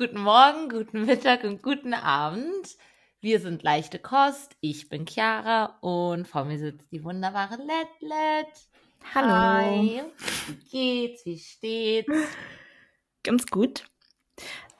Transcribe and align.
Guten 0.00 0.20
Morgen, 0.20 0.68
guten 0.68 1.06
Mittag 1.06 1.42
und 1.42 1.60
guten 1.60 1.92
Abend. 1.92 2.76
Wir 3.20 3.40
sind 3.40 3.64
leichte 3.64 3.98
Kost. 3.98 4.54
Ich 4.60 4.88
bin 4.88 5.08
Chiara 5.08 5.76
und 5.80 6.28
vor 6.28 6.44
mir 6.44 6.56
sitzt 6.56 6.92
die 6.92 7.02
wunderbare 7.02 7.56
Letlet. 7.56 8.46
Hallo. 9.12 9.28
Hi. 9.28 10.02
Wie 10.46 10.70
geht's? 10.70 11.26
Wie 11.26 11.36
steht's? 11.36 12.12
Ganz 13.24 13.48
gut. 13.48 13.86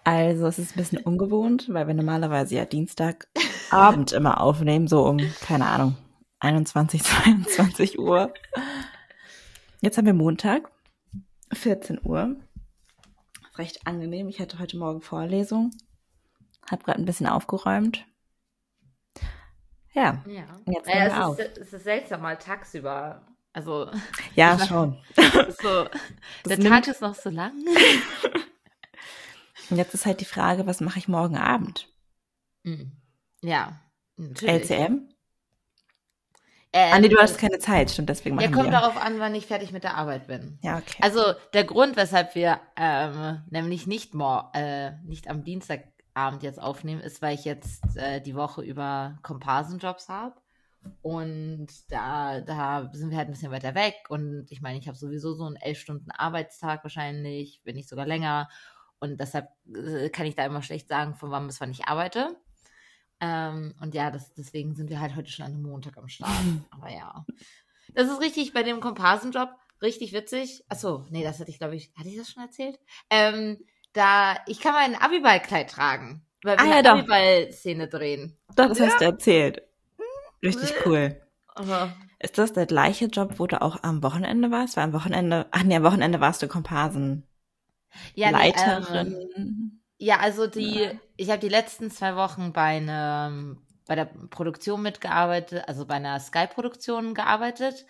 Also 0.04 0.46
es 0.46 0.60
ist 0.60 0.76
ein 0.76 0.78
bisschen 0.78 0.98
ungewohnt, 1.00 1.66
weil 1.68 1.88
wir 1.88 1.94
normalerweise 1.94 2.54
ja 2.54 2.64
Dienstagabend 2.64 4.12
immer 4.12 4.40
aufnehmen, 4.40 4.86
so 4.86 5.04
um, 5.04 5.18
keine 5.40 5.66
Ahnung, 5.66 5.96
21, 6.38 7.02
22 7.02 7.98
Uhr. 7.98 8.32
Jetzt 9.80 9.98
haben 9.98 10.06
wir 10.06 10.14
Montag, 10.14 10.70
14 11.52 11.98
Uhr. 12.04 12.36
Recht 13.58 13.86
angenehm. 13.86 14.28
Ich 14.28 14.40
hatte 14.40 14.58
heute 14.58 14.76
Morgen 14.78 15.02
Vorlesung, 15.02 15.70
habe 16.70 16.84
gerade 16.84 17.00
ein 17.00 17.04
bisschen 17.04 17.26
aufgeräumt. 17.26 18.04
Ja, 19.92 20.22
Ja. 20.26 20.44
Jetzt 20.66 20.88
ja 20.88 21.06
es, 21.06 21.12
auf. 21.14 21.38
ist, 21.38 21.58
es 21.58 21.72
ist 21.72 21.84
seltsam 21.84 22.22
mal 22.22 22.36
tagsüber. 22.38 23.26
Also, 23.52 23.90
ja 24.34 24.58
schon. 24.66 25.02
so, 25.60 25.88
der 26.46 26.58
nimmt- 26.58 26.68
Tag 26.68 26.86
ist 26.86 27.00
noch 27.00 27.14
so 27.14 27.30
lang. 27.30 27.52
Und 29.70 29.76
jetzt 29.76 29.92
ist 29.94 30.06
halt 30.06 30.20
die 30.20 30.24
Frage, 30.24 30.66
was 30.66 30.80
mache 30.80 30.98
ich 30.98 31.08
morgen 31.08 31.36
Abend? 31.36 31.92
Hm. 32.64 32.92
Ja, 33.42 33.80
natürlich. 34.16 34.70
LCM? 34.70 35.08
Ähm, 36.72 36.92
Ah 36.94 36.98
nee, 37.00 37.08
du 37.08 37.16
hast 37.18 37.38
keine 37.38 37.58
Zeit, 37.58 37.90
stimmt, 37.90 38.08
deswegen 38.08 38.38
Ja, 38.38 38.46
machen 38.46 38.54
kommt 38.54 38.66
wir. 38.66 38.72
darauf 38.72 38.96
an, 38.96 39.18
wann 39.18 39.34
ich 39.34 39.46
fertig 39.46 39.72
mit 39.72 39.84
der 39.84 39.96
Arbeit 39.96 40.26
bin. 40.26 40.58
Ja, 40.62 40.78
okay. 40.78 40.98
Also 41.00 41.20
der 41.54 41.64
Grund, 41.64 41.96
weshalb 41.96 42.34
wir 42.34 42.60
ähm, 42.76 43.42
nämlich 43.50 43.86
nicht, 43.86 44.12
äh, 44.54 44.92
nicht 45.04 45.28
am 45.28 45.44
Dienstagabend 45.44 46.42
jetzt 46.42 46.60
aufnehmen, 46.60 47.00
ist, 47.00 47.22
weil 47.22 47.34
ich 47.34 47.44
jetzt 47.44 47.96
äh, 47.96 48.20
die 48.20 48.34
Woche 48.34 48.62
über 48.62 49.18
Komparsenjobs 49.22 50.08
habe. 50.08 50.34
Und 51.02 51.68
da, 51.90 52.40
da 52.40 52.90
sind 52.92 53.10
wir 53.10 53.18
halt 53.18 53.28
ein 53.28 53.32
bisschen 53.32 53.50
weiter 53.50 53.74
weg. 53.74 53.94
Und 54.08 54.46
ich 54.50 54.60
meine, 54.60 54.78
ich 54.78 54.88
habe 54.88 54.96
sowieso 54.96 55.34
so 55.34 55.44
einen 55.44 55.56
elf 55.56 55.78
Stunden 55.78 56.10
Arbeitstag 56.10 56.84
wahrscheinlich, 56.84 57.60
wenn 57.64 57.76
nicht 57.76 57.88
sogar 57.88 58.06
länger. 58.06 58.48
Und 59.00 59.20
deshalb 59.20 59.48
äh, 59.74 60.08
kann 60.10 60.26
ich 60.26 60.34
da 60.34 60.44
immer 60.44 60.62
schlecht 60.62 60.88
sagen, 60.88 61.14
von 61.14 61.30
wann 61.30 61.46
bis 61.46 61.60
wann 61.60 61.70
ich 61.70 61.86
arbeite. 61.86 62.36
Ähm, 63.20 63.74
und 63.80 63.94
ja, 63.94 64.10
das, 64.10 64.32
deswegen 64.34 64.74
sind 64.74 64.90
wir 64.90 65.00
halt 65.00 65.16
heute 65.16 65.30
schon 65.30 65.46
an 65.46 65.52
einem 65.52 65.62
Montag 65.62 65.96
am 65.98 66.08
Start. 66.08 66.30
Aber 66.70 66.90
ja. 66.90 67.24
Das 67.94 68.08
ist 68.10 68.20
richtig 68.20 68.52
bei 68.52 68.62
dem 68.62 68.80
Komparsenjob 68.80 69.50
richtig 69.82 70.12
witzig. 70.12 70.64
Achso, 70.68 71.06
nee, 71.10 71.22
das 71.24 71.40
hatte 71.40 71.50
ich, 71.50 71.58
glaube 71.58 71.76
ich, 71.76 71.92
hatte 71.96 72.08
ich 72.08 72.16
das 72.16 72.30
schon 72.30 72.42
erzählt? 72.42 72.78
Ähm, 73.10 73.58
da, 73.92 74.36
ich 74.46 74.60
kann 74.60 74.72
mein 74.74 74.94
Abiballkleid 74.94 75.70
tragen. 75.70 76.24
Weil 76.42 76.56
wir 76.58 76.64
Ah, 76.64 76.68
ja, 76.68 76.76
eine. 76.78 76.92
Abiball-Szene 76.92 77.88
drehen. 77.88 78.36
Doch, 78.54 78.68
das 78.68 78.80
hast 78.80 79.00
du 79.00 79.04
erzählt. 79.06 79.62
Richtig 80.42 80.72
cool. 80.86 81.20
Aber 81.54 81.92
Ist 82.20 82.38
das 82.38 82.52
der 82.52 82.66
gleiche 82.66 83.06
Job, 83.06 83.38
wo 83.38 83.46
du 83.48 83.60
auch 83.60 83.82
am 83.82 84.02
Wochenende 84.04 84.50
warst? 84.52 84.76
Weil 84.76 84.84
am 84.84 84.92
Wochenende, 84.92 85.46
ach 85.50 85.64
nee, 85.64 85.74
am 85.76 85.82
Wochenende 85.82 86.20
warst 86.20 86.42
du 86.42 86.46
Komparsenleiterin. 86.48 87.24
ja, 88.14 88.30
nee, 88.32 88.52
ähm, 89.36 89.80
ja, 89.98 90.18
also 90.18 90.46
die, 90.46 90.80
Ja. 90.84 90.92
ich 91.16 91.28
habe 91.30 91.40
die 91.40 91.48
letzten 91.48 91.90
zwei 91.90 92.16
Wochen 92.16 92.52
bei 92.52 92.76
einem, 92.76 93.60
bei 93.86 93.94
der 93.94 94.04
Produktion 94.06 94.82
mitgearbeitet, 94.82 95.64
also 95.66 95.86
bei 95.86 95.94
einer 95.94 96.20
Sky-Produktion 96.20 97.14
gearbeitet. 97.14 97.86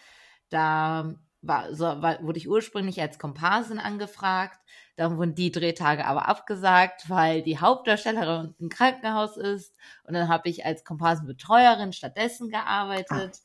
Da 0.49 1.15
war, 1.43 1.75
so, 1.75 1.85
war, 1.85 2.23
wurde 2.23 2.39
ich 2.39 2.49
ursprünglich 2.49 3.01
als 3.01 3.19
Komparsin 3.19 3.79
angefragt. 3.79 4.59
Dann 4.97 5.17
wurden 5.17 5.35
die 5.35 5.53
Drehtage 5.53 6.07
aber 6.07 6.27
abgesagt, 6.29 7.09
weil 7.09 7.43
die 7.43 7.59
Hauptdarstellerin 7.59 8.55
im 8.59 8.69
Krankenhaus 8.69 9.37
ist. 9.37 9.77
Und 10.05 10.15
dann 10.15 10.29
habe 10.29 10.49
ich 10.49 10.65
als 10.65 10.85
Komparsenbetreuerin 10.85 11.93
stattdessen 11.93 12.49
gearbeitet, 12.51 13.39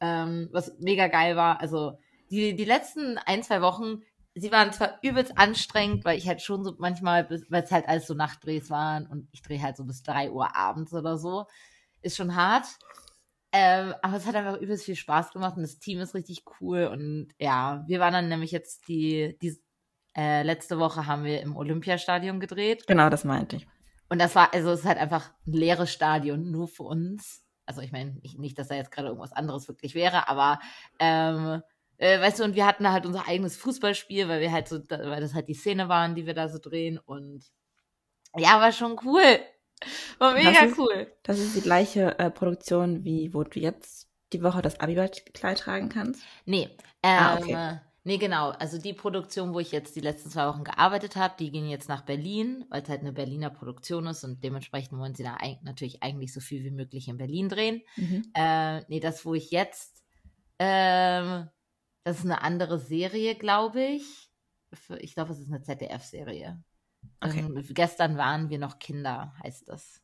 ähm, 0.00 0.48
was 0.52 0.78
mega 0.80 1.06
geil 1.08 1.36
war. 1.36 1.60
Also 1.60 1.98
die, 2.30 2.56
die 2.56 2.64
letzten 2.64 3.18
ein, 3.18 3.42
zwei 3.42 3.60
Wochen, 3.62 4.02
sie 4.40 4.52
waren 4.52 4.72
zwar 4.72 4.98
übelst 5.02 5.36
anstrengend, 5.36 6.04
weil 6.04 6.18
ich 6.18 6.28
halt 6.28 6.42
schon 6.42 6.64
so 6.64 6.74
manchmal, 6.78 7.28
weil 7.48 7.62
es 7.62 7.70
halt 7.70 7.88
alles 7.88 8.06
so 8.06 8.14
Nachtdrehs 8.14 8.70
waren 8.70 9.06
und 9.06 9.28
ich 9.32 9.42
drehe 9.42 9.62
halt 9.62 9.76
so 9.76 9.84
bis 9.84 10.02
drei 10.02 10.30
Uhr 10.30 10.54
abends 10.56 10.92
oder 10.92 11.18
so. 11.18 11.46
Ist 12.02 12.16
schon 12.16 12.36
hart. 12.36 12.66
Ähm, 13.50 13.94
aber 14.02 14.16
es 14.16 14.26
hat 14.26 14.34
einfach 14.34 14.60
übelst 14.60 14.84
viel 14.84 14.96
Spaß 14.96 15.32
gemacht 15.32 15.56
und 15.56 15.62
das 15.62 15.78
Team 15.78 16.00
ist 16.00 16.14
richtig 16.14 16.44
cool. 16.60 16.84
Und 16.84 17.28
ja, 17.38 17.84
wir 17.86 18.00
waren 18.00 18.12
dann 18.12 18.28
nämlich 18.28 18.50
jetzt 18.50 18.88
die, 18.88 19.38
die 19.40 19.58
äh, 20.16 20.42
letzte 20.42 20.78
Woche 20.78 21.06
haben 21.06 21.24
wir 21.24 21.40
im 21.40 21.56
Olympiastadion 21.56 22.40
gedreht. 22.40 22.86
Genau, 22.86 23.08
das 23.08 23.24
meinte 23.24 23.56
ich. 23.56 23.66
Und 24.08 24.20
das 24.20 24.34
war, 24.34 24.52
also 24.52 24.70
es 24.70 24.80
ist 24.80 24.86
halt 24.86 24.98
einfach 24.98 25.30
ein 25.46 25.52
leeres 25.52 25.92
Stadion, 25.92 26.50
nur 26.50 26.68
für 26.68 26.82
uns. 26.82 27.44
Also 27.66 27.82
ich 27.82 27.92
meine, 27.92 28.18
ich, 28.22 28.38
nicht, 28.38 28.58
dass 28.58 28.68
da 28.68 28.74
jetzt 28.74 28.90
gerade 28.90 29.08
irgendwas 29.08 29.32
anderes 29.32 29.68
wirklich 29.68 29.94
wäre, 29.94 30.28
aber 30.28 30.58
ähm, 30.98 31.62
äh, 31.98 32.20
weißt 32.20 32.40
du, 32.40 32.44
und 32.44 32.54
wir 32.54 32.66
hatten 32.66 32.84
da 32.84 32.92
halt 32.92 33.06
unser 33.06 33.28
eigenes 33.28 33.56
Fußballspiel, 33.56 34.28
weil 34.28 34.40
wir 34.40 34.50
halt 34.52 34.66
so, 34.68 34.78
weil 34.88 35.20
das 35.20 35.34
halt 35.34 35.48
die 35.48 35.54
Szene 35.54 35.88
waren, 35.88 36.14
die 36.14 36.26
wir 36.26 36.34
da 36.34 36.48
so 36.48 36.58
drehen. 36.58 36.98
Und 36.98 37.44
ja, 38.36 38.60
war 38.60 38.72
schon 38.72 38.98
cool. 39.04 39.22
War 40.18 40.34
Das 40.34 40.44
mega 40.44 40.64
ist- 40.64 40.78
cool. 40.78 41.06
Das 41.22 41.38
ist 41.38 41.54
die 41.56 41.60
gleiche 41.60 42.18
äh, 42.18 42.30
Produktion, 42.30 43.04
wie 43.04 43.32
wo 43.32 43.44
du 43.44 43.60
jetzt 43.60 44.08
die 44.32 44.42
Woche 44.42 44.60
das 44.62 44.80
Abiballkleid 44.80 45.58
tragen 45.58 45.88
kannst. 45.88 46.22
Nee, 46.44 46.64
ähm, 47.02 47.18
Ah, 47.18 47.36
okay. 47.38 47.80
nee, 48.04 48.18
genau. 48.18 48.50
Also 48.50 48.78
die 48.78 48.92
Produktion, 48.92 49.54
wo 49.54 49.60
ich 49.60 49.72
jetzt 49.72 49.96
die 49.96 50.00
letzten 50.00 50.30
zwei 50.30 50.46
Wochen 50.48 50.64
gearbeitet 50.64 51.16
habe, 51.16 51.34
die 51.38 51.50
ging 51.50 51.66
jetzt 51.68 51.88
nach 51.88 52.02
Berlin, 52.02 52.64
weil 52.68 52.82
es 52.82 52.88
halt 52.88 53.00
eine 53.00 53.12
Berliner 53.12 53.50
Produktion 53.50 54.06
ist 54.08 54.24
und 54.24 54.42
dementsprechend 54.44 54.98
wollen 54.98 55.14
sie 55.14 55.22
da 55.22 55.36
eig 55.40 55.62
natürlich 55.62 56.02
eigentlich 56.02 56.34
so 56.34 56.40
viel 56.40 56.62
wie 56.64 56.70
möglich 56.72 57.08
in 57.08 57.16
Berlin 57.16 57.48
drehen. 57.48 57.82
Mhm. 57.96 58.24
Äh, 58.34 58.80
nee, 58.88 59.00
das, 59.00 59.24
wo 59.24 59.32
ich 59.34 59.50
jetzt, 59.50 60.02
ähm, 60.58 61.48
das 62.08 62.20
ist 62.20 62.24
eine 62.24 62.40
andere 62.40 62.78
Serie, 62.78 63.34
glaube 63.34 63.82
ich. 63.82 64.30
Für, 64.72 64.98
ich 64.98 65.14
glaube, 65.14 65.32
es 65.32 65.40
ist 65.40 65.48
eine 65.48 65.62
ZDF-Serie. 65.62 66.62
Okay. 67.20 67.40
Ähm, 67.40 67.62
gestern 67.70 68.16
waren 68.16 68.48
wir 68.48 68.58
noch 68.58 68.78
Kinder, 68.78 69.34
heißt 69.42 69.68
das. 69.68 70.02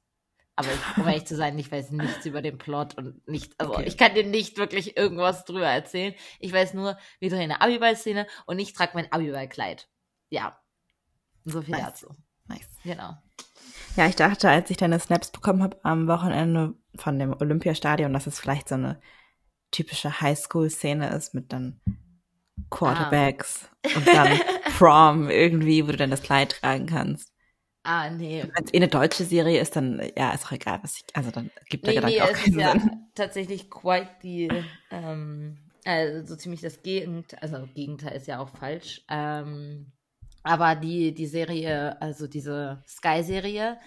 Aber 0.54 0.68
ich, 0.68 0.98
um 0.98 1.08
ehrlich 1.08 1.24
zu 1.24 1.34
sein, 1.34 1.58
ich 1.58 1.72
weiß 1.72 1.92
nichts 1.92 2.26
über 2.26 2.42
den 2.42 2.58
Plot 2.58 2.94
und 2.98 3.26
nicht, 3.26 3.58
also 3.58 3.72
Okay. 3.72 3.84
ich 3.86 3.96
kann 3.96 4.14
dir 4.14 4.24
nicht 4.24 4.58
wirklich 4.58 4.98
irgendwas 4.98 5.46
drüber 5.46 5.66
erzählen. 5.66 6.14
Ich 6.40 6.52
weiß 6.52 6.74
nur, 6.74 6.98
wir 7.20 7.30
drehen 7.30 7.50
eine 7.50 7.62
Abiball-Szene 7.62 8.26
und 8.44 8.58
ich 8.58 8.74
trage 8.74 8.92
mein 8.94 9.10
Abiball-Kleid. 9.10 9.88
Ja. 10.28 10.58
So 11.44 11.62
viel 11.62 11.72
Nice. 11.74 11.84
dazu. 11.86 12.14
Nice. 12.46 12.68
Genau. 12.84 13.16
Ja, 13.96 14.06
ich 14.06 14.16
dachte, 14.16 14.50
als 14.50 14.68
ich 14.68 14.76
deine 14.76 15.00
Snaps 15.00 15.30
bekommen 15.30 15.62
habe 15.62 15.78
am 15.82 16.06
Wochenende 16.06 16.74
von 16.96 17.18
dem 17.18 17.32
Olympiastadion, 17.32 18.12
dass 18.12 18.26
es 18.26 18.38
vielleicht 18.38 18.68
so 18.68 18.74
eine 18.74 19.00
typische 19.74 20.20
Highschool-Szene 20.20 21.14
ist 21.14 21.34
mit 21.34 21.52
dann 21.52 21.80
Quarterbacks 22.70 23.68
und 23.94 24.06
dann 24.06 24.38
Prom 24.78 25.28
irgendwie, 25.30 25.86
wo 25.86 25.90
du 25.90 25.96
dann 25.96 26.10
das 26.10 26.22
Kleid 26.22 26.60
tragen 26.60 26.86
kannst. 26.86 27.32
Ah, 27.82 28.08
nee. 28.10 28.42
Wenn 28.54 28.64
es 28.64 28.72
eh 28.72 28.78
eine 28.78 28.88
deutsche 28.88 29.24
Serie 29.24 29.60
ist, 29.60 29.76
dann 29.76 30.00
ja, 30.16 30.32
ist 30.32 30.46
auch 30.46 30.52
egal, 30.52 30.80
was 30.82 30.96
ich, 30.96 31.04
also 31.14 31.30
dann 31.30 31.50
gibt 31.68 31.86
der 31.86 31.94
Nee, 31.94 32.00
nee, 32.00 32.18
Gedanke 32.18 32.24
auch 32.24 32.30
es 32.30 32.38
ist 32.46 32.56
keinen 32.56 32.58
ja 32.58 32.72
Sinn. 32.72 32.90
tatsächlich 33.14 33.70
quite 33.70 34.10
die, 34.22 34.48
ähm, 34.90 35.58
also 35.84 36.26
so 36.26 36.36
ziemlich 36.36 36.62
das 36.62 36.82
Gegenteil, 36.82 37.38
also 37.42 37.68
Gegenteil 37.74 38.16
ist 38.16 38.26
ja 38.26 38.38
auch 38.38 38.48
falsch. 38.48 39.02
Ähm, 39.10 39.92
aber 40.42 40.76
die, 40.76 41.12
die 41.14 41.26
Serie, 41.26 42.00
also 42.00 42.26
diese 42.26 42.82
Sky-Serie, 42.86 43.78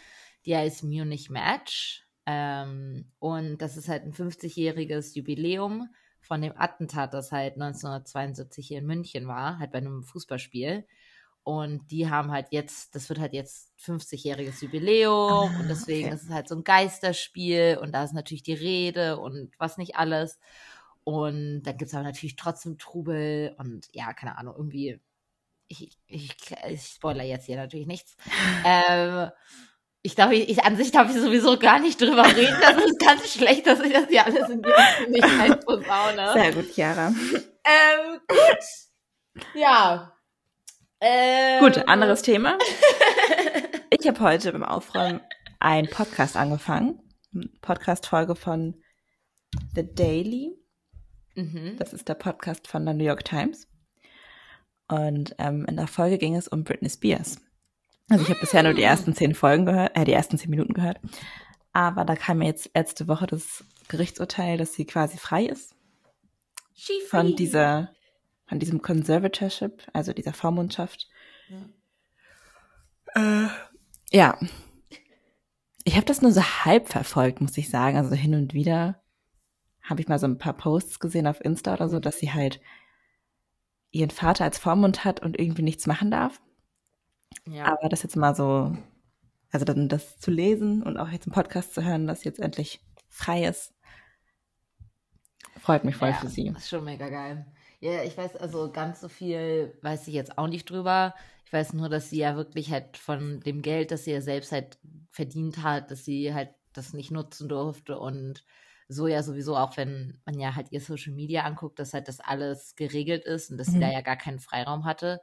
die 0.45 0.55
heißt 0.55 0.83
Munich 0.83 1.29
Match. 1.29 2.06
Ähm, 2.29 3.05
und 3.19 3.57
das 3.59 3.77
ist 3.77 3.87
halt 3.87 4.03
ein 4.03 4.13
50-jähriges 4.13 5.15
Jubiläum 5.15 5.89
von 6.19 6.41
dem 6.41 6.51
Attentat, 6.57 7.13
das 7.13 7.31
halt 7.31 7.53
1972 7.53 8.67
hier 8.67 8.79
in 8.79 8.85
München 8.85 9.27
war, 9.27 9.59
halt 9.59 9.71
bei 9.71 9.77
einem 9.77 10.03
Fußballspiel. 10.03 10.85
Und 11.43 11.89
die 11.89 12.09
haben 12.09 12.29
halt 12.29 12.47
jetzt, 12.51 12.93
das 12.95 13.07
wird 13.07 13.19
halt 13.19 13.31
jetzt 13.31 13.71
50-jähriges 13.79 14.61
Jubiläum 14.61 15.31
Ah, 15.31 15.59
und 15.61 15.69
deswegen 15.69 16.07
okay. 16.07 16.15
ist 16.15 16.23
es 16.23 16.29
halt 16.29 16.49
so 16.49 16.55
ein 16.55 16.65
Geisterspiel 16.65 17.79
und 17.81 17.93
da 17.93 18.03
ist 18.03 18.13
natürlich 18.13 18.43
die 18.43 18.53
Rede 18.53 19.17
und 19.17 19.51
was 19.57 19.77
nicht 19.77 19.95
alles. 19.95 20.37
Und 21.05 21.63
dann 21.63 21.77
gibt 21.77 21.87
es 21.87 21.95
aber 21.95 22.03
natürlich 22.03 22.35
trotzdem 22.35 22.77
Trubel 22.77 23.55
und 23.57 23.87
ja, 23.93 24.11
keine 24.11 24.37
Ahnung, 24.37 24.55
irgendwie, 24.57 24.99
ich, 25.69 25.97
ich, 26.07 26.35
ich 26.67 26.83
spoiler 26.83 27.23
jetzt 27.23 27.45
hier 27.45 27.55
natürlich 27.55 27.87
nichts. 27.87 28.17
ähm, 28.65 29.29
ich 30.07 30.15
glaube, 30.15 30.35
ich, 30.35 30.47
ich, 30.47 30.63
an 30.63 30.77
sich 30.77 30.91
darf 30.91 31.13
ich 31.13 31.21
sowieso 31.21 31.59
gar 31.59 31.79
nicht 31.79 31.99
drüber 31.99 32.25
reden. 32.35 32.55
Das 32.61 32.77
ist 32.77 32.97
ganz 32.97 33.33
schlecht, 33.33 33.67
dass 33.67 33.81
ich 33.81 33.91
das 33.91 34.07
hier 34.07 34.25
alles 34.25 34.47
in 34.47 34.61
die 34.61 34.69
Öffentlichkeit 34.69 35.65
posaune. 35.65 36.31
Sehr 36.31 36.53
gut, 36.53 36.73
Chiara. 36.73 37.07
Ähm, 37.09 38.19
gut. 38.25 39.43
Ja. 39.53 40.13
Ähm, 41.01 41.59
Gut, 41.59 41.89
anderes 41.89 42.21
Thema. 42.21 42.57
Ich 43.89 44.07
habe 44.07 44.21
heute 44.21 44.53
beim 44.53 44.63
Aufräumen 44.63 45.19
einen 45.59 45.89
Podcast 45.89 46.37
angefangen. 46.37 47.01
Podcast-Folge 47.61 48.37
von 48.37 48.81
The 49.75 49.93
Daily. 49.93 50.57
Mhm. 51.35 51.75
Das 51.77 51.91
ist 51.91 52.07
der 52.07 52.15
Podcast 52.15 52.69
von 52.69 52.85
der 52.85 52.93
New 52.93 53.03
York 53.03 53.25
Times. 53.25 53.67
Und 54.87 55.35
ähm, 55.37 55.65
in 55.65 55.75
der 55.75 55.87
Folge 55.87 56.17
ging 56.17 56.37
es 56.37 56.47
um 56.47 56.63
Britney 56.63 56.89
Spears. 56.89 57.41
Also 58.09 58.23
ich 58.23 58.29
habe 58.29 58.39
bisher 58.39 58.63
nur 58.63 58.73
die 58.73 58.83
ersten 58.83 59.13
zehn 59.13 59.35
Folgen 59.35 59.65
gehört, 59.65 59.95
äh, 59.95 60.05
die 60.05 60.13
ersten 60.13 60.37
zehn 60.37 60.49
Minuten 60.49 60.73
gehört. 60.73 60.99
Aber 61.73 62.05
da 62.05 62.15
kam 62.15 62.39
mir 62.39 62.45
jetzt 62.45 62.71
letzte 62.73 63.07
Woche 63.07 63.27
das 63.27 63.63
Gerichtsurteil, 63.87 64.57
dass 64.57 64.73
sie 64.73 64.85
quasi 64.85 65.17
frei 65.17 65.45
ist 65.45 65.75
She 66.73 66.93
von 67.09 67.27
free. 67.27 67.35
dieser, 67.35 67.89
von 68.45 68.59
diesem 68.59 68.81
Conservatorship, 68.81 69.83
also 69.93 70.13
dieser 70.13 70.33
Vormundschaft. 70.33 71.07
Äh, 73.15 73.47
ja. 74.11 74.37
Ich 75.83 75.95
habe 75.95 76.05
das 76.05 76.21
nur 76.21 76.31
so 76.31 76.41
halb 76.41 76.89
verfolgt, 76.89 77.41
muss 77.41 77.57
ich 77.57 77.69
sagen. 77.69 77.97
Also 77.97 78.13
hin 78.15 78.35
und 78.35 78.53
wieder 78.53 79.01
habe 79.81 80.01
ich 80.01 80.07
mal 80.07 80.19
so 80.19 80.27
ein 80.27 80.37
paar 80.37 80.53
Posts 80.53 80.99
gesehen 80.99 81.27
auf 81.27 81.43
Insta 81.43 81.73
oder 81.73 81.89
so, 81.89 81.99
dass 81.99 82.19
sie 82.19 82.33
halt 82.33 82.59
ihren 83.91 84.11
Vater 84.11 84.43
als 84.43 84.59
Vormund 84.59 85.05
hat 85.05 85.21
und 85.21 85.39
irgendwie 85.39 85.61
nichts 85.63 85.87
machen 85.87 86.11
darf. 86.11 86.41
Ja. 87.45 87.65
Aber 87.65 87.89
das 87.89 88.03
jetzt 88.03 88.15
mal 88.15 88.35
so, 88.35 88.75
also 89.51 89.65
dann 89.65 89.89
das 89.89 90.19
zu 90.19 90.31
lesen 90.31 90.83
und 90.83 90.97
auch 90.97 91.09
jetzt 91.09 91.27
im 91.27 91.33
Podcast 91.33 91.73
zu 91.73 91.83
hören, 91.83 92.07
dass 92.07 92.21
sie 92.21 92.29
jetzt 92.29 92.39
endlich 92.39 92.81
frei 93.09 93.45
ist, 93.45 93.73
freut 95.59 95.83
mich 95.83 95.95
voll 95.95 96.09
ja, 96.09 96.15
für 96.15 96.27
sie. 96.27 96.51
Das 96.53 96.63
ist 96.63 96.69
schon 96.69 96.83
mega 96.83 97.09
geil. 97.09 97.45
Ja, 97.79 98.03
ich 98.03 98.17
weiß 98.17 98.35
also 98.37 98.71
ganz 98.71 99.01
so 99.01 99.07
viel 99.07 99.77
weiß 99.81 100.07
ich 100.07 100.13
jetzt 100.13 100.37
auch 100.37 100.47
nicht 100.47 100.69
drüber. 100.69 101.13
Ich 101.45 101.53
weiß 101.53 101.73
nur, 101.73 101.89
dass 101.89 102.09
sie 102.09 102.17
ja 102.19 102.35
wirklich 102.35 102.71
halt 102.71 102.97
von 102.97 103.39
dem 103.41 103.61
Geld, 103.61 103.91
das 103.91 104.03
sie 104.03 104.11
ja 104.11 104.21
selbst 104.21 104.51
halt 104.51 104.79
verdient 105.09 105.63
hat, 105.63 105.91
dass 105.91 106.03
sie 106.03 106.33
halt 106.33 106.49
das 106.73 106.93
nicht 106.93 107.11
nutzen 107.11 107.47
durfte 107.49 107.97
und 107.99 108.43
so 108.89 109.07
ja 109.07 109.21
sowieso 109.23 109.55
auch, 109.57 109.77
wenn 109.77 110.19
man 110.25 110.39
ja 110.39 110.55
halt 110.55 110.71
ihr 110.71 110.81
Social 110.81 111.13
Media 111.13 111.43
anguckt, 111.43 111.79
dass 111.79 111.93
halt 111.93 112.07
das 112.07 112.19
alles 112.19 112.75
geregelt 112.75 113.25
ist 113.25 113.51
und 113.51 113.57
dass 113.57 113.67
sie 113.67 113.77
Mhm. 113.77 113.81
da 113.81 113.91
ja 113.91 114.01
gar 114.01 114.15
keinen 114.17 114.39
Freiraum 114.39 114.85
hatte. 114.85 115.21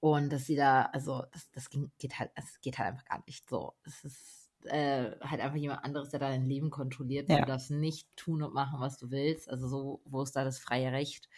Und 0.00 0.30
dass 0.30 0.46
sie 0.46 0.56
da, 0.56 0.82
also 0.92 1.24
das, 1.32 1.50
das 1.50 1.70
ging, 1.70 1.90
geht 1.98 2.18
halt, 2.18 2.30
es 2.34 2.60
geht 2.60 2.78
halt 2.78 2.88
einfach 2.88 3.04
gar 3.04 3.22
nicht 3.26 3.48
so. 3.48 3.74
Es 3.84 4.04
ist 4.04 4.50
äh, 4.64 5.10
halt 5.20 5.40
einfach 5.40 5.56
jemand 5.56 5.84
anderes, 5.84 6.10
der 6.10 6.20
dein 6.20 6.46
Leben 6.46 6.70
kontrolliert. 6.70 7.28
Ja. 7.28 7.40
Du 7.40 7.46
darfst 7.46 7.70
nicht 7.70 8.08
tun 8.16 8.42
und 8.42 8.54
machen, 8.54 8.80
was 8.80 8.98
du 8.98 9.10
willst. 9.10 9.48
Also 9.48 9.68
so, 9.68 10.02
wo 10.04 10.22
ist 10.22 10.36
da 10.36 10.44
das 10.44 10.58
freie 10.58 10.92
Recht, 10.92 11.28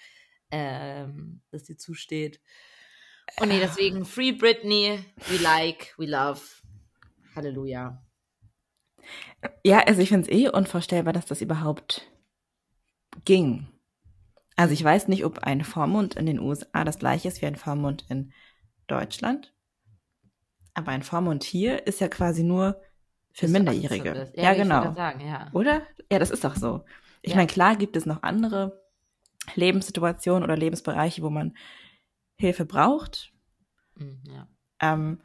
ähm, 0.50 1.40
das 1.50 1.64
dir 1.64 1.76
zusteht. 1.76 2.40
Und 3.38 3.48
nee, 3.48 3.60
deswegen 3.60 4.04
Free 4.04 4.32
Britney, 4.32 5.04
we 5.28 5.36
like, 5.38 5.94
we 5.98 6.06
love. 6.06 6.40
Halleluja. 7.36 8.02
Ja, 9.64 9.80
also 9.80 10.02
ich 10.02 10.08
finde 10.08 10.28
es 10.28 10.36
eh 10.36 10.48
unvorstellbar, 10.48 11.12
dass 11.12 11.26
das 11.26 11.40
überhaupt 11.40 12.10
ging. 13.24 13.68
Also 14.60 14.74
ich 14.74 14.84
weiß 14.84 15.08
nicht, 15.08 15.24
ob 15.24 15.38
ein 15.38 15.64
Vormund 15.64 16.16
in 16.16 16.26
den 16.26 16.38
USA 16.38 16.84
das 16.84 16.98
gleiche 16.98 17.28
ist 17.28 17.40
wie 17.40 17.46
ein 17.46 17.56
Vormund 17.56 18.04
in 18.10 18.32
Deutschland. 18.88 19.54
Aber 20.74 20.92
ein 20.92 21.02
Vormund 21.02 21.44
hier 21.44 21.86
ist 21.86 21.98
ja 22.00 22.08
quasi 22.08 22.42
nur 22.42 22.78
für 23.32 23.46
du 23.46 23.52
Minderjährige. 23.52 24.10
18 24.10 24.24
bist. 24.24 24.36
Ja, 24.36 24.48
wollte 24.48 24.62
genau. 24.62 24.92
Sagen, 24.92 25.20
ja. 25.26 25.48
Oder? 25.54 25.80
Ja, 26.12 26.18
das 26.18 26.30
ist 26.30 26.44
doch 26.44 26.56
so. 26.56 26.84
Ich 27.22 27.30
Ja. 27.30 27.36
meine, 27.36 27.46
klar 27.46 27.74
gibt 27.76 27.96
es 27.96 28.04
noch 28.04 28.22
andere 28.22 28.82
Lebenssituationen 29.54 30.44
oder 30.44 30.58
Lebensbereiche, 30.58 31.22
wo 31.22 31.30
man 31.30 31.56
Hilfe 32.36 32.66
braucht. 32.66 33.32
Mm, 33.94 34.30
ja. 34.30 34.46
Ähm, 34.80 35.22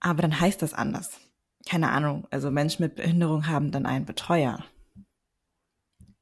aber 0.00 0.22
dann 0.22 0.40
heißt 0.40 0.62
das 0.62 0.74
anders. 0.74 1.20
Keine 1.68 1.90
Ahnung. 1.90 2.26
Also 2.32 2.50
Menschen 2.50 2.82
mit 2.82 2.96
Behinderung 2.96 3.46
haben 3.46 3.70
dann 3.70 3.86
einen 3.86 4.04
Betreuer. 4.04 4.64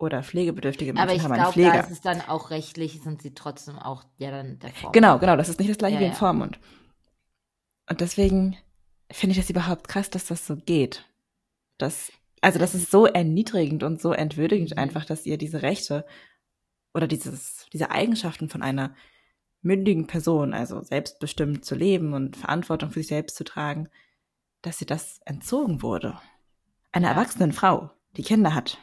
Oder 0.02 0.25
pflegebedürftige 0.25 0.93
Menschen 0.93 1.08
Aber 1.08 1.14
ich 1.16 1.22
haben 1.22 1.31
einen 1.31 1.43
glaube, 1.43 1.52
Pfleger. 1.52 1.72
da 1.75 1.81
ist 1.81 1.93
es 1.93 2.00
dann 2.00 2.20
auch 2.22 2.50
rechtlich, 2.50 3.00
sind 3.04 3.22
sie 3.22 3.34
trotzdem 3.34 3.78
auch 3.78 4.02
ja 4.19 4.32
dann 4.32 4.58
der 4.58 4.70
Vormund. 4.70 4.94
Genau, 4.94 5.19
genau. 5.20 5.37
Das 5.37 5.49
ist 5.49 5.60
nicht 5.60 5.70
das 5.70 5.78
gleiche 5.78 5.94
Ja, 5.94 6.00
wie 6.00 6.04
ein 6.06 6.10
ja. 6.10 6.16
Vormund. 6.19 6.58
Und 7.88 8.00
deswegen 8.00 8.56
finde 9.12 9.31
ich 9.32 9.38
das 9.38 9.49
überhaupt 9.49 9.87
krass, 9.87 10.10
dass 10.10 10.26
das 10.26 10.44
so 10.44 10.56
geht. 10.56 11.08
Das, 11.78 12.10
also 12.40 12.58
das 12.58 12.75
ist 12.75 12.90
so 12.90 13.06
erniedrigend 13.06 13.84
und 13.84 14.00
so 14.00 14.12
entwürdigend 14.12 14.72
Mhm. 14.72 14.78
einfach, 14.78 15.04
dass 15.04 15.25
ihr 15.25 15.38
diese 15.38 15.62
Rechte 15.62 16.04
oder 16.94 17.06
dieses, 17.06 17.66
diese 17.72 17.93
Eigenschaften 17.93 18.49
von 18.49 18.60
einer 18.60 18.96
mündigen 19.60 20.08
Person, 20.08 20.52
also 20.52 20.82
selbstbestimmt 20.82 21.64
zu 21.64 21.76
leben 21.76 22.12
und 22.12 22.37
Verantwortung 22.37 22.90
für 22.90 22.99
sich 22.99 23.06
selbst 23.06 23.37
zu 23.37 23.44
tragen, 23.44 23.88
dass 24.62 24.78
sie 24.78 24.87
das 24.87 25.20
entzogen 25.26 25.81
wurde. 25.81 26.19
Einer 26.90 27.06
Ja. 27.10 27.14
erwachsenen 27.14 27.52
Frau, 27.52 27.90
die 28.16 28.25
Kinder 28.25 28.52
hat 28.52 28.78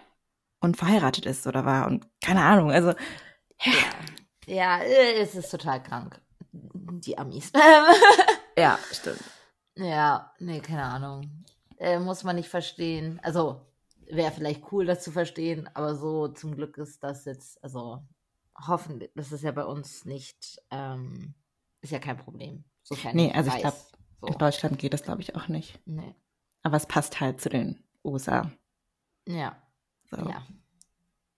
und 0.59 0.77
verheiratet 0.77 1.25
ist 1.25 1.47
oder 1.47 1.65
war 1.65 1.87
und 1.87 2.05
keine 2.21 2.43
Ahnung, 2.43 2.71
also 2.71 2.93
Ja, 3.61 3.73
ja 4.47 4.81
es 4.83 5.35
ist 5.35 5.49
total 5.51 5.81
krank. 5.81 6.21
Die 6.51 7.17
Amis. 7.17 7.51
ja, 8.57 8.77
stimmt. 8.91 9.23
ja, 9.75 10.33
nee, 10.39 10.59
keine 10.59 10.83
Ahnung. 10.83 11.45
Äh, 11.77 11.99
muss 11.99 12.23
man 12.23 12.35
nicht 12.35 12.49
verstehen. 12.49 13.19
Also, 13.23 13.61
wäre 14.09 14.31
vielleicht 14.31 14.71
cool, 14.71 14.85
das 14.85 15.03
zu 15.03 15.11
verstehen, 15.11 15.69
aber 15.75 15.95
so 15.95 16.27
zum 16.29 16.55
Glück 16.55 16.77
ist 16.77 17.03
das 17.03 17.25
jetzt, 17.25 17.63
also 17.63 18.03
hoffentlich, 18.67 19.11
das 19.15 19.31
ist 19.31 19.43
ja 19.43 19.51
bei 19.51 19.63
uns 19.63 20.03
nicht, 20.05 20.61
ähm, 20.71 21.35
ist 21.81 21.91
ja 21.91 21.99
kein 21.99 22.17
Problem. 22.17 22.65
Sofern 22.83 23.15
Nee, 23.15 23.27
ich 23.27 23.35
also 23.35 23.49
ich 23.49 23.55
weiß. 23.55 23.61
glaub, 23.61 23.75
so. 24.21 24.27
In 24.27 24.37
Deutschland 24.39 24.79
geht 24.79 24.93
das, 24.93 25.03
glaube 25.03 25.21
ich, 25.21 25.35
auch 25.35 25.47
nicht. 25.47 25.79
Nee. 25.85 26.15
Aber 26.63 26.75
es 26.75 26.85
passt 26.87 27.21
halt 27.21 27.39
zu 27.39 27.49
den 27.49 27.81
USA. 28.03 28.51
Ja, 29.27 29.55
So. 30.11 30.17
ja. 30.17 30.45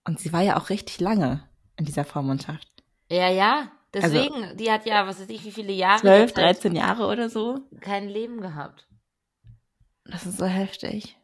Und 0.04 0.18
sie 0.20 0.32
war 0.32 0.42
ja 0.42 0.56
auch 0.58 0.70
richtig 0.70 1.00
lange 1.00 1.48
in 1.76 1.84
dieser 1.84 2.04
Vormundschaft. 2.04 2.68
Ja, 3.10 3.28
ja. 3.30 3.70
Deswegen, 3.94 4.56
die 4.56 4.70
hat 4.70 4.86
ja, 4.86 5.06
was 5.06 5.20
weiß 5.20 5.28
ich, 5.28 5.44
wie 5.44 5.50
viele 5.52 5.72
Jahre 5.72 6.00
12, 6.00 6.20
jetzt 6.30 6.36
halt 6.36 6.56
13 6.56 6.74
Jahre 6.74 7.06
oder 7.08 7.28
so. 7.28 7.60
kein 7.80 8.08
Leben 8.08 8.40
gehabt. 8.40 8.88
Das 10.06 10.24
ist 10.26 10.38
so 10.38 10.46
heftig. 10.46 11.18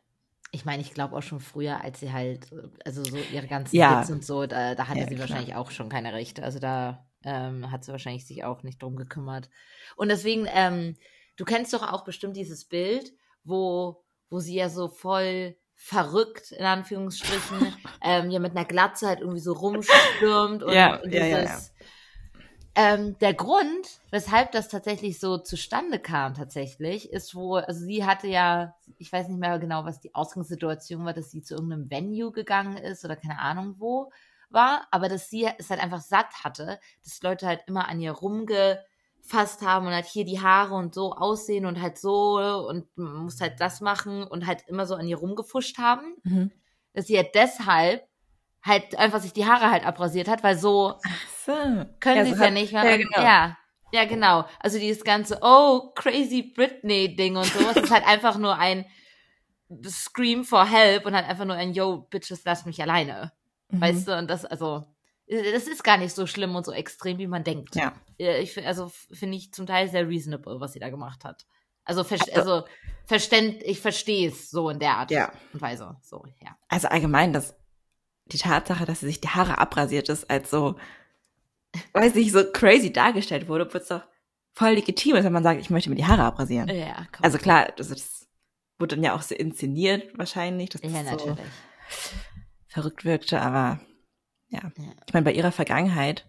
Ich 0.50 0.65
meine, 0.65 0.83
ich 0.83 0.93
glaube 0.95 1.17
auch 1.17 1.23
schon 1.23 1.41
früher, 1.41 1.81
als 1.83 2.00
sie 2.00 2.12
halt, 2.12 2.50
also 2.85 3.03
so 3.05 3.17
ihre 3.17 3.47
ganzen 3.47 3.75
Ja. 3.77 3.99
Hits 4.01 4.11
und 4.11 4.25
so, 4.25 4.47
da, 4.47 4.75
da 4.75 4.87
hatte 4.87 5.01
Ja, 5.01 5.06
sie 5.09 5.15
klar. 5.15 5.29
wahrscheinlich 5.29 5.55
auch 5.55 5.71
schon 5.71 5.89
keine 5.89 6.12
Rechte. 6.12 6.43
Also 6.43 6.59
da 6.59 7.06
ähm, 7.25 7.71
hat 7.71 7.85
sie 7.85 7.93
wahrscheinlich 7.93 8.27
sich 8.27 8.44
auch 8.44 8.62
nicht 8.62 8.83
drum 8.83 8.97
gekümmert. 8.97 9.49
Und 9.97 10.09
deswegen, 10.09 10.47
ähm, 10.53 10.97
du 11.37 11.44
kennst 11.44 11.73
doch 11.75 11.91
auch 11.93 12.05
bestimmt 12.05 12.37
dieses 12.37 12.67
Bild, 12.67 13.12
wo, 13.44 14.05
wo 14.31 14.39
sie 14.41 14.55
ja 14.55 14.69
so 14.69 14.89
voll 14.89 15.56
verrückt, 15.81 16.51
in 16.51 16.65
Anführungsstrichen, 16.65 17.73
ähm, 18.03 18.31
ja 18.31 18.41
mit 18.41 18.55
einer 18.57 18.67
Glatze 18.67 19.07
halt 19.07 19.21
irgendwie 19.21 19.41
so 19.41 19.53
rumstürmt 19.53 20.63
und, 20.65 20.75
Ja, 20.75 20.97
und 20.97 21.13
ja, 21.13 21.25
ja, 21.25 21.41
dieses, 21.41 21.73
Ähm, 22.75 23.17
der 23.21 23.35
Grund, 23.35 24.01
weshalb 24.11 24.53
das 24.53 24.69
tatsächlich 24.69 25.19
so 25.19 25.39
zustande 25.39 25.99
kam, 25.99 26.35
tatsächlich, 26.35 27.13
ist 27.13 27.35
wohl, 27.35 27.61
also 27.61 27.81
sie 27.81 28.05
hatte 28.05 28.27
ja, 28.27 28.77
ich 28.99 29.13
weiß 29.13 29.29
nicht 29.29 29.41
mehr 29.41 29.58
genau, 29.58 29.85
was 29.85 30.01
die 30.01 30.15
Ausgangssituation 30.15 31.05
war, 31.05 31.13
dass 31.13 31.31
sie 31.31 31.43
zu 31.43 31.55
irgendeinem 31.55 31.91
Venue 31.91 32.32
gegangen 32.32 32.77
ist 32.77 33.05
oder 33.05 33.17
keine 33.17 33.39
Ahnung 33.39 33.77
wo 33.79 34.11
war, 34.51 34.87
aber 34.91 35.08
dass 35.08 35.31
sie 35.31 35.49
es 35.58 35.70
halt 35.70 35.82
einfach 35.82 36.01
satt 36.01 36.44
hatte, 36.44 36.81
dass 37.03 37.23
Leute 37.23 37.47
halt 37.47 37.63
immer 37.67 37.89
an 37.89 38.01
ihr 38.01 38.13
rumgefasst 39.29 39.63
haben 39.63 39.87
und 39.87 39.93
halt 39.93 40.06
hier 40.06 40.25
die 40.25 40.41
Haare 40.41 40.75
und 40.75 40.94
so 40.94 41.13
aussehen 41.13 41.67
und 41.67 41.81
halt 41.81 41.99
so 41.99 42.39
und 42.69 42.87
muss 42.97 43.41
halt 43.41 43.61
das 43.61 43.81
machen 43.81 44.23
und 44.25 44.47
halt 44.47 44.63
immer 44.69 44.87
so 44.87 44.94
an 44.94 45.06
ihr 45.06 45.17
rumgefuscht 45.19 45.79
haben, 45.79 46.15
Mhm. 46.25 46.51
dass 46.94 47.06
sie 47.06 47.17
halt 47.17 47.35
deshalb 47.35 48.06
halt 48.63 48.99
einfach 48.99 49.20
sich 49.20 49.32
die 49.32 49.47
Haare 49.47 49.70
halt 49.70 49.87
abrasiert 49.87 50.29
hat, 50.29 50.43
weil 50.43 50.58
so 50.58 50.94
So. 51.47 51.53
können 52.01 52.17
Ja, 52.19 52.25
sie 52.25 52.31
so 52.31 52.35
es 52.35 52.41
ja 52.41 52.47
hat- 52.47 52.53
nicht 52.53 52.73
mehr. 52.73 52.85
Ja, 52.85 52.97
genau. 52.97 53.20
ja, 53.20 53.56
ja, 53.93 54.05
genau. 54.05 54.44
Also 54.61 54.79
dieses 54.79 55.05
ganze 55.05 55.39
Oh, 55.43 55.93
crazy 55.94 56.43
Britney-Ding 56.55 57.37
und 57.37 57.47
sowas 57.47 57.77
ist 57.77 57.91
halt 57.93 58.06
einfach 58.06 58.37
nur 58.37 58.56
ein 58.56 58.85
Scream 59.87 60.44
for 60.44 60.65
Help 60.67 61.06
und 61.06 61.15
halt 61.15 61.29
einfach 61.29 61.44
nur 61.44 61.56
ein 61.56 61.73
Yo, 61.73 61.99
Bitches, 62.11 62.43
lass 62.44 62.65
mich 62.67 62.81
alleine. 62.82 63.32
Mhm. 63.70 63.81
Weißt 63.81 64.08
du, 64.08 64.17
und 64.17 64.29
das, 64.29 64.44
also, 64.44 64.85
das 65.29 65.67
ist 65.67 65.85
gar 65.85 65.99
nicht 65.99 66.15
so 66.15 66.27
schlimm 66.27 66.56
und 66.56 66.65
so 66.65 66.73
extrem, 66.73 67.19
wie 67.19 67.27
man 67.27 67.44
denkt. 67.44 67.77
Ja. 67.77 67.93
Ich, 68.17 68.67
also 68.67 68.91
finde 69.13 69.37
ich 69.37 69.53
zum 69.53 69.67
Teil 69.67 69.89
sehr 69.89 70.08
reasonable, 70.08 70.61
was 70.61 70.73
sie 70.73 70.79
da 70.79 70.89
gemacht 70.89 71.25
hat. 71.25 71.47
Also, 71.85 72.05
ver 72.05 72.19
also 72.35 72.65
verständ, 73.06 73.63
ich 73.63 73.81
verstehe 73.81 74.29
es 74.29 74.51
so 74.51 74.69
in 74.69 74.79
der 74.79 74.97
Art 74.97 75.11
Ja. 75.11 75.32
und 75.53 75.61
Weise. 75.61 75.97
So, 76.03 76.25
ja. 76.43 76.56
Also 76.69 76.89
allgemein, 76.89 77.32
dass 77.32 77.56
die 78.27 78.39
Tatsache, 78.39 78.85
dass 78.85 79.01
sie 79.01 79.06
sich 79.06 79.20
die 79.20 79.29
Haare 79.29 79.58
abrasiert 79.58 80.08
ist, 80.11 80.29
als 80.29 80.51
so, 80.51 80.77
weiß 81.94 82.17
ich, 82.17 82.32
so 82.32 82.44
crazy 82.53 82.93
dargestellt 82.93 83.49
wurde, 83.49 83.65
obwohl 83.67 83.81
es 83.81 83.89
doch 83.89 84.03
voll 84.53 84.73
legitim 84.73 85.17
ist, 85.17 85.25
wenn 85.25 85.32
man 85.32 85.43
sagt, 85.43 85.61
ich 85.61 85.70
möchte 85.70 85.89
mir 85.89 85.97
die 85.97 86.05
Haare 86.05 86.25
abrasieren. 86.25 86.69
Ja, 86.69 87.06
komm. 87.13 87.25
Also 87.25 87.39
klar, 87.39 87.73
das, 87.77 87.89
das 87.89 88.29
wurde 88.79 88.97
dann 88.97 89.05
ja 89.05 89.15
auch 89.15 89.23
so 89.23 89.35
inszeniert 89.35 90.17
wahrscheinlich, 90.19 90.70
dass 90.70 90.82
das 90.82 90.93
ja, 90.93 91.05
so 91.05 91.11
natürlich. 91.11 91.39
verrückt 92.67 93.05
wirkte, 93.05 93.41
aber 93.41 93.81
ja. 94.48 94.60
Ja. 94.76 94.93
Ich 95.06 95.14
meine, 95.14 95.24
bei 95.24 95.32
ihrer 95.32 95.52
Vergangenheit 95.52 96.26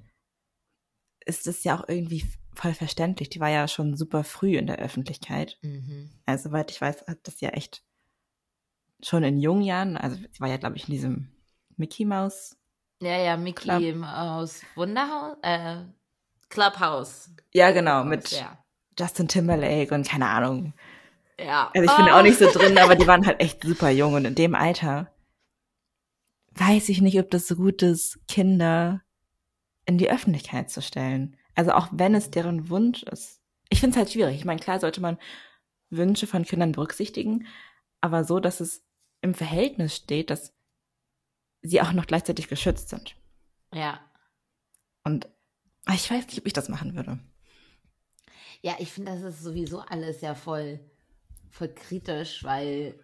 ist 1.26 1.48
es 1.48 1.64
ja 1.64 1.78
auch 1.80 1.88
irgendwie 1.88 2.26
voll 2.54 2.74
verständlich. 2.74 3.30
Die 3.30 3.40
war 3.40 3.50
ja 3.50 3.68
schon 3.68 3.96
super 3.96 4.24
früh 4.24 4.58
in 4.58 4.68
der 4.68 4.80
Öffentlichkeit. 4.80 5.58
Mhm. 5.62 6.10
Also, 6.26 6.50
soweit 6.50 6.72
ich 6.72 6.82
weiß, 6.82 7.06
hat 7.08 7.20
das 7.24 7.42
ja 7.42 7.50
echt 7.50 7.84
schon 9.02 9.24
in 9.24 9.40
jungen 9.40 9.62
Jahren, 9.62 9.98
also 9.98 10.18
sie 10.18 10.40
war 10.40 10.50
ja, 10.50 10.58
glaube 10.58 10.76
ich, 10.76 10.88
in 10.88 10.94
diesem 10.94 11.32
Mickey 11.78 12.06
Mouse. 12.06 12.58
Ja, 13.02 13.18
ja, 13.18 13.38
Mickey 13.38 13.96
aus 14.04 14.62
Wunderhaus, 14.76 15.38
äh, 15.42 15.78
Clubhouse. 16.50 17.30
Ja, 17.54 17.72
genau, 17.72 18.04
mit 18.04 18.32
Ja. 18.32 18.58
Justin 19.00 19.30
Timberlake 19.30 19.96
und 19.96 20.06
keine 20.06 20.28
Ahnung. 20.28 20.74
Ja. 21.40 21.72
Also 21.74 21.90
ich 21.90 21.96
bin 21.98 22.10
auch 22.14 22.22
nicht 22.22 22.38
so 22.38 22.50
drin, 22.52 22.78
aber 22.78 22.96
die 22.96 23.08
waren 23.08 23.26
halt 23.26 23.40
echt 23.40 23.64
super 23.64 23.90
jung 23.90 24.16
und 24.16 24.26
in 24.26 24.36
dem 24.36 24.56
Alter 24.56 25.10
weiß 26.56 26.90
ich 26.90 27.02
nicht, 27.02 27.20
ob 27.20 27.30
das 27.30 27.48
so 27.48 27.56
gut 27.56 27.82
ist, 27.82 28.20
Kinder 28.28 29.02
in 29.86 29.98
die 29.98 30.10
Öffentlichkeit 30.10 30.70
zu 30.70 30.82
stellen. 30.82 31.36
Also 31.56 31.72
auch 31.72 31.88
wenn 31.92 32.16
es 32.16 32.32
deren 32.32 32.70
Wunsch 32.70 33.04
ist. 33.04 33.42
Ich 33.70 33.80
finde 33.80 33.96
es 33.96 33.98
halt 33.98 34.12
schwierig. 34.12 34.36
Ich 34.36 34.46
meine, 34.46 34.60
klar 34.60 34.80
sollte 34.80 35.02
man 35.02 35.18
Wünsche 35.90 36.28
von 36.28 36.44
Kindern 36.44 36.72
berücksichtigen, 36.72 37.48
aber 38.02 38.24
so, 38.24 38.40
dass 38.40 38.60
es 38.60 38.86
im 39.22 39.34
Verhältnis 39.34 39.96
steht, 39.96 40.30
dass 40.30 40.54
sie 41.62 41.82
auch 41.82 41.92
noch 41.92 42.08
gleichzeitig 42.08 42.48
geschützt 42.48 42.90
sind. 42.90 43.16
Ja. 43.74 44.00
Und 45.04 45.28
ich 45.94 46.10
weiß 46.10 46.28
nicht, 46.28 46.40
ob 46.40 46.46
ich 46.46 46.54
das 46.54 46.70
machen 46.70 46.96
würde. 46.96 47.20
Ja, 48.62 48.76
ich 48.80 48.92
finde, 48.92 49.12
das 49.12 49.22
ist 49.22 49.44
sowieso 49.44 49.80
alles 49.80 50.22
ja 50.22 50.36
voll, 50.36 50.80
voll 51.50 51.70
kritisch, 51.70 52.44
weil 52.44 53.00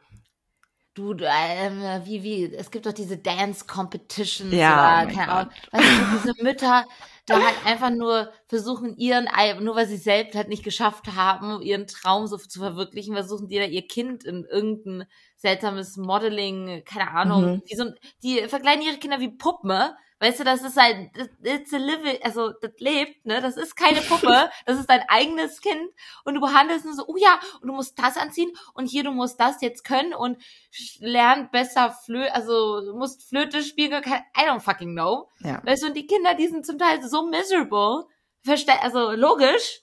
du, 0.96 1.14
ähm, 1.22 1.82
wie, 2.06 2.24
wie, 2.24 2.54
es 2.56 2.72
gibt 2.72 2.86
doch 2.86 2.94
diese 2.94 3.18
Dance 3.18 3.66
Competitions 3.68 4.52
Ja, 4.54 4.72
oder, 4.72 5.08
oh 5.08 5.08
keine 5.14 5.30
Ahnung, 5.30 5.52
weißt 5.72 5.92
du, 5.98 6.06
diese 6.06 6.34
Mütter, 6.42 6.86
da 7.28 7.42
halt 7.44 7.56
einfach 7.66 7.90
nur 7.92 8.32
versuchen, 8.48 8.96
ihren, 8.98 9.28
nur 9.62 9.75
weil 9.75 9.88
sie 9.88 9.98
selbst 9.98 10.36
halt 10.36 10.48
nicht 10.50 10.64
geschafft 10.64 11.08
haben, 11.16 11.62
ihren 11.62 11.88
Traum 11.88 12.28
so 12.28 12.38
zu 12.38 12.60
verwirklichen, 12.60 13.14
versuchen 13.14 13.48
die 13.48 13.58
da 13.60 13.66
ihr 13.66 13.88
Kind 13.88 14.24
in 14.24 14.46
irgendein 14.46 15.08
seltsames 15.38 15.98
Modeling, 15.98 16.84
keine 16.86 17.12
Ahnung, 17.12 17.54
Mhm. 17.56 17.62
wie 17.68 17.75
so, 17.75 17.86
die 18.24 18.48
verkleiden 18.48 18.84
ihre 18.86 18.98
Kinder 18.98 19.20
wie 19.20 19.30
Puppen, 19.30 19.72
Weißt 20.19 20.39
du, 20.39 20.43
das 20.45 20.62
ist 20.62 20.77
halt, 20.77 21.10
das- 21.15 21.27
it's 21.43 21.74
a 21.74 21.77
living, 21.77 22.17
also 22.24 22.51
das 22.62 22.72
lebt, 22.79 23.25
ne? 23.25 23.41
Das 23.41 23.57
ist 23.57 23.75
keine 23.75 24.00
Puppe, 24.01 24.50
das 24.65 24.79
ist 24.79 24.89
dein 24.89 25.03
eigenes 25.10 25.60
Kind 25.62 25.91
und 26.24 26.36
du 26.36 26.39
behandelst 26.41 26.86
nur 26.86 26.93
so, 26.93 27.03
oh 27.07 27.17
ja, 27.17 27.38
und 27.62 27.67
du 27.67 27.74
musst 27.74 28.00
das 28.00 28.15
anziehen 28.15 28.50
und 28.74 28.86
hier, 28.88 29.03
du 29.03 29.12
musst 29.12 29.39
das 29.41 29.62
jetzt 29.62 29.84
können 29.84 30.13
und 30.13 30.38
sch- 30.72 30.98
lern 31.01 31.50
besser 31.51 31.91
Flö, 32.05 32.25
also 32.29 32.93
musst 32.95 33.27
Flöte 33.27 33.62
spielen, 33.62 33.91
I 34.05 34.41
don't 34.48 34.62
fucking 34.62 34.93
know. 34.93 35.29
Ja. 35.39 35.62
Weißt 35.65 35.84
du, 35.84 35.88
und 35.88 35.98
die 35.98 36.07
Kinder, 36.07 36.34
die 36.34 36.48
sind 36.48 36.65
zum 36.65 36.77
Teil 36.79 37.03
so 37.03 37.27
miserable, 37.27 38.05
verste 38.41 38.72
also 38.81 39.12
logisch, 39.12 39.81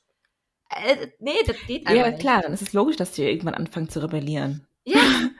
äh, 0.70 1.08
nee, 1.18 1.42
das 1.46 1.56
geht 1.66 1.86
einfach 1.86 2.04
Ja, 2.04 2.08
nicht. 2.10 2.20
klar, 2.20 2.40
dann 2.40 2.54
ist 2.54 2.62
es 2.62 2.72
logisch, 2.72 2.96
dass 2.96 3.12
die 3.12 3.24
irgendwann 3.24 3.54
anfangen 3.54 3.90
zu 3.90 4.00
rebellieren. 4.02 4.66
Ja. 4.84 4.98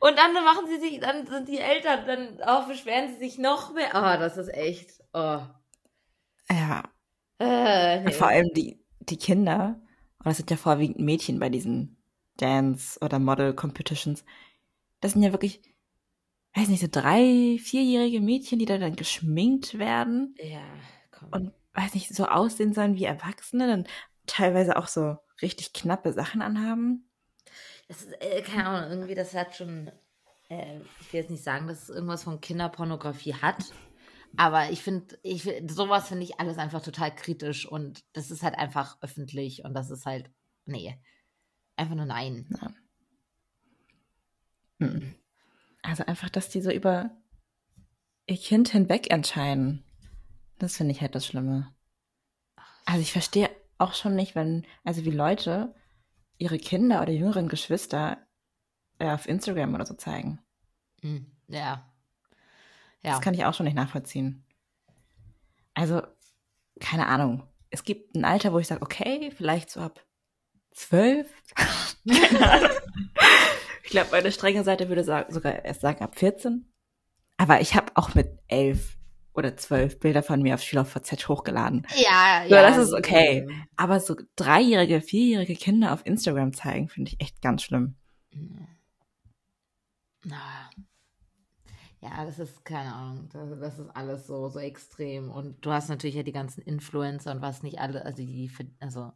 Und 0.00 0.16
dann 0.18 0.32
machen 0.32 0.66
sie 0.66 0.78
sich, 0.78 0.98
dann 1.00 1.26
sind 1.26 1.48
die 1.48 1.58
Eltern, 1.58 2.06
dann 2.06 2.42
auch 2.42 2.66
beschweren 2.66 3.08
sie 3.12 3.18
sich 3.18 3.38
noch 3.38 3.74
mehr. 3.74 3.90
Oh, 3.94 4.18
das 4.18 4.36
ist 4.38 4.48
echt. 4.48 4.90
Oh. 5.12 5.40
Ja. 6.50 6.82
Äh, 7.38 8.00
nee. 8.00 8.12
Vor 8.12 8.28
allem 8.28 8.48
die, 8.54 8.82
die 9.00 9.18
Kinder, 9.18 9.80
und 10.18 10.26
das 10.26 10.38
sind 10.38 10.50
ja 10.50 10.56
vorwiegend 10.56 10.98
Mädchen 11.00 11.38
bei 11.38 11.48
diesen 11.50 12.02
Dance- 12.38 12.98
oder 13.00 13.18
Model-Competitions, 13.18 14.24
das 15.00 15.12
sind 15.12 15.22
ja 15.22 15.32
wirklich, 15.32 15.60
weiß 16.54 16.68
nicht, 16.68 16.80
so 16.80 16.88
drei, 16.90 17.58
vierjährige 17.62 18.20
Mädchen, 18.20 18.58
die 18.58 18.64
da 18.66 18.78
dann 18.78 18.96
geschminkt 18.96 19.78
werden 19.78 20.34
Ja, 20.38 20.62
komm. 21.10 21.28
und, 21.32 21.52
weiß 21.74 21.94
nicht, 21.94 22.14
so 22.14 22.26
aussehen 22.26 22.72
sollen 22.72 22.96
wie 22.96 23.04
Erwachsene, 23.04 23.66
dann 23.66 23.86
teilweise 24.26 24.76
auch 24.76 24.86
so 24.88 25.16
richtig 25.42 25.72
knappe 25.72 26.12
Sachen 26.12 26.42
anhaben. 26.42 27.09
Das 27.90 28.02
ist, 28.02 28.12
äh, 28.22 28.40
keine 28.42 28.66
Ahnung, 28.66 28.88
irgendwie, 28.88 29.16
das 29.16 29.34
hat 29.34 29.56
schon, 29.56 29.90
äh, 30.48 30.78
ich 31.00 31.12
will 31.12 31.22
jetzt 31.22 31.30
nicht 31.30 31.42
sagen, 31.42 31.66
dass 31.66 31.82
es 31.82 31.88
irgendwas 31.90 32.22
von 32.22 32.40
Kinderpornografie 32.40 33.34
hat, 33.34 33.64
aber 34.36 34.70
ich 34.70 34.80
finde, 34.80 35.18
ich, 35.24 35.42
sowas 35.66 36.06
finde 36.06 36.22
ich 36.22 36.38
alles 36.38 36.56
einfach 36.56 36.82
total 36.82 37.12
kritisch 37.12 37.66
und 37.66 38.04
das 38.12 38.30
ist 38.30 38.44
halt 38.44 38.54
einfach 38.56 38.96
öffentlich 39.00 39.64
und 39.64 39.74
das 39.74 39.90
ist 39.90 40.06
halt, 40.06 40.30
nee, 40.66 41.02
einfach 41.74 41.96
nur 41.96 42.06
nein. 42.06 42.48
Mhm. 44.78 45.16
Also 45.82 46.04
einfach, 46.06 46.30
dass 46.30 46.48
die 46.48 46.60
so 46.60 46.70
über 46.70 47.10
ihr 48.28 48.36
Kind 48.36 48.68
hinweg 48.68 49.10
entscheiden. 49.10 49.82
Das 50.60 50.76
finde 50.76 50.92
ich 50.92 51.00
halt 51.00 51.16
das 51.16 51.26
Schlimme. 51.26 51.74
Also 52.84 53.00
ich 53.00 53.10
verstehe 53.10 53.50
auch 53.78 53.94
schon 53.94 54.14
nicht, 54.14 54.36
wenn, 54.36 54.64
also 54.84 55.04
wie 55.04 55.10
Leute 55.10 55.74
ihre 56.40 56.58
Kinder 56.58 57.02
oder 57.02 57.12
jüngeren 57.12 57.48
Geschwister 57.48 58.18
äh, 58.98 59.10
auf 59.10 59.28
Instagram 59.28 59.74
oder 59.74 59.86
so 59.86 59.94
zeigen. 59.94 60.40
Hm, 61.02 61.26
ja. 61.48 61.86
Ja. 63.02 63.12
Das 63.12 63.20
kann 63.20 63.34
ich 63.34 63.44
auch 63.44 63.54
schon 63.54 63.64
nicht 63.64 63.76
nachvollziehen. 63.76 64.44
Also, 65.74 66.02
keine 66.80 67.06
Ahnung. 67.06 67.46
Es 67.70 67.84
gibt 67.84 68.16
ein 68.16 68.24
Alter, 68.24 68.52
wo 68.52 68.58
ich 68.58 68.66
sage, 68.66 68.82
okay, 68.82 69.30
vielleicht 69.30 69.70
so 69.70 69.80
ab 69.80 70.04
zwölf. 70.72 71.28
Ich 73.90 73.92
glaube, 73.92 74.10
meine 74.12 74.30
strenge 74.30 74.62
Seite 74.62 74.88
würde 74.88 75.02
sagen, 75.02 75.32
sogar 75.32 75.64
erst 75.64 75.80
sagen 75.80 76.04
ab 76.04 76.16
14. 76.16 76.72
Aber 77.38 77.60
ich 77.60 77.74
habe 77.74 77.90
auch 77.96 78.14
mit 78.14 78.38
elf 78.46 78.96
oder 79.34 79.56
zwölf 79.56 79.98
Bilder 80.00 80.22
von 80.22 80.42
mir 80.42 80.54
auf 80.54 80.62
SchülerVZ 80.62 81.28
hochgeladen. 81.28 81.86
Ja, 81.96 82.44
So, 82.48 82.54
ja. 82.54 82.62
das 82.62 82.76
ist 82.78 82.92
okay. 82.92 83.46
Aber 83.76 84.00
so 84.00 84.16
dreijährige, 84.36 85.00
vierjährige 85.00 85.54
Kinder 85.54 85.92
auf 85.92 86.04
Instagram 86.04 86.52
zeigen, 86.52 86.88
finde 86.88 87.10
ich 87.12 87.20
echt 87.20 87.40
ganz 87.40 87.62
schlimm. 87.62 87.96
Na. 90.24 90.70
Ja, 92.02 92.24
das 92.24 92.38
ist 92.38 92.64
keine 92.64 92.94
Ahnung. 92.94 93.28
Das, 93.32 93.60
das 93.60 93.78
ist 93.78 93.90
alles 93.94 94.26
so, 94.26 94.48
so 94.48 94.58
extrem. 94.58 95.30
Und 95.30 95.64
du 95.64 95.70
hast 95.70 95.88
natürlich 95.90 96.16
ja 96.16 96.22
die 96.22 96.32
ganzen 96.32 96.62
Influencer 96.62 97.30
und 97.32 97.42
was 97.42 97.62
nicht 97.62 97.78
alle, 97.78 98.04
also 98.06 98.22
die, 98.22 98.50
also 98.80 99.12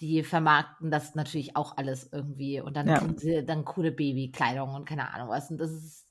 die 0.00 0.22
vermarkten 0.24 0.90
das 0.90 1.14
natürlich 1.14 1.56
auch 1.56 1.76
alles 1.76 2.08
irgendwie. 2.10 2.60
Und 2.60 2.76
dann 2.76 2.88
Ja. 2.88 2.98
kriegen 2.98 3.18
sie 3.18 3.44
dann 3.44 3.64
coole 3.66 3.92
Babykleidung 3.92 4.74
und 4.74 4.88
keine 4.88 5.12
Ahnung 5.12 5.28
was. 5.28 5.50
Und 5.50 5.58
das 5.58 5.70
ist 5.72 6.08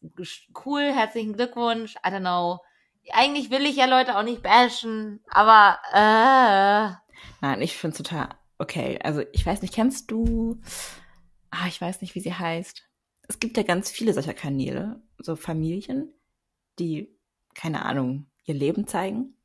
cool. 0.66 0.92
Herzlichen 0.94 1.34
Glückwunsch. 1.34 1.96
I 1.98 2.10
don't 2.10 2.20
know. 2.22 2.60
Eigentlich 3.12 3.50
will 3.52 3.66
ich 3.66 3.76
ja 3.76 3.86
Leute 3.86 4.18
auch 4.18 4.24
nicht 4.24 4.42
bashen, 4.42 5.20
aber 5.30 5.78
äh, 5.94 6.96
Nein, 7.42 7.62
ich 7.62 7.76
finde 7.76 7.98
es 7.98 7.98
total 7.98 8.30
okay. 8.58 9.00
Also 9.04 9.24
ich 9.34 9.46
weiß 9.46 9.62
nicht, 9.62 9.74
kennst 9.74 10.10
du, 10.12 10.62
ah, 11.52 11.68
ich 11.68 11.80
weiß 11.82 12.02
nicht, 12.02 12.16
wie 12.16 12.22
sie 12.22 12.34
heißt. 12.34 12.84
Es 13.28 13.40
gibt 13.40 13.58
ja 13.58 13.64
ganz 13.64 13.92
viele 13.92 14.14
solcher 14.14 14.34
Kanäle, 14.34 15.02
so 15.18 15.36
Familien, 15.36 16.14
die, 16.80 17.14
keine 17.54 17.86
Ahnung, 17.86 18.28
ihr 18.46 18.54
Leben 18.56 18.88
zeigen. 18.88 19.36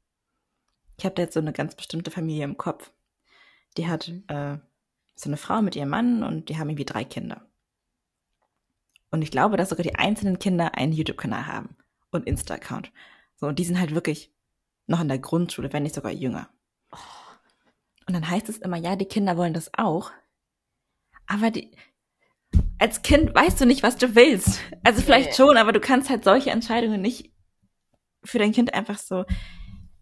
Ich 0.96 1.04
habe 1.04 1.14
da 1.14 1.22
jetzt 1.22 1.34
so 1.34 1.40
eine 1.40 1.52
ganz 1.52 1.74
bestimmte 1.74 2.10
Familie 2.10 2.44
im 2.44 2.56
Kopf. 2.56 2.90
Die 3.76 3.86
hat 3.86 4.08
Mhm. 4.08 4.24
äh, 4.28 4.58
so 5.14 5.28
eine 5.28 5.36
Frau 5.36 5.62
mit 5.62 5.74
ihrem 5.76 5.88
Mann 5.88 6.22
und 6.22 6.48
die 6.48 6.58
haben 6.58 6.68
irgendwie 6.68 6.84
drei 6.84 7.04
Kinder. 7.04 7.42
Und 9.10 9.22
ich 9.22 9.30
glaube, 9.30 9.56
dass 9.56 9.70
sogar 9.70 9.82
die 9.82 9.94
einzelnen 9.96 10.38
Kinder 10.38 10.74
einen 10.74 10.92
YouTube-Kanal 10.92 11.46
haben 11.46 11.76
und 12.12 12.26
Insta-Account. 12.26 12.92
So, 13.38 13.46
und 13.46 13.58
die 13.58 13.64
sind 13.64 13.78
halt 13.78 13.94
wirklich 13.94 14.32
noch 14.86 15.00
in 15.00 15.08
der 15.08 15.18
Grundschule, 15.18 15.72
wenn 15.72 15.84
nicht 15.84 15.94
sogar 15.94 16.12
jünger. 16.12 16.50
Und 18.06 18.14
dann 18.14 18.28
heißt 18.28 18.48
es 18.48 18.58
immer, 18.58 18.76
ja, 18.76 18.96
die 18.96 19.04
Kinder 19.04 19.36
wollen 19.36 19.52
das 19.52 19.70
auch. 19.74 20.10
Aber 21.26 21.50
die, 21.50 21.70
als 22.78 23.02
Kind 23.02 23.34
weißt 23.34 23.60
du 23.60 23.66
nicht, 23.66 23.82
was 23.82 23.96
du 23.96 24.14
willst. 24.14 24.60
Also 24.82 25.02
vielleicht 25.02 25.36
schon, 25.36 25.56
aber 25.56 25.72
du 25.72 25.80
kannst 25.80 26.08
halt 26.08 26.24
solche 26.24 26.50
Entscheidungen 26.50 27.00
nicht 27.00 27.32
für 28.24 28.38
dein 28.38 28.52
Kind 28.52 28.74
einfach 28.74 28.98
so 28.98 29.24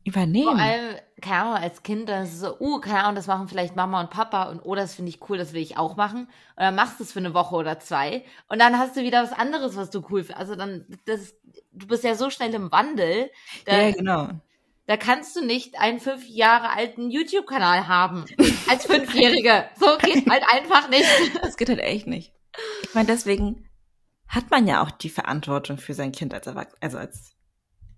übernehmen. 0.06 0.56
Vor 0.56 0.58
allem, 0.58 0.96
keine 1.20 1.42
Ahnung, 1.42 1.54
als 1.54 1.82
Kind, 1.82 2.08
dann 2.08 2.24
ist 2.24 2.34
es 2.34 2.40
so, 2.40 2.58
uh, 2.60 2.78
keine 2.80 3.02
Ahnung, 3.02 3.16
das 3.16 3.26
machen 3.26 3.48
vielleicht 3.48 3.74
Mama 3.74 4.00
und 4.00 4.10
Papa 4.10 4.44
und 4.44 4.60
oh, 4.64 4.74
das 4.74 4.94
finde 4.94 5.08
ich 5.10 5.28
cool, 5.28 5.36
das 5.36 5.52
will 5.52 5.62
ich 5.62 5.76
auch 5.76 5.96
machen. 5.96 6.20
Und 6.20 6.62
dann 6.62 6.76
machst 6.76 7.00
du 7.00 7.04
es 7.04 7.12
für 7.12 7.18
eine 7.18 7.34
Woche 7.34 7.56
oder 7.56 7.80
zwei 7.80 8.24
und 8.48 8.60
dann 8.60 8.78
hast 8.78 8.96
du 8.96 9.02
wieder 9.02 9.22
was 9.22 9.32
anderes, 9.32 9.76
was 9.76 9.90
du 9.90 10.04
cool 10.10 10.22
findest. 10.22 10.38
Also 10.38 10.54
dann, 10.54 10.86
das, 11.06 11.34
du 11.72 11.86
bist 11.88 12.04
ja 12.04 12.14
so 12.14 12.30
schnell 12.30 12.54
im 12.54 12.70
Wandel, 12.70 13.30
da, 13.64 13.80
ja, 13.80 13.90
genau. 13.90 14.28
da 14.86 14.96
kannst 14.96 15.34
du 15.34 15.44
nicht 15.44 15.80
einen 15.80 15.98
fünf 15.98 16.26
Jahre 16.28 16.70
alten 16.70 17.10
YouTube-Kanal 17.10 17.88
haben 17.88 18.24
als 18.68 18.86
Fünfjährige. 18.86 19.68
So 19.76 19.86
geht 19.98 20.30
halt 20.30 20.44
einfach 20.52 20.88
nicht. 20.88 21.06
Das 21.42 21.56
geht 21.56 21.68
halt 21.68 21.80
echt 21.80 22.06
nicht. 22.06 22.32
Ich 22.84 22.94
meine, 22.94 23.08
deswegen 23.08 23.68
hat 24.28 24.50
man 24.50 24.66
ja 24.66 24.82
auch 24.82 24.90
die 24.90 25.10
Verantwortung 25.10 25.78
für 25.78 25.94
sein 25.94 26.12
Kind 26.12 26.32
als 26.32 26.46
Erwachsener, 26.46 26.78
also 26.80 26.98
als 26.98 27.36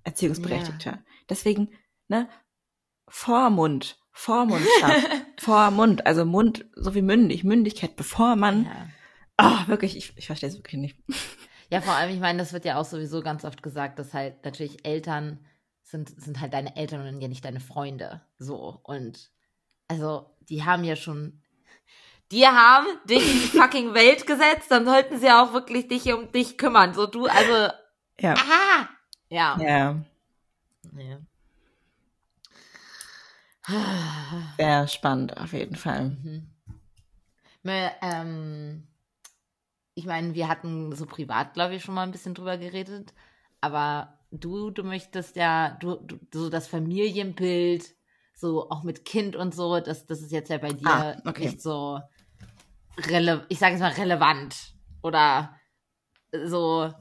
Erziehungsberechtigter. 0.04 1.04
Deswegen, 1.28 1.70
ne, 2.08 2.28
Vormund, 3.08 3.98
Vormundschaft, 4.12 5.08
Vormund, 5.38 6.06
also 6.06 6.24
Mund 6.24 6.66
so 6.74 6.94
wie 6.94 7.02
mündig, 7.02 7.44
Mündigkeit, 7.44 7.96
bevor 7.96 8.36
man, 8.36 8.64
Ja. 8.64 8.88
ah, 9.36 9.66
wirklich, 9.68 9.96
ich, 9.96 10.12
ich 10.16 10.26
verstehe 10.26 10.48
es 10.48 10.56
wirklich 10.56 10.80
nicht. 10.80 10.98
Ja, 11.70 11.82
vor 11.82 11.92
allem, 11.92 12.10
ich 12.14 12.20
meine, 12.20 12.38
das 12.38 12.54
wird 12.54 12.64
ja 12.64 12.78
auch 12.78 12.84
sowieso 12.86 13.20
ganz 13.20 13.44
oft 13.44 13.62
gesagt, 13.62 13.98
dass 13.98 14.14
halt 14.14 14.42
natürlich 14.42 14.86
Eltern 14.86 15.44
sind, 15.82 16.08
sind 16.08 16.40
halt 16.40 16.54
deine 16.54 16.76
Eltern 16.76 17.06
und 17.06 17.20
ja 17.20 17.28
nicht 17.28 17.44
deine 17.44 17.60
Freunde. 17.60 18.22
So. 18.38 18.80
Und 18.84 19.30
also, 19.86 20.34
die 20.48 20.64
haben 20.64 20.82
ja 20.84 20.96
schon. 20.96 21.42
Die 22.32 22.46
haben 22.46 22.86
dich 23.04 23.20
in 23.20 23.40
die 23.40 23.46
fucking 23.58 23.92
Welt 23.92 24.26
gesetzt, 24.26 24.70
dann 24.70 24.86
sollten 24.86 25.18
sie 25.18 25.30
auch 25.30 25.52
wirklich 25.52 25.88
dich 25.88 26.10
um 26.12 26.32
dich 26.32 26.56
kümmern. 26.56 26.94
So 26.94 27.06
du, 27.06 27.26
also. 27.26 27.72
Ja. 28.18 28.32
Aha! 28.32 28.88
Ja. 29.28 29.58
Ja. 29.60 30.04
ja. 30.96 31.18
Sehr 34.56 34.88
spannend, 34.88 35.36
auf 35.36 35.52
jeden 35.52 35.76
Fall. 35.76 36.10
Mhm. 36.10 36.50
Ähm, 38.00 38.86
ich 39.94 40.06
meine, 40.06 40.34
wir 40.34 40.48
hatten 40.48 40.94
so 40.94 41.06
privat, 41.06 41.54
glaube 41.54 41.74
ich, 41.74 41.82
schon 41.82 41.94
mal 41.94 42.04
ein 42.04 42.12
bisschen 42.12 42.34
drüber 42.34 42.56
geredet, 42.56 43.12
aber 43.60 44.18
du, 44.30 44.70
du 44.70 44.84
möchtest 44.84 45.36
ja, 45.36 45.76
du, 45.80 45.96
du 45.96 46.18
so 46.32 46.50
das 46.50 46.68
Familienbild, 46.68 47.94
so 48.34 48.70
auch 48.70 48.84
mit 48.84 49.04
Kind 49.04 49.36
und 49.36 49.54
so, 49.54 49.80
das, 49.80 50.06
das 50.06 50.20
ist 50.20 50.30
jetzt 50.30 50.50
ja 50.50 50.58
bei 50.58 50.72
dir 50.72 50.88
ah, 50.88 51.16
okay. 51.26 51.46
nicht 51.46 51.60
so, 51.60 52.00
rele 53.08 53.44
ich 53.48 53.58
sage 53.58 53.74
es 53.74 53.80
mal, 53.80 53.92
relevant 53.92 54.74
oder 55.02 55.58
so. 56.44 56.92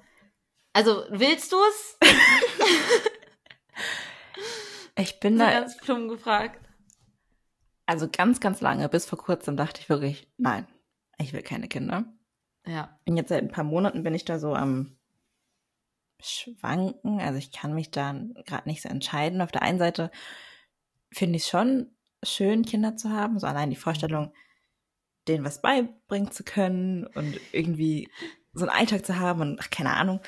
Also, 0.74 1.06
willst 1.10 1.52
du 1.52 1.58
es? 1.70 1.98
ich 4.98 5.20
bin 5.20 5.38
da 5.38 5.51
ganz 5.51 5.77
plump 5.77 6.10
gefragt. 6.10 6.68
Also 7.86 8.10
ganz, 8.12 8.39
ganz 8.39 8.60
lange, 8.62 8.89
bis 8.89 9.06
vor 9.06 9.18
kurzem 9.18 9.56
dachte 9.56 9.80
ich 9.82 9.89
wirklich, 9.89 10.30
nein, 10.38 10.68
ich 11.18 11.34
will 11.34 11.42
keine 11.42 11.68
Kinder. 11.68 12.06
Ja. 12.66 13.00
Und 13.06 13.16
jetzt 13.16 13.30
seit 13.30 13.42
ein 13.42 13.51
paar 13.51 13.63
Monaten 13.63 14.04
bin 14.04 14.13
ich 14.13 14.25
da 14.25 14.39
so 14.39 14.54
am 14.54 14.98
Schwanken. 16.20 17.22
Also 17.22 17.38
ich 17.38 17.51
kann 17.51 17.74
mich 17.74 17.92
da 17.92 18.13
gerade 18.46 18.68
nicht 18.68 18.82
so 18.82 18.89
entscheiden. 18.89 19.42
Auf 19.42 19.51
der 19.51 19.62
einen 19.62 19.80
Seite 19.80 20.12
finde 21.12 21.38
ich 21.38 21.44
es 21.44 21.50
schon 21.50 21.92
schön, 22.24 22.66
Kinder 22.66 22.98
zu 22.98 23.12
haben. 23.12 23.39
So 23.39 23.48
allein 23.48 23.70
die 23.70 23.75
Vorstellung, 23.77 24.34
denen 25.27 25.46
was 25.46 25.62
beibringen 25.62 26.32
zu 26.32 26.44
können 26.44 27.08
und 27.08 27.39
irgendwie 27.54 28.10
so 28.54 28.68
einen 28.68 28.77
Alltag 28.77 29.06
zu 29.06 29.18
haben 29.18 29.42
und 29.42 29.60
ach, 29.62 29.70
keine 29.70 29.94
Ahnung. 29.94 30.20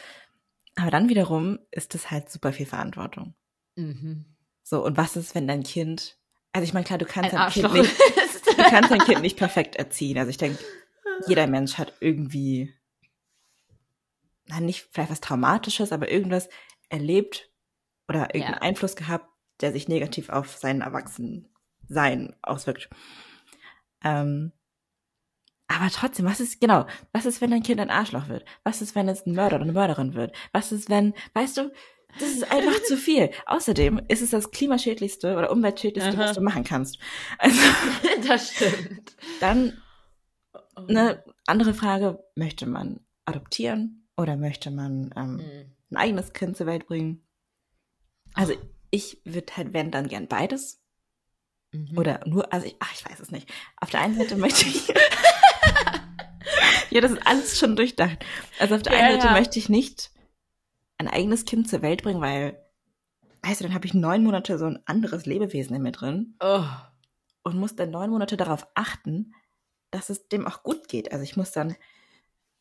Aber 0.76 0.92
dann 0.92 1.10
wiederum 1.10 1.60
ist 1.72 1.96
es 1.96 2.10
halt 2.10 2.30
super 2.30 2.54
viel 2.54 2.66
Verantwortung. 2.66 3.34
Mhm. 3.76 4.26
So, 4.70 4.84
und 4.86 4.98
was 4.98 5.16
ist, 5.16 5.34
wenn 5.34 5.48
dein 5.48 5.64
Kind 5.64 6.20
also 6.52 6.64
ich 6.64 6.74
meine, 6.74 6.86
klar, 6.86 6.98
du 6.98 7.06
kannst 7.06 7.34
dein 7.34 7.50
Kind 7.52 7.74
nicht, 7.74 8.00
du 8.48 8.64
kannst 8.64 8.92
dein 8.92 9.00
Kind 9.00 9.22
nicht 9.22 9.38
perfekt 9.38 9.76
erziehen. 9.76 10.18
Also 10.18 10.30
ich 10.30 10.38
denke, 10.38 10.64
jeder 11.28 11.48
Mensch 11.48 11.78
hat 11.78 11.94
irgendwie, 12.00 12.74
na, 14.48 14.60
nicht 14.60 14.88
vielleicht 14.92 15.12
was 15.12 15.22
Traumatisches, 15.22 15.92
aber 15.92 16.10
irgendwas 16.10 16.50
erlebt 16.90 17.52
oder 18.08 18.34
irgendeinen 18.34 18.56
ja. 18.56 18.62
Einfluss 18.62 18.96
gehabt, 18.96 19.30
der 19.62 19.72
sich 19.72 19.88
negativ 19.88 20.30
auf 20.30 20.58
sein 20.58 20.82
Erwachsensein 20.82 22.36
auswirkt. 22.42 22.90
Ähm, 24.04 24.52
aber 25.68 25.92
trotzdem, 25.92 26.26
was 26.26 26.40
ist, 26.40 26.60
genau, 26.60 26.88
was 27.12 27.28
ist, 27.28 27.42
wenn 27.42 27.52
dein 27.52 27.62
Kind 27.62 27.80
ein 27.80 27.92
Arschloch 27.92 28.28
wird? 28.28 28.44
Was 28.64 28.82
ist, 28.82 28.96
wenn 28.96 29.08
es 29.08 29.28
ein 29.28 29.36
Mörder 29.36 29.58
oder 29.58 29.66
eine 29.66 29.74
Mörderin 29.74 30.16
wird? 30.16 30.36
Was 30.52 30.72
ist, 30.72 30.90
wenn, 30.90 31.14
weißt 31.34 31.58
du, 31.58 31.72
das 32.18 32.30
ist 32.30 32.52
einfach 32.52 32.82
zu 32.84 32.98
viel. 32.98 33.30
Außerdem 33.46 34.02
ist 34.08 34.22
es 34.22 34.32
das 34.32 34.52
klimaschädlichste 34.52 35.36
oder 35.38 35.52
umweltschädlichste, 35.52 36.14
Aha. 36.14 36.30
was 36.30 36.36
du 36.36 36.42
machen 36.42 36.64
kannst. 36.64 36.98
Also, 37.38 37.60
das 38.28 38.52
stimmt. 38.52 39.16
Dann 39.40 39.82
eine 40.76 41.24
andere 41.46 41.74
Frage, 41.74 42.24
möchte 42.36 42.66
man 42.66 43.00
adoptieren 43.26 44.08
oder 44.18 44.38
möchte 44.38 44.72
man 44.72 45.14
ähm, 45.16 45.36
mhm. 45.36 45.76
ein 45.92 45.98
eigenes 45.98 46.34
Kind 46.34 46.58
zur 46.58 46.68
Welt 46.68 46.88
bringen? 46.88 47.26
Also 48.34 48.54
oh. 48.54 48.58
ich 48.92 49.22
würde 49.26 49.56
halt, 49.56 49.74
wenn, 49.74 49.92
dann 49.92 50.08
gern 50.08 50.28
beides. 50.28 50.82
Mhm. 51.72 51.98
Oder 51.98 52.22
nur, 52.26 52.52
also 52.52 52.66
ich, 52.66 52.76
ach, 52.80 52.94
ich 52.94 53.06
weiß 53.06 53.20
es 53.20 53.32
nicht. 53.32 53.52
Auf 53.78 53.90
der 53.90 54.02
einen 54.02 54.18
Seite 54.18 54.36
möchte 54.38 54.68
ich. 54.68 54.88
ja, 56.90 57.02
das 57.02 57.12
ist 57.12 57.26
alles 57.26 57.60
schon 57.60 57.76
durchdacht. 57.76 58.26
Also 58.60 58.76
auf 58.76 58.84
der 58.84 58.94
ja, 58.94 59.00
einen 59.00 59.22
Seite 59.22 59.28
ja. 59.28 59.40
möchte 59.40 59.60
ich 59.60 59.70
nicht 59.70 60.12
ein 61.00 61.08
eigenes 61.08 61.46
Kind 61.46 61.68
zur 61.68 61.82
Welt 61.82 62.04
bringen, 62.04 62.22
weil, 62.22 62.62
weißt 63.42 63.62
du, 63.62 63.64
dann 63.66 63.74
habe 63.74 63.88
ich 63.88 63.94
neun 63.94 64.24
Monate 64.24 64.60
so 64.60 64.66
ein 64.66 64.80
anderes 64.86 65.26
Lebewesen 65.26 65.76
in 65.76 65.82
mir 65.82 65.92
drin. 65.92 66.36
Oh. 66.40 66.66
Und 67.44 67.58
muss 67.58 67.76
dann 67.76 67.90
neun 67.90 68.12
Monate 68.12 68.38
darauf 68.38 68.68
achten, 68.76 69.34
dass 69.92 70.10
es 70.10 70.28
dem 70.28 70.46
auch 70.46 70.62
gut 70.62 70.88
geht. 70.88 71.12
Also 71.12 71.24
ich 71.24 71.38
muss 71.38 71.52
dann 71.52 71.76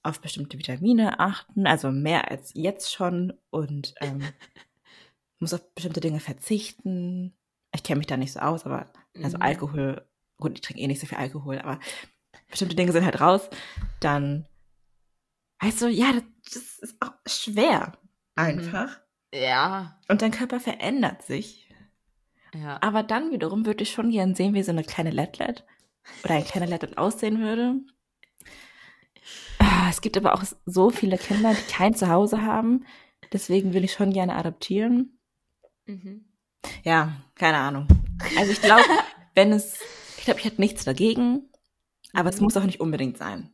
auf 0.03 0.21
bestimmte 0.21 0.57
Vitamine 0.57 1.19
achten, 1.21 1.67
also 1.67 1.91
mehr 1.91 2.31
als 2.31 2.53
jetzt 2.55 2.93
schon 2.93 3.35
und 3.51 3.95
ähm, 4.01 4.23
muss 5.41 5.53
auf 5.53 5.75
bestimmte 5.75 6.01
Dinge 6.01 6.21
verzichten. 6.21 7.37
Ich 7.75 7.83
kenne 7.83 7.99
mich 7.99 8.07
da 8.07 8.17
nicht 8.17 8.33
so 8.33 8.41
aus, 8.41 8.65
aber 8.65 8.91
also 9.15 9.37
mhm. 9.37 9.43
Alkohol, 9.43 10.07
gut, 10.39 10.53
ich 10.55 10.61
trinke 10.61 10.81
eh 10.81 10.87
nicht 10.87 11.01
so 11.01 11.07
viel 11.07 11.19
Alkohol, 11.19 11.59
aber 11.59 11.81
bestimmte 12.49 12.77
Dinge 12.77 12.93
sind 12.93 13.05
halt 13.05 13.21
raus. 13.21 13.51
Dann, 14.01 14.47
weißt 15.61 15.83
du, 15.83 15.89
ja, 15.89 16.13
das 16.45 16.79
ist 16.79 16.97
auch 17.01 17.13
schwer. 17.27 17.99
Mhm. 18.39 18.45
einfach. 18.45 19.01
Ja. 19.33 19.99
Und 20.09 20.23
dein 20.23 20.31
Körper 20.31 20.61
verändert 20.61 21.23
sich. 21.23 21.69
Ja. 22.55 22.79
Aber 22.81 23.03
dann 23.03 23.31
wiederum 23.31 23.67
würde 23.67 23.83
ich 23.83 23.93
schon 23.93 24.11
gern 24.11 24.35
sehen, 24.35 24.55
wie 24.55 24.63
so 24.63 24.73
eine 24.73 24.85
kleine 24.85 25.11
Lettlet 25.11 25.67
oder 26.25 26.35
ein 26.35 26.45
kleiner 26.45 26.67
Lettlet 26.67 26.97
aussehen 26.97 27.41
würde. 27.41 27.81
Ah, 29.59 29.89
es 29.91 30.01
gibt 30.01 30.17
aber 30.17 30.35
auch 30.35 30.45
so 30.65 30.91
viele 30.91 31.19
Kinder, 31.19 31.53
die 31.53 31.73
kein 31.73 31.95
Zuhause 31.95 32.43
haben. 32.43 32.87
Deswegen 33.33 33.75
will 33.75 33.85
ich 33.85 33.93
schon 33.93 34.13
gerne 34.13 34.35
adoptieren. 34.37 35.19
Mhm. 35.85 36.25
Ja, 36.85 37.13
keine 37.35 37.59
Ahnung. 37.59 37.87
Also 38.39 38.53
ich 38.53 38.63
glaube, 38.63 38.85
wenn 39.35 39.53
es, 39.53 39.79
ich 40.17 40.25
glaube, 40.25 40.41
ich 40.41 40.47
hätte 40.47 40.61
nichts 40.61 40.85
dagegen, 40.85 41.51
aber 42.15 42.31
mhm. 42.31 42.35
es 42.35 42.41
muss 42.41 42.57
auch 42.57 42.65
nicht 42.65 42.81
unbedingt 42.81 43.19
sein. 43.19 43.51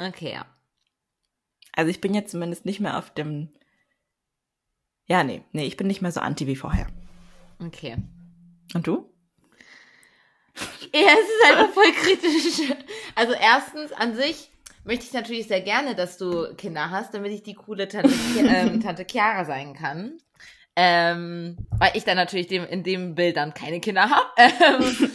Okay, 0.00 0.32
ja. 0.32 0.46
Also 1.72 1.90
ich 1.90 2.00
bin 2.00 2.14
jetzt 2.14 2.32
zumindest 2.32 2.64
nicht 2.64 2.80
mehr 2.80 2.98
auf 2.98 3.10
dem 3.10 3.52
ja, 5.06 5.24
nee, 5.24 5.42
nee, 5.52 5.66
ich 5.66 5.76
bin 5.76 5.86
nicht 5.86 6.02
mehr 6.02 6.12
so 6.12 6.20
anti 6.20 6.46
wie 6.46 6.56
vorher. 6.56 6.86
Okay. 7.64 7.96
Und 8.74 8.86
du? 8.86 9.10
Ja, 10.92 11.08
es 11.12 11.28
ist 11.28 11.50
einfach 11.50 11.72
voll 11.74 11.92
kritisch. 11.92 12.76
Also 13.14 13.32
erstens 13.32 13.92
an 13.92 14.14
sich 14.14 14.50
möchte 14.84 15.04
ich 15.04 15.12
natürlich 15.12 15.48
sehr 15.48 15.60
gerne, 15.60 15.94
dass 15.94 16.18
du 16.18 16.54
Kinder 16.56 16.90
hast, 16.90 17.14
damit 17.14 17.32
ich 17.32 17.42
die 17.42 17.54
coole 17.54 17.88
Tante, 17.88 18.14
ähm, 18.38 18.80
Tante 18.82 19.04
Chiara 19.10 19.44
sein 19.44 19.74
kann. 19.74 20.18
Ähm, 20.76 21.56
weil 21.78 21.92
ich 21.94 22.04
dann 22.04 22.16
natürlich 22.16 22.48
dem, 22.48 22.64
in 22.64 22.82
dem 22.82 23.14
Bild 23.14 23.36
dann 23.36 23.54
keine 23.54 23.80
Kinder 23.80 24.10
habe. 24.10 24.26
Ähm, 24.60 25.10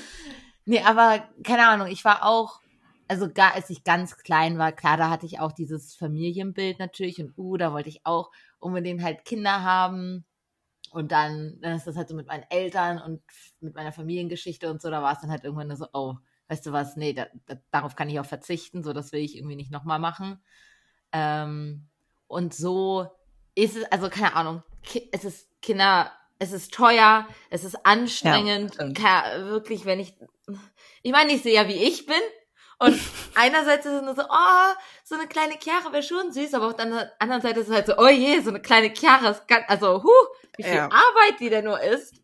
nee, 0.66 0.82
aber 0.82 1.28
keine 1.44 1.68
Ahnung, 1.68 1.88
ich 1.88 2.06
war 2.06 2.24
auch, 2.24 2.62
also 3.08 3.30
gar 3.32 3.56
als 3.56 3.70
ich 3.70 3.84
ganz 3.84 4.18
klein 4.18 4.58
war, 4.58 4.72
klar, 4.72 4.98
da 4.98 5.10
hatte 5.10 5.26
ich 5.26 5.40
auch 5.40 5.52
dieses 5.52 5.96
Familienbild 5.96 6.80
natürlich 6.80 7.20
und 7.20 7.34
uh, 7.38 7.58
da 7.58 7.74
wollte 7.74 7.90
ich 7.90 8.06
auch 8.06 8.32
unbedingt 8.60 9.04
halt 9.04 9.26
Kinder 9.26 9.64
haben. 9.64 10.26
Und 10.92 11.12
dann, 11.12 11.60
dann 11.62 11.76
ist 11.76 11.86
das 11.86 11.96
halt 11.96 12.10
so 12.10 12.16
mit 12.16 12.28
meinen 12.28 12.46
Eltern 12.50 13.00
und 13.00 13.22
mit 13.60 13.76
meiner 13.76 13.92
Familiengeschichte 13.92 14.70
und 14.72 14.82
so, 14.82 14.90
da 14.90 15.04
war 15.04 15.14
es 15.14 15.22
dann 15.22 15.30
halt 15.30 15.44
irgendwann 15.44 15.76
so, 15.76 15.86
oh, 15.94 16.16
weißt 16.48 16.66
du 16.66 16.72
was, 16.72 16.96
nee, 16.96 17.14
da, 17.14 17.28
da, 17.46 17.56
darauf 17.72 17.96
kann 17.96 18.10
ich 18.10 18.20
auch 18.20 18.26
verzichten, 18.26 18.84
so 18.84 18.92
das 18.92 19.12
will 19.12 19.22
ich 19.22 19.38
irgendwie 19.38 19.56
nicht 19.56 19.72
nochmal 19.72 20.00
machen. 20.00 20.42
Ähm, 21.12 21.88
und 22.28 22.56
so 22.56 23.08
ist 23.54 23.78
es, 23.78 23.84
also 23.92 24.10
keine 24.10 24.36
Ahnung, 24.36 24.64
es 25.12 25.26
ist 25.26 25.62
Kinder, 25.62 26.12
es 26.40 26.52
ist 26.54 26.74
teuer, 26.74 27.28
es 27.50 27.64
ist 27.64 27.86
anstrengend, 27.86 28.78
ja, 28.98 29.46
wirklich, 29.46 29.86
wenn 29.86 30.00
ich, 30.00 30.16
ich 31.04 31.12
meine, 31.12 31.34
ich 31.34 31.44
sehe 31.44 31.54
ja, 31.54 31.68
wie 31.68 31.74
ich 31.74 32.06
bin, 32.06 32.16
und 32.80 32.98
einerseits 33.36 33.86
ist 33.86 33.92
es 33.92 34.02
nur 34.02 34.16
so, 34.16 34.24
oh, 34.24 34.74
so 35.04 35.16
eine 35.16 35.28
kleine 35.28 35.56
Chiara 35.60 35.92
wäre 35.92 36.02
schon 36.02 36.32
süß, 36.32 36.54
aber 36.54 36.68
auf 36.68 36.76
der 36.78 37.12
anderen 37.20 37.42
Seite 37.42 37.60
ist 37.60 37.68
es 37.68 37.74
halt 37.74 37.88
so, 37.88 37.98
oh 37.98 38.08
je, 38.08 38.40
so 38.40 38.50
eine 38.50 38.62
kleine 38.62 38.94
Chiara 38.94 39.30
ist 39.30 39.48
ganz, 39.48 39.66
also, 39.68 40.02
huh, 40.02 40.28
wie 40.56 40.64
viel 40.64 40.76
ja. 40.76 40.86
Arbeit 40.86 41.40
die 41.42 41.50
denn 41.50 41.66
nur 41.66 41.82
ist. 41.82 42.16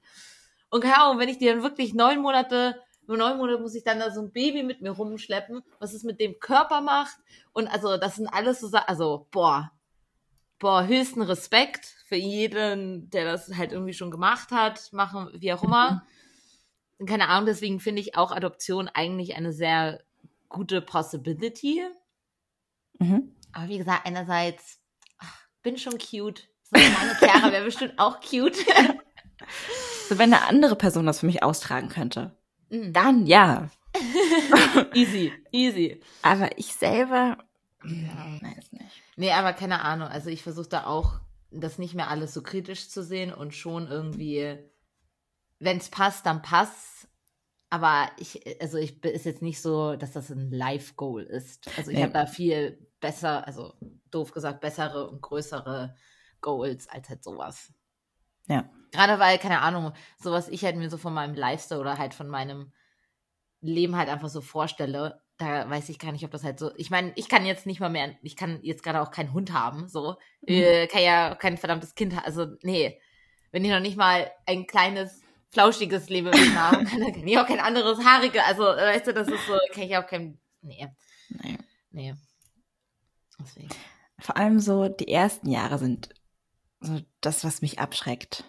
Und 0.70 0.82
keine 0.82 1.02
Ahnung, 1.02 1.20
wenn 1.20 1.30
ich 1.30 1.38
die 1.38 1.46
dann 1.46 1.62
wirklich 1.62 1.94
neun 1.94 2.22
Monate, 2.22 2.82
nur 3.06 3.18
neun 3.18 3.38
Monate 3.38 3.60
muss 3.60 3.76
ich 3.76 3.84
dann 3.84 4.00
da 4.00 4.12
so 4.12 4.22
ein 4.22 4.32
Baby 4.32 4.64
mit 4.64 4.82
mir 4.82 4.92
rumschleppen, 4.92 5.62
was 5.80 5.94
es 5.94 6.04
mit 6.04 6.22
dem 6.22 6.40
Körper 6.40 6.80
macht. 6.80 7.18
Und 7.52 7.68
also, 7.68 7.98
das 7.98 8.16
sind 8.16 8.28
alles 8.28 8.62
so 8.62 8.68
Sachen, 8.68 8.88
also, 8.88 9.28
boah, 9.32 9.72
boah, 10.60 10.88
höchsten 10.88 11.22
Respekt 11.22 11.86
für 12.08 12.16
jeden, 12.16 13.10
der 13.10 13.26
das 13.26 13.56
halt 13.58 13.74
irgendwie 13.74 13.94
schon 13.94 14.10
gemacht 14.10 14.52
hat, 14.52 14.94
machen, 14.94 15.30
wie 15.34 15.52
auch 15.52 15.64
immer. 15.64 16.06
Keine 17.06 17.28
Ahnung, 17.28 17.46
deswegen 17.46 17.82
finde 17.82 18.02
ich 18.02 18.16
auch 18.16 18.32
Adoption 18.32 18.88
eigentlich 18.88 19.36
eine 19.36 19.52
sehr 19.52 20.00
gute 20.50 20.82
Possibility. 20.82 21.82
Mhm. 23.00 23.36
Aber 23.54 23.68
wie 23.70 23.78
gesagt, 23.78 24.06
einerseits 24.06 24.80
ach, 25.18 25.48
bin 25.62 25.78
schon 25.78 25.98
cute. 25.98 26.48
So 26.64 26.80
meine 26.80 27.16
Chiara 27.20 27.52
wäre 27.52 27.66
bestimmt 27.66 27.94
auch 27.98 28.20
cute. 28.20 28.58
so, 30.10 30.18
wenn 30.18 30.34
eine 30.34 30.48
andere 30.48 30.76
Person 30.76 31.06
das 31.06 31.20
für 31.20 31.26
mich 31.26 31.44
austragen 31.44 31.90
könnte, 31.90 32.38
mhm. 32.70 32.94
dann 32.94 33.26
ja. 33.26 33.70
easy, 34.94 35.32
easy. 35.52 36.02
Aber 36.22 36.58
ich 36.58 36.74
selber, 36.74 37.38
ja. 37.84 38.42
weiß 38.42 38.72
nicht. 38.74 39.02
Nee, 39.16 39.32
aber 39.32 39.54
keine 39.54 39.82
Ahnung. 39.82 40.08
Also 40.10 40.30
ich 40.30 40.44
versuche 40.44 40.70
da 40.70 40.86
auch, 40.86 41.20
das 41.52 41.78
nicht 41.78 41.94
mehr 41.94 42.10
alles 42.10 42.34
so 42.34 42.42
kritisch 42.42 42.90
zu 42.90 43.04
sehen 43.04 43.34
und 43.34 43.54
schon 43.54 43.88
irgendwie, 43.88 44.58
wenn 45.60 45.78
es 45.78 45.90
passt, 45.90 46.26
dann 46.26 46.42
passt. 46.42 47.08
Aber 47.70 48.10
ich, 48.18 48.62
also 48.62 48.78
ich 48.78 49.04
ist 49.04 49.26
jetzt 49.26 49.42
nicht 49.42 49.62
so, 49.62 49.96
dass 49.96 50.14
das 50.14 50.30
ein 50.30 50.52
Live-Goal 50.52 51.24
ist. 51.24 51.68
Also 51.78 51.92
ich 51.92 51.98
ja. 51.98 52.04
habe 52.04 52.14
da 52.14 52.26
viel 52.26 52.88
besser, 53.00 53.46
also 53.46 53.74
doof 54.12 54.32
gesagt, 54.32 54.62
bessere 54.62 55.10
und 55.10 55.22
größere 55.22 55.96
Goals 56.42 56.88
als 56.88 57.10
halt 57.10 57.24
sowas. 57.24 57.74
Ja. 58.48 58.70
Gerade 58.92 59.20
weil, 59.20 59.38
keine 59.40 59.62
Ahnung, 59.62 59.94
so 60.18 60.32
was 60.32 60.48
ich 60.48 60.64
halt 60.64 60.78
mir 60.78 60.90
so 60.90 60.98
von 60.98 61.14
meinem 61.14 61.36
Lifestyle 61.36 61.82
oder 61.82 61.98
halt 61.98 62.14
von 62.14 62.28
meinem 62.28 62.72
Leben 63.62 63.96
halt 63.96 64.10
einfach 64.10 64.30
so 64.30 64.42
vorstelle, 64.42 65.22
da 65.38 65.70
weiß 65.70 65.90
ich 65.90 66.00
gar 66.00 66.12
nicht, 66.12 66.24
ob 66.24 66.32
das 66.32 66.44
halt 66.44 66.60
so. 66.60 66.72
Ich 66.78 66.90
meine, 66.90 67.12
ich 67.16 67.28
kann 67.28 67.46
jetzt 67.46 67.66
nicht 67.66 67.80
mal 67.80 67.90
mehr, 67.90 68.16
ich 68.22 68.36
kann 68.36 68.60
jetzt 68.62 68.84
gerade 68.84 69.02
auch 69.02 69.12
keinen 69.12 69.34
Hund 69.34 69.52
haben, 69.52 69.88
so. 69.88 70.16
Mhm. 70.42 70.54
Äh, 70.56 70.88
kann 70.88 71.02
ja 71.02 71.36
kein 71.36 71.58
verdammtes 71.58 71.96
Kind 71.96 72.16
haben. 72.16 72.26
Also, 72.26 72.48
nee. 72.62 73.00
Wenn 73.52 73.66
ich 73.66 73.72
noch 73.72 73.80
nicht 73.80 73.98
mal 73.98 74.32
ein 74.46 74.68
kleines, 74.68 75.22
flauschiges 75.52 76.10
Lebewesen 76.10 76.60
habe, 76.60 76.84
dann 76.84 77.14
kann 77.14 77.28
ich 77.28 77.38
auch 77.38 77.48
kein 77.48 77.60
anderes 77.60 78.04
haarige. 78.04 78.44
Also, 78.44 78.64
weißt 78.64 79.08
du, 79.08 79.14
das 79.14 79.28
ist 79.28 79.46
so, 79.48 79.58
kann 79.74 79.84
ich 79.84 79.98
auch 79.98 80.08
kein. 80.08 80.40
Nee. 80.62 80.88
Nee. 81.30 81.58
Nee. 81.92 82.16
Deswegen. 83.40 83.70
Vor 84.20 84.38
allem 84.38 84.60
so 84.60 84.88
die 84.88 85.12
ersten 85.12 85.50
Jahre 85.50 85.78
sind 85.78 86.10
so 86.80 87.02
das, 87.22 87.44
was 87.44 87.62
mich 87.62 87.80
abschreckt. 87.80 88.46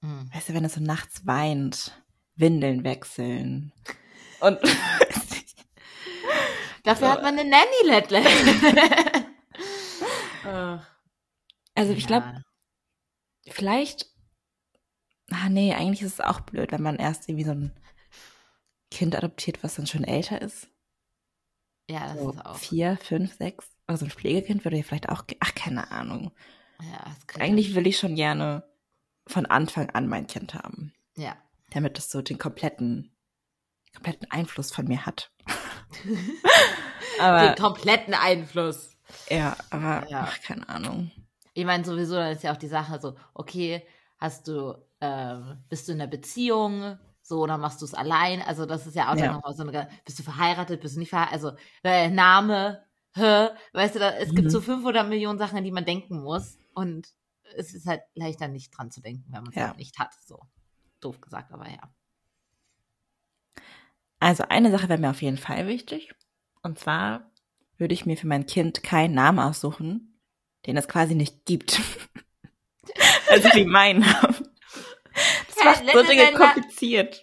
Mhm. 0.00 0.30
Weißt 0.32 0.48
du, 0.48 0.54
wenn 0.54 0.64
es 0.64 0.74
so 0.74 0.80
nachts 0.80 1.26
weint, 1.26 1.92
Windeln 2.34 2.84
wechseln. 2.84 3.72
Und 4.40 4.58
Dafür 6.82 7.08
so. 7.08 7.12
hat 7.12 7.22
man 7.22 7.38
eine 7.38 7.48
Nanny 7.48 7.84
Letland. 7.84 8.26
also 11.74 11.92
ich 11.92 12.06
glaube, 12.06 12.42
vielleicht. 13.48 14.09
Ah 15.32 15.48
nee, 15.48 15.74
eigentlich 15.74 16.02
ist 16.02 16.14
es 16.14 16.20
auch 16.20 16.40
blöd, 16.40 16.72
wenn 16.72 16.82
man 16.82 16.96
erst 16.96 17.28
irgendwie 17.28 17.44
so 17.44 17.52
ein 17.52 17.72
Kind 18.90 19.16
adoptiert, 19.16 19.62
was 19.62 19.76
dann 19.76 19.86
schon 19.86 20.04
älter 20.04 20.42
ist. 20.42 20.68
Ja, 21.88 22.08
das 22.08 22.18
so 22.18 22.30
ist 22.30 22.46
auch. 22.46 22.56
Vier, 22.56 22.98
fünf, 23.02 23.34
sechs. 23.34 23.68
Also 23.86 24.06
ein 24.06 24.10
Pflegekind 24.10 24.64
würde 24.64 24.76
ja 24.76 24.82
vielleicht 24.82 25.08
auch. 25.08 25.24
Ach, 25.40 25.54
keine 25.54 25.90
Ahnung. 25.90 26.32
Ja, 26.82 27.16
Eigentlich 27.38 27.74
will 27.74 27.86
ich 27.86 27.98
schon 27.98 28.14
gerne 28.14 28.64
von 29.26 29.46
Anfang 29.46 29.90
an 29.90 30.06
mein 30.06 30.26
Kind 30.26 30.54
haben. 30.54 30.94
Ja. 31.16 31.36
Damit 31.70 31.98
es 31.98 32.10
so 32.10 32.22
den 32.22 32.38
kompletten, 32.38 33.12
kompletten 33.94 34.30
Einfluss 34.30 34.72
von 34.72 34.86
mir 34.86 35.06
hat. 35.06 35.30
aber, 37.20 37.48
den 37.48 37.56
kompletten 37.56 38.14
Einfluss. 38.14 38.96
Ja, 39.28 39.56
aber 39.70 40.08
ja. 40.08 40.28
Ach, 40.28 40.40
keine 40.42 40.68
Ahnung. 40.68 41.10
Ich 41.54 41.64
meine, 41.64 41.84
sowieso, 41.84 42.14
dann 42.14 42.32
ist 42.32 42.44
ja 42.44 42.52
auch 42.52 42.56
die 42.56 42.68
Sache 42.68 43.00
so, 43.00 43.16
okay, 43.34 43.84
hast 44.18 44.48
du, 44.48 44.74
äh, 45.00 45.36
bist 45.68 45.88
du 45.88 45.92
in 45.92 46.00
einer 46.00 46.10
Beziehung, 46.10 46.98
so, 47.22 47.40
oder 47.40 47.58
machst 47.58 47.80
du 47.80 47.84
es 47.84 47.94
allein? 47.94 48.42
Also, 48.42 48.66
das 48.66 48.86
ist 48.86 48.96
ja 48.96 49.12
auch 49.12 49.16
ja. 49.16 49.32
nochmal 49.32 49.54
so 49.54 49.62
eine, 49.62 49.88
bist 50.04 50.18
du 50.18 50.22
verheiratet, 50.22 50.80
bist 50.80 50.96
du 50.96 51.00
nicht 51.00 51.10
verheiratet? 51.10 51.34
Also, 51.34 51.56
äh, 51.84 52.08
Name, 52.10 52.82
hä, 53.14 53.48
weißt 53.72 53.94
du, 53.94 53.98
da, 53.98 54.10
es 54.12 54.30
mhm. 54.30 54.36
gibt 54.36 54.50
so 54.50 54.60
500 54.60 55.08
Millionen 55.08 55.38
Sachen, 55.38 55.58
an 55.58 55.64
die 55.64 55.72
man 55.72 55.84
denken 55.84 56.22
muss. 56.22 56.58
Und 56.74 57.08
es 57.56 57.74
ist 57.74 57.86
halt 57.86 58.02
leichter, 58.14 58.48
nicht 58.48 58.76
dran 58.76 58.90
zu 58.90 59.00
denken, 59.00 59.24
wenn 59.28 59.42
man 59.42 59.50
es 59.50 59.56
ja. 59.56 59.68
halt 59.68 59.76
nicht 59.76 59.98
hat. 59.98 60.12
So, 60.24 60.40
doof 61.00 61.20
gesagt, 61.20 61.52
aber 61.52 61.68
ja. 61.68 61.92
Also 64.18 64.44
eine 64.48 64.70
Sache 64.70 64.88
wäre 64.88 65.00
mir 65.00 65.10
auf 65.10 65.22
jeden 65.22 65.38
Fall 65.38 65.66
wichtig. 65.66 66.12
Und 66.62 66.78
zwar 66.78 67.30
würde 67.78 67.94
ich 67.94 68.06
mir 68.06 68.16
für 68.16 68.26
mein 68.26 68.46
Kind 68.46 68.82
keinen 68.82 69.14
Namen 69.14 69.38
aussuchen, 69.38 70.20
den 70.66 70.76
es 70.76 70.88
quasi 70.88 71.14
nicht 71.14 71.46
gibt. 71.46 71.80
also 73.30 73.48
wie 73.54 73.64
mein 73.64 74.00
Name. 74.00 74.49
Das 75.64 75.82
macht 75.82 75.92
so 75.92 76.02
Dinge 76.02 76.32
kompliziert. 76.32 77.22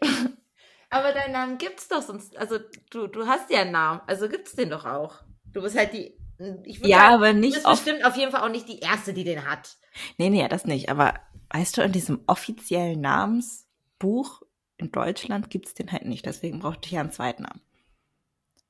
Aber 0.90 1.12
deinen 1.12 1.34
Namen 1.34 1.58
gibt's 1.58 1.88
doch 1.88 2.02
sonst. 2.02 2.38
Also 2.38 2.60
du, 2.92 3.08
du 3.08 3.28
hast 3.28 3.50
ja 3.50 3.62
einen 3.62 3.72
Namen, 3.72 4.02
also 4.08 4.30
gibt's 4.30 4.54
den 4.54 4.70
doch 4.70 4.86
auch. 4.86 5.22
Du 5.52 5.62
bist 5.62 5.78
halt 5.78 5.94
die. 5.94 6.18
ja, 6.40 7.00
sagen, 7.00 7.14
aber 7.14 7.34
nicht. 7.34 7.58
Du 7.58 7.64
bist 7.64 7.84
bestimmt 7.86 8.06
auf 8.06 8.16
jeden 8.16 8.32
Fall 8.32 8.42
auch 8.42 8.52
nicht 8.52 8.70
die 8.70 8.80
erste, 8.80 9.14
die 9.14 9.24
den 9.24 9.50
hat. 9.50 9.78
Nee, 10.18 10.30
nee, 10.30 10.48
das 10.48 10.66
nicht. 10.66 10.90
Aber 10.90 11.16
weißt 11.50 11.78
du, 11.78 11.82
in 11.82 11.92
diesem 11.92 12.22
offiziellen 12.28 13.02
Namensbuch 13.02 14.44
in 14.78 14.92
Deutschland 14.92 15.50
gibt's 15.50 15.74
den 15.74 15.92
halt 15.92 16.06
nicht. 16.06 16.26
Deswegen 16.26 16.60
brauchte 16.60 16.86
ich 16.86 16.92
ja 16.92 17.02
einen 17.02 17.12
zweiten 17.12 17.44
Namen. 17.44 17.62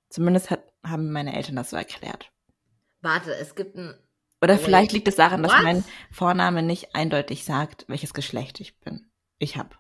Zumindest 0.09 0.49
hat, 0.49 0.63
haben 0.83 1.11
meine 1.11 1.35
Eltern 1.35 1.57
das 1.57 1.71
so 1.71 1.75
erklärt. 1.75 2.31
Warte, 3.01 3.35
es 3.35 3.55
gibt 3.55 3.75
ein. 3.75 3.93
Oder 4.41 4.55
Wait. 4.55 4.63
vielleicht 4.63 4.91
liegt 4.91 5.07
es 5.07 5.15
daran, 5.15 5.43
dass 5.43 5.51
What? 5.51 5.63
mein 5.63 5.83
Vorname 6.11 6.63
nicht 6.63 6.95
eindeutig 6.95 7.43
sagt, 7.43 7.85
welches 7.87 8.13
Geschlecht 8.13 8.59
ich 8.59 8.79
bin. 8.79 9.09
Ich 9.39 9.57
hab. 9.57 9.77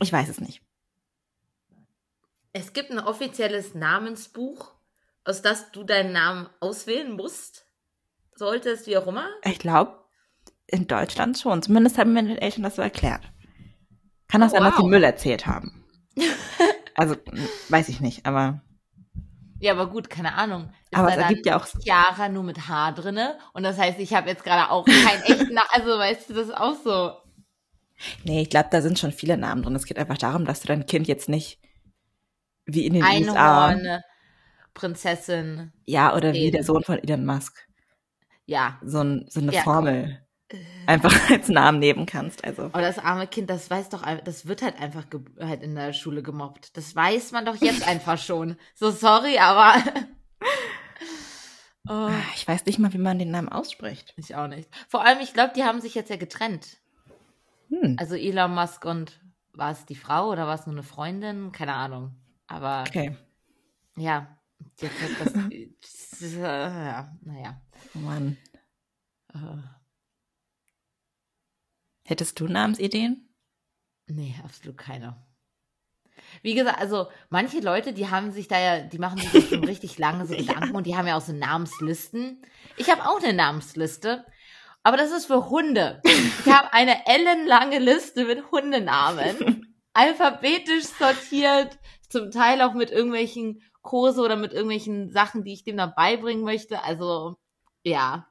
Ich 0.00 0.12
weiß 0.12 0.28
es 0.28 0.40
nicht. 0.40 0.62
Es 2.52 2.72
gibt 2.72 2.90
ein 2.90 2.98
offizielles 2.98 3.74
Namensbuch, 3.74 4.72
aus 5.24 5.42
das 5.42 5.72
du 5.72 5.84
deinen 5.84 6.12
Namen 6.12 6.48
auswählen 6.60 7.12
musst, 7.12 7.66
solltest, 8.34 8.86
wie 8.86 8.96
auch 8.96 9.06
immer. 9.06 9.28
Ich 9.44 9.58
glaube, 9.58 10.06
in 10.66 10.86
Deutschland 10.86 11.38
schon. 11.38 11.62
Zumindest 11.62 11.98
haben 11.98 12.12
meine 12.12 12.40
Eltern 12.40 12.62
das 12.62 12.76
so 12.76 12.82
erklärt. 12.82 13.30
Kann 14.28 14.40
das 14.40 14.52
oh, 14.52 14.56
sein, 14.56 14.64
wow. 14.64 14.70
dass 14.70 14.80
sie 14.80 14.88
Müll 14.88 15.04
erzählt 15.04 15.46
haben? 15.46 15.84
also, 16.94 17.16
weiß 17.68 17.88
ich 17.88 18.00
nicht, 18.00 18.26
aber. 18.26 18.62
Ja, 19.58 19.72
aber 19.72 19.88
gut, 19.88 20.10
keine 20.10 20.34
Ahnung. 20.34 20.72
Ist 20.90 20.98
aber 20.98 21.10
es 21.10 21.16
ergibt 21.16 21.46
ja 21.46 21.58
auch 21.58 21.66
Chiara 21.66 22.28
nur 22.28 22.42
mit 22.42 22.68
H 22.68 22.92
drinne 22.92 23.38
und 23.54 23.62
das 23.62 23.78
heißt, 23.78 23.98
ich 23.98 24.12
habe 24.12 24.28
jetzt 24.28 24.44
gerade 24.44 24.70
auch 24.70 24.84
keinen 24.84 25.22
echten 25.22 25.54
Namen. 25.54 25.68
Also, 25.70 25.98
weißt 25.98 26.30
du, 26.30 26.34
das 26.34 26.48
ist 26.48 26.56
auch 26.56 26.74
so. 26.74 27.12
Nee, 28.24 28.42
ich 28.42 28.50
glaube, 28.50 28.68
da 28.70 28.82
sind 28.82 28.98
schon 28.98 29.12
viele 29.12 29.36
Namen 29.36 29.62
drin. 29.62 29.74
Es 29.74 29.86
geht 29.86 29.98
einfach 29.98 30.18
darum, 30.18 30.44
dass 30.44 30.60
du 30.60 30.68
dein 30.68 30.86
Kind 30.86 31.08
jetzt 31.08 31.28
nicht 31.28 31.58
wie 32.66 32.86
in 32.86 32.94
den 32.94 33.02
Einhorn, 33.02 33.80
USA. 33.80 34.00
Prinzessin. 34.74 35.72
Ja, 35.86 36.14
oder 36.14 36.32
wie 36.32 36.50
der 36.50 36.64
Sohn 36.64 36.82
von 36.82 36.98
Elon 36.98 37.24
Musk. 37.24 37.66
Ja. 38.44 38.78
So, 38.82 39.00
ein, 39.00 39.26
so 39.28 39.40
eine 39.40 39.52
ja, 39.52 39.62
Formel 39.62 40.20
einfach 40.86 41.12
als 41.30 41.48
Namen 41.48 41.78
nehmen 41.78 42.06
kannst. 42.06 42.44
Also. 42.44 42.64
Aber 42.64 42.80
das 42.80 42.98
arme 42.98 43.26
Kind, 43.26 43.50
das 43.50 43.70
weiß 43.70 43.88
doch, 43.88 44.02
das 44.24 44.46
wird 44.46 44.62
halt 44.62 44.80
einfach 44.80 45.04
halt 45.40 45.62
in 45.62 45.74
der 45.74 45.92
Schule 45.92 46.22
gemobbt. 46.22 46.76
Das 46.76 46.94
weiß 46.94 47.32
man 47.32 47.44
doch 47.44 47.56
jetzt 47.56 47.86
einfach 47.86 48.18
schon. 48.18 48.56
So 48.74 48.90
sorry, 48.90 49.38
aber. 49.38 49.74
oh. 51.88 52.10
Ich 52.34 52.46
weiß 52.46 52.64
nicht 52.66 52.78
mal, 52.78 52.92
wie 52.92 52.98
man 52.98 53.18
den 53.18 53.30
Namen 53.30 53.48
ausspricht. 53.48 54.14
Ich 54.16 54.34
auch 54.34 54.48
nicht. 54.48 54.68
Vor 54.88 55.04
allem, 55.04 55.20
ich 55.20 55.34
glaube, 55.34 55.52
die 55.56 55.64
haben 55.64 55.80
sich 55.80 55.94
jetzt 55.94 56.10
ja 56.10 56.16
getrennt. 56.16 56.78
Hm. 57.68 57.96
Also 57.98 58.14
Elon 58.14 58.54
Musk 58.54 58.84
und 58.84 59.20
war 59.52 59.72
es 59.72 59.86
die 59.86 59.96
Frau 59.96 60.30
oder 60.30 60.46
war 60.46 60.54
es 60.54 60.66
nur 60.66 60.74
eine 60.74 60.82
Freundin? 60.82 61.52
Keine 61.52 61.74
Ahnung. 61.74 62.14
Aber 62.46 62.84
okay. 62.86 63.16
ja, 63.96 64.38
das, 64.78 64.90
das, 65.18 65.32
das, 66.20 66.34
ja, 66.34 67.16
naja. 67.22 67.60
Oh 67.94 67.98
Mann. 67.98 68.36
Uh. 69.34 69.62
Hättest 72.04 72.38
du 72.38 72.46
Namensideen? 72.46 73.28
Nee, 74.06 74.36
absolut 74.44 74.78
keine. 74.78 75.16
Wie 76.42 76.54
gesagt, 76.54 76.78
also 76.78 77.08
manche 77.28 77.60
Leute, 77.60 77.92
die 77.92 78.08
haben 78.08 78.30
sich 78.30 78.48
da 78.48 78.58
ja, 78.58 78.80
die 78.80 78.98
machen 78.98 79.18
sich 79.18 79.48
schon 79.48 79.64
richtig 79.64 79.98
lange 79.98 80.26
so 80.26 80.36
Gedanken 80.36 80.70
ja. 80.70 80.74
und 80.74 80.86
die 80.86 80.96
haben 80.96 81.06
ja 81.06 81.16
auch 81.16 81.22
so 81.22 81.32
Namenslisten. 81.32 82.42
Ich 82.76 82.90
habe 82.90 83.02
auch 83.02 83.22
eine 83.22 83.32
Namensliste, 83.32 84.24
aber 84.86 84.96
das 84.96 85.10
ist 85.10 85.26
für 85.26 85.50
Hunde. 85.50 86.00
Ich 86.04 86.46
habe 86.46 86.72
eine 86.72 87.08
ellenlange 87.08 87.80
Liste 87.80 88.24
mit 88.24 88.52
Hundenamen, 88.52 89.74
alphabetisch 89.92 90.84
sortiert, 90.84 91.76
zum 92.08 92.30
Teil 92.30 92.62
auch 92.62 92.72
mit 92.72 92.92
irgendwelchen 92.92 93.62
Kurse 93.82 94.20
oder 94.20 94.36
mit 94.36 94.52
irgendwelchen 94.52 95.10
Sachen, 95.10 95.42
die 95.42 95.54
ich 95.54 95.64
dem 95.64 95.76
dann 95.76 95.92
beibringen 95.96 96.44
möchte. 96.44 96.84
Also 96.84 97.36
ja. 97.82 98.28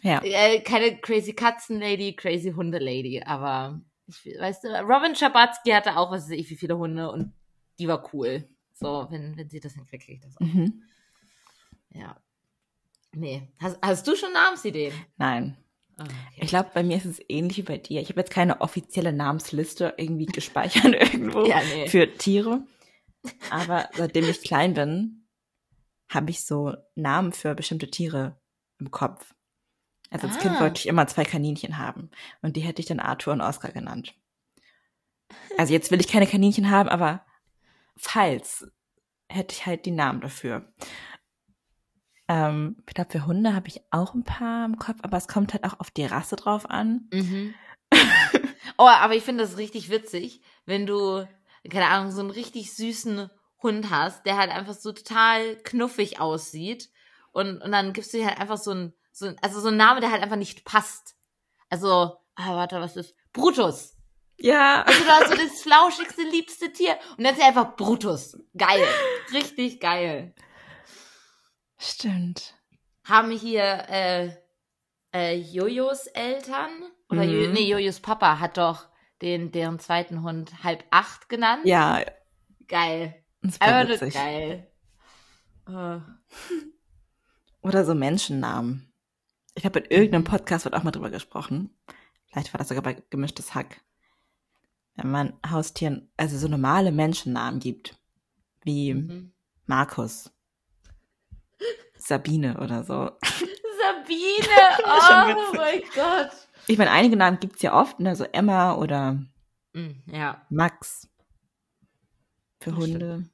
Ja. 0.00 0.22
Äh, 0.24 0.60
keine 0.60 0.96
crazy 0.96 1.34
Katzenlady, 1.34 2.16
crazy 2.16 2.52
Hundelady, 2.52 3.22
aber 3.26 3.82
ich, 4.06 4.24
weißt 4.24 4.64
du, 4.64 4.68
Robin 4.68 5.14
Schabatzky 5.14 5.72
hatte 5.72 5.98
auch, 5.98 6.10
was 6.10 6.24
weiß 6.24 6.38
ich, 6.38 6.48
wie 6.48 6.56
viele 6.56 6.78
Hunde 6.78 7.10
und 7.10 7.34
die 7.78 7.86
war 7.86 8.14
cool. 8.14 8.48
So, 8.72 9.08
wenn, 9.10 9.36
wenn 9.36 9.50
sie 9.50 9.60
das 9.60 9.74
hinkriegt, 9.74 10.04
kriege 10.06 10.14
ich 10.14 10.24
das 10.24 10.38
auch. 10.38 10.40
Mhm. 10.40 10.84
Ja. 11.90 12.16
Nee. 13.12 13.52
Hast, 13.60 13.78
hast 13.82 14.08
du 14.08 14.16
schon 14.16 14.32
Namensideen? 14.32 14.94
Nein. 15.18 15.58
Oh, 15.98 16.02
okay. 16.02 16.12
Ich 16.36 16.48
glaube, 16.48 16.70
bei 16.74 16.82
mir 16.82 16.96
ist 16.96 17.04
es 17.04 17.20
ähnlich 17.28 17.58
wie 17.58 17.62
bei 17.62 17.78
dir. 17.78 18.00
Ich 18.00 18.08
habe 18.08 18.20
jetzt 18.20 18.32
keine 18.32 18.60
offizielle 18.60 19.12
Namensliste 19.12 19.94
irgendwie 19.96 20.26
gespeichert 20.26 20.94
irgendwo 21.12 21.44
ja, 21.44 21.60
nee. 21.74 21.88
für 21.88 22.12
Tiere. 22.16 22.62
Aber 23.50 23.88
seitdem 23.94 24.28
ich 24.28 24.42
klein 24.42 24.74
bin, 24.74 25.28
habe 26.08 26.30
ich 26.30 26.44
so 26.44 26.74
Namen 26.94 27.32
für 27.32 27.54
bestimmte 27.54 27.90
Tiere 27.90 28.40
im 28.78 28.90
Kopf. 28.90 29.34
Also 30.10 30.26
als 30.26 30.36
ah. 30.36 30.40
Kind 30.40 30.60
wollte 30.60 30.80
ich 30.80 30.86
immer 30.86 31.06
zwei 31.06 31.24
Kaninchen 31.24 31.78
haben. 31.78 32.10
Und 32.42 32.56
die 32.56 32.60
hätte 32.60 32.80
ich 32.80 32.86
dann 32.86 33.00
Arthur 33.00 33.32
und 33.32 33.40
Oscar 33.40 33.72
genannt. 33.72 34.14
Also 35.56 35.72
jetzt 35.72 35.90
will 35.90 36.00
ich 36.00 36.08
keine 36.08 36.26
Kaninchen 36.26 36.70
haben, 36.70 36.88
aber 36.88 37.24
falls 37.96 38.70
hätte 39.28 39.54
ich 39.54 39.66
halt 39.66 39.86
die 39.86 39.90
Namen 39.90 40.20
dafür. 40.20 40.70
Ähm, 42.28 42.76
ich 42.88 42.94
glaube, 42.94 43.10
für 43.10 43.26
Hunde 43.26 43.54
habe 43.54 43.68
ich 43.68 43.80
auch 43.90 44.14
ein 44.14 44.24
paar 44.24 44.64
im 44.64 44.78
Kopf, 44.78 44.98
aber 45.02 45.16
es 45.16 45.28
kommt 45.28 45.52
halt 45.52 45.64
auch 45.64 45.80
auf 45.80 45.90
die 45.90 46.04
Rasse 46.04 46.36
drauf 46.36 46.68
an. 46.68 47.08
Mhm. 47.12 47.54
oh, 48.78 48.86
aber 48.86 49.14
ich 49.14 49.22
finde 49.22 49.44
das 49.44 49.56
richtig 49.56 49.90
witzig, 49.90 50.40
wenn 50.64 50.86
du, 50.86 51.26
keine 51.70 51.88
Ahnung, 51.88 52.10
so 52.10 52.20
einen 52.20 52.30
richtig 52.30 52.74
süßen 52.74 53.30
Hund 53.62 53.90
hast, 53.90 54.24
der 54.26 54.36
halt 54.36 54.50
einfach 54.50 54.74
so 54.74 54.92
total 54.92 55.56
knuffig 55.56 56.20
aussieht. 56.20 56.90
Und, 57.32 57.62
und 57.62 57.72
dann 57.72 57.92
gibst 57.92 58.12
du 58.12 58.18
dir 58.18 58.26
halt 58.26 58.40
einfach 58.40 58.58
so 58.58 58.72
ein 58.72 58.92
so, 59.12 59.30
also 59.42 59.60
so 59.60 59.68
ein 59.68 59.76
Name, 59.76 60.00
der 60.00 60.10
halt 60.10 60.22
einfach 60.22 60.36
nicht 60.36 60.64
passt. 60.64 61.14
Also, 61.68 62.16
ah, 62.34 62.56
warte, 62.56 62.80
was 62.80 62.96
ist 62.96 63.14
Brutus. 63.32 63.96
Ja. 64.38 64.82
Also 64.82 65.04
da 65.04 65.28
so 65.28 65.34
das 65.34 65.60
flauschigste, 65.62 66.22
liebste 66.22 66.72
Tier. 66.72 66.98
Und 67.16 67.24
dann 67.24 67.34
ist 67.34 67.40
er 67.40 67.48
einfach 67.48 67.76
Brutus. 67.76 68.38
Geil. 68.56 68.86
Richtig 69.32 69.80
geil. 69.80 70.34
Stimmt. 71.82 72.54
Haben 73.04 73.30
hier 73.32 73.86
äh, 73.88 74.30
äh, 75.12 75.34
Jojos 75.36 76.06
Eltern 76.06 76.70
oder 77.08 77.24
Mhm. 77.24 77.30
jo 77.30 77.50
nee, 77.52 77.68
Jojos 77.68 78.00
Papa 78.00 78.38
hat 78.38 78.56
doch 78.56 78.88
den 79.20 79.50
deren 79.50 79.78
zweiten 79.78 80.22
Hund 80.22 80.62
halb 80.62 80.84
acht 80.90 81.28
genannt. 81.28 81.62
Ja, 81.64 82.00
Geil. 82.68 83.22
das 83.42 83.60
war 83.60 83.88
witzig. 83.88 84.14
geil. 84.14 84.70
Äh, 85.68 85.98
Oder 87.62 87.84
so 87.84 87.94
Menschennamen. 87.94 88.92
Ich 89.54 89.64
habe 89.64 89.80
in 89.80 89.90
irgendeinem 89.90 90.24
Podcast 90.24 90.64
wird 90.64 90.74
auch 90.74 90.82
mal 90.82 90.90
drüber 90.90 91.10
gesprochen. 91.10 91.76
Vielleicht 92.26 92.52
war 92.52 92.58
das 92.58 92.68
sogar 92.68 92.82
bei 92.82 92.94
Gemischtes 93.10 93.54
Hack. 93.54 93.82
Wenn 94.96 95.10
man 95.10 95.34
Haustieren, 95.48 96.10
also 96.16 96.38
so 96.38 96.48
normale 96.48 96.90
Menschennamen 96.92 97.60
gibt. 97.60 97.96
Wie 98.62 98.94
mhm. 98.94 99.32
Markus. 99.66 100.32
Sabine 101.96 102.58
oder 102.60 102.84
so. 102.84 103.10
Sabine! 103.22 104.48
Oh 104.84 105.56
mein 105.56 105.80
Gott. 105.94 106.30
Ich 106.66 106.78
meine, 106.78 106.90
einige 106.90 107.16
Namen 107.16 107.40
gibt's 107.40 107.62
ja 107.62 107.72
oft, 107.78 108.00
ne? 108.00 108.14
So 108.16 108.24
Emma 108.24 108.74
oder 108.74 109.18
Mm, 109.74 110.02
Ja. 110.06 110.44
Max. 110.50 111.08
Für 112.60 112.70
Das 112.70 112.78
Hunde. 112.78 113.24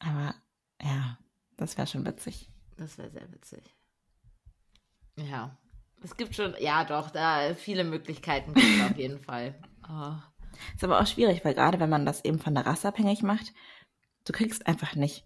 Aber 0.00 0.34
ja, 0.82 1.18
das 1.56 1.76
wäre 1.78 1.86
schon 1.86 2.04
witzig. 2.04 2.50
Das 2.76 2.98
wäre 2.98 3.10
sehr 3.10 3.32
witzig. 3.32 3.62
Ja. 5.16 5.56
Es 6.02 6.16
gibt 6.16 6.34
schon, 6.34 6.54
ja 6.58 6.84
doch, 6.84 7.10
da 7.10 7.54
viele 7.54 7.84
Möglichkeiten 7.84 8.52
gibt 8.54 8.66
es 8.66 8.82
auf 8.90 8.96
jeden 8.96 9.20
Fall. 9.20 9.54
Oh. 9.88 10.14
Ist 10.74 10.84
aber 10.84 11.00
auch 11.00 11.06
schwierig, 11.06 11.44
weil 11.44 11.54
gerade 11.54 11.80
wenn 11.80 11.90
man 11.90 12.04
das 12.06 12.24
eben 12.24 12.38
von 12.38 12.54
der 12.54 12.66
Rasse 12.66 12.88
abhängig 12.88 13.22
macht, 13.22 13.52
du 14.24 14.32
kriegst 14.32 14.66
einfach 14.66 14.94
nicht 14.94 15.24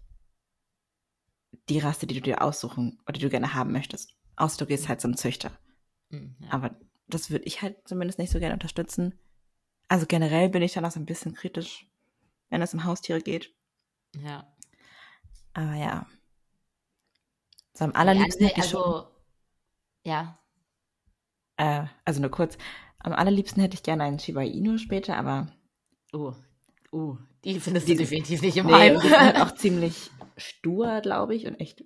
die 1.69 1.79
Rasse, 1.79 2.07
die 2.07 2.15
du 2.15 2.21
dir 2.21 2.41
aussuchen 2.41 2.99
oder 3.03 3.13
die 3.13 3.21
du 3.21 3.29
gerne 3.29 3.53
haben 3.53 3.71
möchtest. 3.71 4.15
Außer 4.35 4.57
du 4.59 4.65
gehst 4.65 4.87
halt 4.89 5.01
zum 5.01 5.15
Züchter. 5.17 5.51
Ja. 6.09 6.19
Aber 6.49 6.75
das 7.07 7.29
würde 7.29 7.45
ich 7.45 7.61
halt 7.61 7.77
zumindest 7.87 8.19
nicht 8.19 8.31
so 8.31 8.39
gerne 8.39 8.53
unterstützen. 8.53 9.19
Also 9.87 10.05
generell 10.05 10.49
bin 10.49 10.61
ich 10.61 10.73
dann 10.73 10.85
auch 10.85 10.91
so 10.91 10.99
ein 10.99 11.05
bisschen 11.05 11.33
kritisch, 11.33 11.85
wenn 12.49 12.61
es 12.61 12.73
um 12.73 12.83
Haustiere 12.85 13.21
geht. 13.21 13.53
ja. 14.17 14.47
Aber 15.53 15.75
ja. 15.75 16.07
So 17.73 17.83
am 17.85 17.91
allerliebsten 17.93 18.43
ja, 18.43 18.49
hätte 18.49 18.61
ich 18.61 18.69
schon, 18.69 18.81
also, 18.81 19.07
ja. 20.05 20.39
äh, 21.57 21.85
also 22.05 22.21
nur 22.21 22.31
kurz, 22.31 22.57
am 22.99 23.11
allerliebsten 23.13 23.61
hätte 23.61 23.75
ich 23.75 23.83
gerne 23.83 24.03
einen 24.03 24.19
Shiba 24.19 24.41
Inu 24.43 24.77
später, 24.77 25.17
aber 25.17 25.51
Uh, 26.13 26.33
uh, 26.91 27.17
die 27.45 27.59
findest 27.61 27.87
Die- 27.87 27.93
du 27.93 27.99
definitiv 27.99 28.41
nicht 28.41 28.57
im 28.57 28.65
Nee, 28.67 28.73
Heim. 28.73 28.99
die 29.01 29.07
sind 29.07 29.41
auch 29.41 29.55
ziemlich 29.55 30.11
stur, 30.37 31.01
glaube 31.01 31.35
ich, 31.35 31.47
und 31.47 31.59
echt 31.59 31.83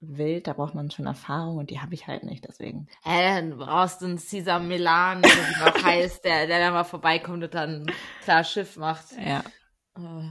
wild. 0.00 0.46
Da 0.46 0.52
braucht 0.52 0.74
man 0.74 0.90
schon 0.90 1.06
Erfahrung 1.06 1.56
und 1.56 1.70
die 1.70 1.80
habe 1.80 1.94
ich 1.94 2.06
halt 2.06 2.24
nicht, 2.24 2.46
deswegen. 2.46 2.88
Hä, 3.02 3.40
dann 3.40 3.58
brauchst 3.58 4.00
du 4.00 4.06
einen 4.06 4.18
Caesar 4.18 4.60
Milan, 4.60 5.18
oder 5.18 5.28
wie 5.28 5.62
auch 5.62 5.82
heißt, 5.84 6.24
der, 6.24 6.46
der 6.46 6.60
dann 6.60 6.72
mal 6.72 6.84
vorbeikommt 6.84 7.42
und 7.44 7.54
dann 7.54 7.90
klar 8.22 8.44
Schiff 8.44 8.76
macht. 8.76 9.06
Ja. 9.12 9.42
Äh, 9.96 10.30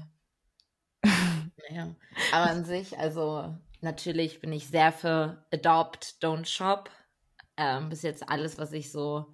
ja. 1.70 1.96
Aber 2.32 2.50
an 2.50 2.66
sich, 2.66 2.98
also 2.98 3.56
natürlich 3.82 4.40
bin 4.40 4.52
ich 4.54 4.68
sehr 4.68 4.92
für 4.92 5.46
Adopt, 5.52 6.18
Don't 6.22 6.46
Shop. 6.46 6.90
Ähm, 7.58 7.90
bis 7.90 8.04
jetzt 8.04 8.30
alles, 8.30 8.60
was 8.60 8.72
ich 8.72 8.92
so, 8.92 9.34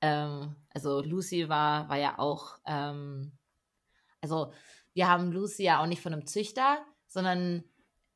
ähm, 0.00 0.56
also 0.70 1.00
Lucy 1.02 1.48
war, 1.48 1.88
war 1.88 1.96
ja 1.96 2.18
auch, 2.18 2.58
ähm, 2.66 3.38
also 4.20 4.52
wir 4.92 5.08
haben 5.08 5.30
Lucy 5.30 5.62
ja 5.62 5.80
auch 5.80 5.86
nicht 5.86 6.02
von 6.02 6.12
einem 6.12 6.26
Züchter, 6.26 6.84
sondern 7.14 7.64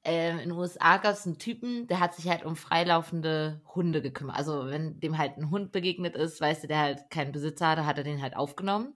ähm, 0.04 0.38
in 0.38 0.48
den 0.50 0.58
USA 0.58 0.98
gab 0.98 1.14
es 1.14 1.26
einen 1.26 1.38
Typen, 1.38 1.86
der 1.86 2.00
hat 2.00 2.14
sich 2.14 2.28
halt 2.28 2.44
um 2.44 2.56
freilaufende 2.56 3.62
Hunde 3.74 4.02
gekümmert. 4.02 4.36
Also 4.36 4.66
wenn 4.66 5.00
dem 5.00 5.16
halt 5.16 5.38
ein 5.38 5.50
Hund 5.50 5.72
begegnet 5.72 6.16
ist, 6.16 6.40
weißt 6.40 6.64
du, 6.64 6.68
der 6.68 6.78
halt 6.80 7.10
keinen 7.10 7.32
Besitzer 7.32 7.68
hatte, 7.68 7.86
hat 7.86 7.98
er 7.98 8.04
den 8.04 8.20
halt 8.20 8.36
aufgenommen. 8.36 8.94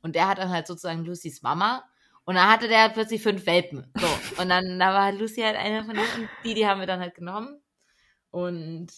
Und 0.00 0.14
der 0.14 0.28
hat 0.28 0.38
dann 0.38 0.50
halt 0.50 0.66
sozusagen 0.66 1.04
Lucys 1.04 1.42
Mama. 1.42 1.84
Und 2.24 2.34
dann 2.34 2.48
hatte 2.48 2.68
der 2.68 2.82
halt 2.82 2.92
plötzlich 2.92 3.22
fünf 3.22 3.46
Welpen. 3.46 3.90
So. 3.96 4.42
Und 4.42 4.48
dann 4.50 4.78
da 4.78 4.92
war 4.92 5.12
Lucy 5.12 5.40
halt 5.40 5.56
einer 5.56 5.84
von 5.84 5.94
denen. 5.94 6.22
Und 6.22 6.28
die, 6.44 6.54
die 6.54 6.66
haben 6.66 6.80
wir 6.80 6.86
dann 6.86 7.00
halt 7.00 7.14
genommen. 7.14 7.60
Und 8.30 8.88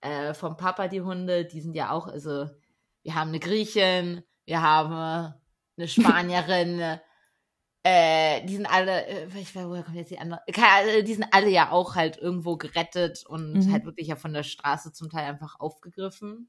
äh, 0.00 0.34
vom 0.34 0.56
Papa 0.56 0.88
die 0.88 1.00
Hunde, 1.00 1.44
die 1.44 1.60
sind 1.60 1.74
ja 1.74 1.90
auch, 1.90 2.08
also 2.08 2.48
wir 3.02 3.14
haben 3.14 3.28
eine 3.28 3.38
Griechin, 3.38 4.22
wir 4.44 4.60
haben 4.60 5.34
eine 5.76 5.88
Spanierin, 5.88 6.98
äh, 7.84 8.44
die 8.46 8.56
sind 8.56 8.66
alle, 8.66 9.06
äh, 9.06 9.26
ich 9.38 9.54
weiß, 9.54 9.66
woher 9.66 9.82
kommt 9.82 9.96
jetzt 9.96 10.10
die 10.10 10.18
andere? 10.18 10.40
Also 10.46 11.02
Die 11.02 11.14
sind 11.14 11.26
alle 11.32 11.50
ja 11.50 11.70
auch 11.70 11.94
halt 11.94 12.16
irgendwo 12.16 12.56
gerettet 12.56 13.24
und 13.26 13.52
Mhm. 13.52 13.72
halt 13.72 13.84
wirklich 13.84 14.08
ja 14.08 14.16
von 14.16 14.32
der 14.32 14.42
Straße 14.42 14.92
zum 14.92 15.10
Teil 15.10 15.26
einfach 15.26 15.60
aufgegriffen. 15.60 16.48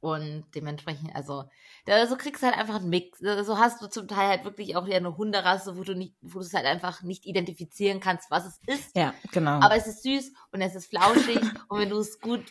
Und 0.00 0.46
dementsprechend, 0.56 1.14
also, 1.14 1.44
da, 1.86 2.04
so 2.08 2.16
kriegst 2.16 2.42
du 2.42 2.46
halt 2.48 2.58
einfach 2.58 2.76
einen 2.76 2.88
Mix. 2.88 3.20
So 3.20 3.56
hast 3.56 3.80
du 3.82 3.86
zum 3.88 4.08
Teil 4.08 4.30
halt 4.30 4.44
wirklich 4.44 4.74
auch 4.74 4.88
ja 4.88 4.96
eine 4.96 5.16
Hunderasse, 5.16 5.76
wo 5.76 5.84
du 5.84 5.94
nicht, 5.94 6.16
wo 6.22 6.40
du 6.40 6.44
es 6.44 6.54
halt 6.54 6.66
einfach 6.66 7.02
nicht 7.02 7.24
identifizieren 7.24 8.00
kannst, 8.00 8.28
was 8.28 8.46
es 8.46 8.60
ist. 8.66 8.96
Ja, 8.96 9.14
genau. 9.30 9.60
Aber 9.60 9.76
es 9.76 9.86
ist 9.86 10.02
süß 10.02 10.32
und 10.50 10.60
es 10.60 10.74
ist 10.74 10.86
flauschig 10.90 11.40
und 11.68 11.78
wenn 11.78 11.90
du 11.90 11.98
es 11.98 12.18
gut 12.18 12.42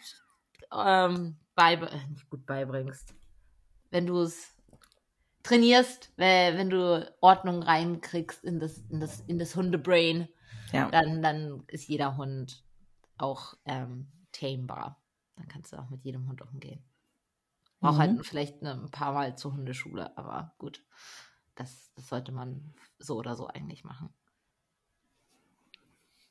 ähm, 0.73 1.35
beibe 1.55 1.89
äh, 1.89 2.07
nicht 2.09 2.29
gut 2.29 2.45
beibringst, 2.45 3.13
wenn 3.89 4.05
du 4.05 4.21
es 4.21 4.55
trainierst, 5.43 6.11
wenn, 6.17 6.57
wenn 6.57 6.69
du 6.69 7.11
Ordnung 7.21 7.63
reinkriegst 7.63 8.43
in 8.43 8.59
das, 8.59 8.77
in 8.89 8.99
das, 8.99 9.21
in 9.21 9.39
das 9.39 9.55
Hundebrain, 9.55 10.27
ja. 10.71 10.89
dann, 10.89 11.21
dann 11.21 11.63
ist 11.67 11.87
jeder 11.87 12.17
Hund 12.17 12.63
auch 13.17 13.55
ähm, 13.65 14.11
tamebar. 14.31 15.01
Dann 15.35 15.47
kannst 15.47 15.73
du 15.73 15.77
auch 15.77 15.89
mit 15.89 16.03
jedem 16.03 16.27
Hund 16.27 16.41
umgehen. 16.41 16.83
Auch 17.81 17.93
Mhm. 17.93 17.97
halt 17.97 18.25
vielleicht 18.25 18.61
ne, 18.61 18.73
ein 18.73 18.91
paar 18.91 19.13
Mal 19.13 19.37
zur 19.37 19.53
Hundeschule, 19.53 20.15
aber 20.17 20.53
gut. 20.57 20.83
Das, 21.55 21.91
das 21.95 22.07
sollte 22.07 22.31
man 22.31 22.73
so 22.99 23.17
oder 23.17 23.35
so 23.35 23.47
eigentlich 23.47 23.83
machen. 23.83 24.13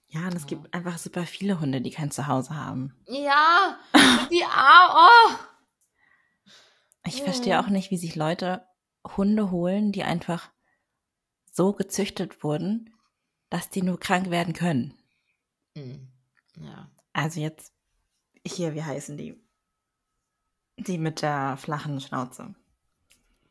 Ja, 0.09 0.27
und 0.27 0.35
es 0.35 0.47
gibt 0.47 0.73
einfach 0.75 0.99
super 0.99 1.25
viele 1.25 1.61
Hunde, 1.61 1.81
die 1.81 1.91
kein 1.91 2.11
Zuhause 2.11 2.57
haben. 2.57 2.97
Ja, 3.07 3.79
die 4.31 4.45
Arme, 4.45 4.95
oh! 4.97 6.51
Ich 7.07 7.23
verstehe 7.23 7.61
auch 7.61 7.69
nicht, 7.69 7.91
wie 7.91 7.97
sich 7.97 8.17
Leute 8.17 8.67
Hunde 9.17 9.51
holen, 9.51 9.93
die 9.93 10.03
einfach 10.05 10.51
so 11.53 11.73
gezüchtet 11.73 12.43
wurden, 12.45 12.95
dass 13.49 13.71
die 13.71 13.83
nur 13.83 13.99
krank 13.99 14.31
werden 14.31 14.55
können. 14.55 14.95
Hm, 15.77 16.09
Ja. 16.57 16.91
Also 17.13 17.41
jetzt 17.41 17.73
hier, 18.47 18.75
wie 18.75 18.83
heißen 18.85 19.17
die? 19.17 19.43
Die 20.77 20.99
mit 20.99 21.23
der 21.23 21.57
flachen 21.57 22.01
Schnauze. 22.01 22.55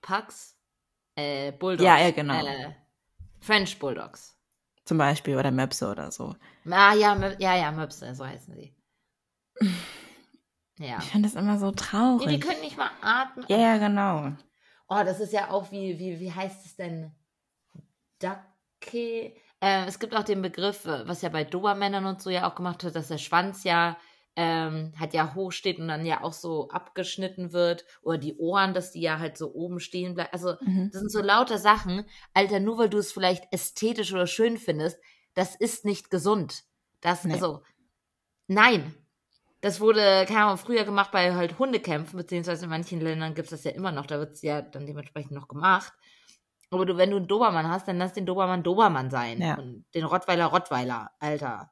Pugs, 0.02 0.56
äh, 1.16 1.52
Bulldogs. 1.52 1.84
Ja, 1.86 1.98
ja, 2.00 2.12
genau. 2.12 2.46
Äh, 2.46 2.74
French 3.42 3.78
Bulldogs. 3.80 4.36
Zum 4.86 4.98
Beispiel 4.98 5.38
oder 5.38 5.52
Möpse 5.52 5.90
oder 5.92 6.12
so. 6.12 6.36
Ah, 6.66 6.94
ja, 6.94 7.14
Mö- 7.14 7.36
ja, 7.40 7.56
ja, 7.56 7.72
Möpse, 7.72 8.16
so 8.16 8.26
heißen 8.26 8.56
sie. 8.56 8.76
Ja. 10.82 10.98
Ich 11.00 11.12
finde 11.12 11.28
das 11.28 11.36
immer 11.36 11.60
so 11.60 11.66
Nee, 11.66 11.72
die 11.74 11.78
traurig. 11.78 12.42
können 12.42 12.62
nicht 12.62 12.78
mal 12.78 12.90
atmen. 13.02 13.44
Ja, 13.50 13.58
ja, 13.58 13.78
genau. 13.78 14.32
Oh, 14.90 15.04
das 15.06 15.20
ist 15.20 15.34
ja 15.34 15.52
auch 15.52 15.72
wie, 15.72 16.00
wie, 16.00 16.20
wie 16.20 16.32
heißt 16.32 16.66
es 16.66 16.76
denn? 16.76 17.12
Dacke. 18.20 19.36
Ähm, 19.62 19.86
es 19.88 20.00
gibt 20.00 20.16
auch 20.16 20.24
den 20.24 20.42
Begriff, 20.42 20.86
äh, 20.86 21.08
was 21.08 21.22
ja 21.22 21.30
bei 21.30 21.44
Dobermännern 21.44 22.06
und 22.06 22.22
so 22.22 22.30
ja 22.30 22.50
auch 22.50 22.56
gemacht 22.56 22.84
wird, 22.84 22.96
dass 22.96 23.10
der 23.10 23.18
Schwanz 23.18 23.64
ja 23.64 23.98
ähm, 24.36 24.94
halt 24.98 25.14
ja 25.14 25.36
hoch 25.36 25.52
steht 25.52 25.80
und 25.80 25.90
dann 25.90 26.06
ja 26.06 26.24
auch 26.24 26.34
so 26.34 26.70
abgeschnitten 26.70 27.52
wird. 27.52 27.84
Oder 28.02 28.18
die 28.18 28.38
Ohren, 28.38 28.74
dass 28.74 28.92
die 28.92 29.02
ja 29.02 29.20
halt 29.20 29.38
so 29.38 29.54
oben 29.54 29.80
stehen 29.80 30.16
bleiben. 30.16 30.30
Also, 30.32 30.56
Mhm. 30.62 30.90
das 30.92 31.02
sind 31.02 31.12
so 31.12 31.22
lauter 31.22 31.58
Sachen. 31.58 32.06
Alter, 32.34 32.60
nur 32.60 32.78
weil 32.78 32.90
du 32.90 32.98
es 33.00 33.12
vielleicht 33.12 33.52
ästhetisch 33.52 34.14
oder 34.14 34.28
schön 34.28 34.58
findest, 34.58 34.98
das 35.34 35.56
ist 35.56 35.84
nicht 35.86 36.10
gesund. 36.10 36.64
Das, 37.02 37.26
Nee. 37.26 37.34
also, 37.34 37.62
nein. 38.48 38.94
Das 39.62 39.82
wurde, 39.82 40.26
keine 40.26 40.46
Ahnung, 40.46 40.58
früher 40.58 40.86
gemacht 40.86 41.12
bei 41.12 41.34
halt 41.36 41.60
Hundekämpfen, 41.60 42.18
beziehungsweise 42.18 42.64
in 42.64 42.70
manchen 42.70 43.02
Ländern 43.02 43.36
gibt 43.36 43.48
es 43.48 43.52
das 43.52 43.64
ja 43.66 43.72
immer 43.72 43.92
noch, 43.92 44.06
da 44.06 44.18
wird 44.18 44.34
es 44.34 44.42
ja 44.42 44.62
dann 44.62 44.86
dementsprechend 44.86 45.32
noch 45.32 45.48
gemacht. 45.50 45.92
Aber 46.72 46.86
du, 46.86 46.98
wenn 46.98 47.10
du 47.10 47.18
einen 47.18 47.28
Dobermann 47.28 47.68
hast, 47.68 47.88
dann 47.88 47.98
lass 47.98 48.14
den 48.14 48.26
Dobermann 48.26 48.64
Dobermann 48.64 49.10
sein. 49.10 49.42
Ja. 49.42 49.56
Und 49.56 49.86
den 49.96 50.06
Rottweiler 50.06 50.46
Rottweiler, 50.46 51.12
Alter. 51.20 51.72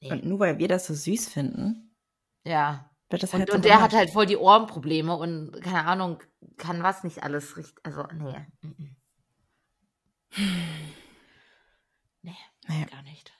Nee. 0.00 0.12
Und 0.12 0.24
nur 0.24 0.38
weil 0.38 0.58
wir 0.58 0.68
das 0.68 0.86
so 0.86 0.94
süß 0.94 1.28
finden, 1.28 1.94
ja. 2.44 2.88
wird 3.10 3.22
das 3.24 3.34
Und, 3.34 3.40
halt 3.40 3.50
so 3.50 3.56
und 3.56 3.64
der 3.64 3.82
hat 3.82 3.92
halt 3.92 4.10
voll 4.10 4.26
die 4.26 4.36
Ohrenprobleme 4.36 5.16
und 5.16 5.60
keine 5.60 5.84
Ahnung, 5.86 6.22
kann 6.56 6.82
was 6.84 7.02
nicht 7.02 7.24
alles 7.24 7.56
richtig. 7.56 7.84
Also, 7.84 8.04
nee. 8.14 8.46
Nee, 12.22 12.36
Nee. 12.68 12.86
gar 12.86 13.02
nicht. 13.02 13.32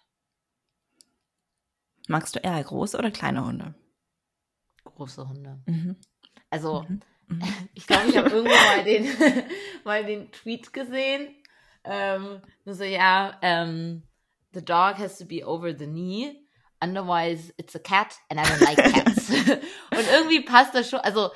Magst 2.08 2.34
du 2.34 2.40
eher 2.40 2.62
große 2.62 2.96
oder 2.98 3.10
kleine 3.10 3.44
Hunde? 3.44 3.74
Große 4.84 5.28
Hunde. 5.28 5.60
Mhm. 5.66 5.96
Also, 6.50 6.82
Mhm. 6.88 7.00
Mhm. 7.28 7.42
ich 7.74 7.86
glaube, 7.86 8.08
ich 8.08 8.16
habe 8.16 8.30
irgendwo 8.30 8.54
mal 8.66 8.84
den, 8.84 9.06
mal 9.84 10.04
den 10.04 10.32
Tweet 10.32 10.72
gesehen. 10.72 11.34
Ähm, 11.84 12.40
so, 12.64 12.84
ja, 12.84 13.38
ähm, 13.42 14.02
the 14.52 14.64
dog 14.64 14.98
has 14.98 15.18
to 15.18 15.24
be 15.26 15.44
over 15.46 15.76
the 15.78 15.86
knee, 15.86 16.36
otherwise 16.80 17.52
it's 17.58 17.74
a 17.76 17.78
cat 17.78 18.16
and 18.30 18.40
I 18.40 18.44
don't 18.44 18.64
like 18.64 18.76
cats. 18.92 19.30
und 19.30 20.06
irgendwie 20.12 20.40
passt 20.40 20.74
das 20.74 20.88
schon, 20.90 21.00
also 21.00 21.30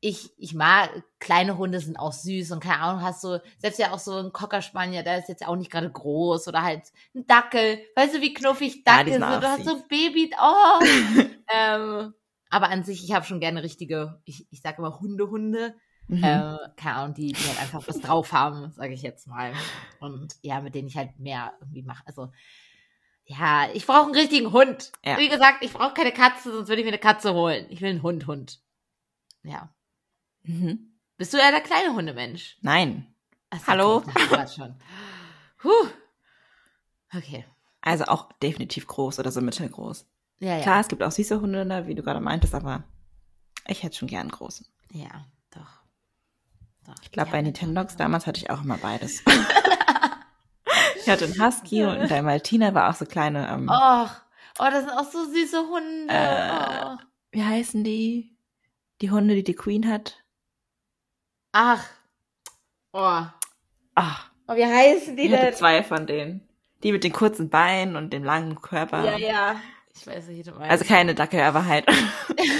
ich, 0.00 0.30
ich 0.38 0.54
mag, 0.54 0.90
kleine 1.18 1.58
Hunde 1.58 1.80
sind 1.80 1.98
auch 1.98 2.12
süß 2.12 2.52
und 2.52 2.60
keine 2.60 2.80
Ahnung, 2.80 3.02
hast 3.02 3.24
du, 3.24 3.42
selbst 3.58 3.78
ja 3.78 3.92
auch 3.92 3.98
so 3.98 4.16
ein 4.16 4.32
Cocker 4.32 4.62
Spaniel, 4.62 5.02
der 5.02 5.18
ist 5.18 5.28
jetzt 5.28 5.46
auch 5.46 5.56
nicht 5.56 5.70
gerade 5.70 5.90
groß 5.90 6.48
oder 6.48 6.62
halt 6.62 6.82
ein 7.14 7.26
Dackel, 7.26 7.80
weißt 7.96 8.16
du, 8.16 8.20
wie 8.20 8.34
knuffig 8.34 8.82
Ja, 8.86 8.98
Dackel 8.98 9.12
sind 9.14 9.22
sind, 9.22 9.42
du 9.42 9.48
hast 9.48 9.64
so 9.64 9.76
ein 9.76 9.88
Baby, 9.88 10.30
oh, 10.40 10.80
ähm, 11.54 12.14
aber 12.50 12.68
an 12.70 12.84
sich, 12.84 13.04
ich 13.04 13.12
habe 13.12 13.26
schon 13.26 13.40
gerne 13.40 13.62
richtige, 13.62 14.20
ich, 14.24 14.46
ich 14.50 14.60
sage 14.60 14.78
immer 14.78 15.00
Hunde, 15.00 15.28
Hunde, 15.30 15.74
Mhm. 16.08 16.22
äh, 16.22 16.56
keine 16.76 16.94
Ahnung, 16.94 17.14
die, 17.14 17.32
die 17.32 17.48
halt 17.48 17.60
einfach 17.60 17.82
was 17.88 18.00
drauf 18.00 18.32
haben, 18.32 18.70
sage 18.70 18.94
ich 18.94 19.02
jetzt 19.02 19.26
mal. 19.26 19.52
Und 19.98 20.36
ja, 20.42 20.60
mit 20.60 20.74
denen 20.74 20.86
ich 20.86 20.96
halt 20.96 21.18
mehr 21.18 21.52
irgendwie 21.60 21.82
mache. 21.82 22.04
Also, 22.06 22.30
ja, 23.24 23.68
ich 23.74 23.86
brauche 23.86 24.04
einen 24.04 24.14
richtigen 24.14 24.52
Hund. 24.52 24.92
Ja. 25.04 25.18
Wie 25.18 25.28
gesagt, 25.28 25.64
ich 25.64 25.72
brauche 25.72 25.94
keine 25.94 26.12
Katze, 26.12 26.52
sonst 26.52 26.68
würde 26.68 26.80
ich 26.80 26.84
mir 26.86 26.92
eine 26.92 27.00
Katze 27.00 27.34
holen. 27.34 27.66
Ich 27.70 27.80
will 27.80 27.90
einen 27.90 28.04
Hund, 28.04 28.28
Hund. 28.28 28.60
Ja. 29.46 29.70
Mhm. 30.42 30.92
Bist 31.16 31.32
du 31.32 31.38
eher 31.38 31.50
der 31.50 31.60
kleine 31.60 31.94
Hundemensch? 31.94 32.58
Nein. 32.60 33.06
Ach 33.50 33.66
Hallo? 33.66 34.02
schon. 34.54 34.74
Huh. 35.64 35.88
Okay. 37.14 37.44
Also 37.80 38.04
auch 38.04 38.32
definitiv 38.42 38.86
groß 38.86 39.18
oder 39.20 39.30
so 39.30 39.40
mittelgroß. 39.40 40.06
Ja, 40.38 40.56
ja. 40.56 40.62
Klar, 40.62 40.80
es 40.80 40.88
gibt 40.88 41.02
auch 41.02 41.12
süße 41.12 41.40
Hunde, 41.40 41.64
ne, 41.64 41.86
wie 41.86 41.94
du 41.94 42.02
gerade 42.02 42.20
meintest, 42.20 42.54
aber 42.54 42.84
ich 43.66 43.82
hätte 43.82 43.96
schon 43.96 44.08
gern 44.08 44.22
einen 44.22 44.30
großen. 44.30 44.66
Ja, 44.90 45.24
doch. 45.50 45.80
doch. 46.84 46.94
Ich 47.02 47.12
glaube, 47.12 47.30
bei 47.30 47.38
ja. 47.38 47.42
Nintendogs 47.42 47.96
damals 47.96 48.26
hatte 48.26 48.40
ich 48.40 48.50
auch 48.50 48.62
immer 48.62 48.76
beides. 48.76 49.22
ich 51.00 51.08
hatte 51.08 51.24
einen 51.24 51.40
Husky 51.40 51.84
und 51.84 51.96
ein 51.96 52.08
Dalmatiner 52.08 52.74
war 52.74 52.90
auch 52.90 52.94
so 52.94 53.06
kleine, 53.06 53.48
ähm, 53.48 53.68
Och, 53.68 54.10
oh, 54.58 54.70
das 54.70 54.84
sind 54.84 54.90
auch 54.90 55.10
so 55.10 55.24
süße 55.24 55.60
Hunde. 55.68 56.12
Äh, 56.12 56.84
oh. 56.84 56.96
wie 57.30 57.44
heißen 57.44 57.82
die? 57.82 58.35
Die 59.02 59.10
Hunde, 59.10 59.34
die 59.34 59.44
die 59.44 59.54
Queen 59.54 59.88
hat? 59.90 60.22
Ach. 61.52 61.84
Oh. 62.92 63.22
Ach, 63.94 64.30
oh. 64.48 64.54
Wie 64.56 64.64
heißen 64.64 65.16
die 65.16 65.24
ich 65.24 65.32
hatte 65.32 65.46
denn? 65.46 65.54
zwei 65.54 65.82
von 65.82 66.06
denen. 66.06 66.48
Die 66.82 66.92
mit 66.92 67.04
den 67.04 67.12
kurzen 67.12 67.48
Beinen 67.50 67.96
und 67.96 68.12
dem 68.12 68.24
langen 68.24 68.60
Körper. 68.60 69.04
Ja, 69.04 69.16
ja. 69.18 69.60
Ich 69.94 70.06
weiß 70.06 70.28
nicht, 70.28 70.38
wie 70.38 70.42
du 70.50 70.56
meinst. 70.56 70.70
Also 70.70 70.84
keine 70.84 71.14
Dackel, 71.14 71.40
aber 71.40 71.64
halt. 71.64 71.86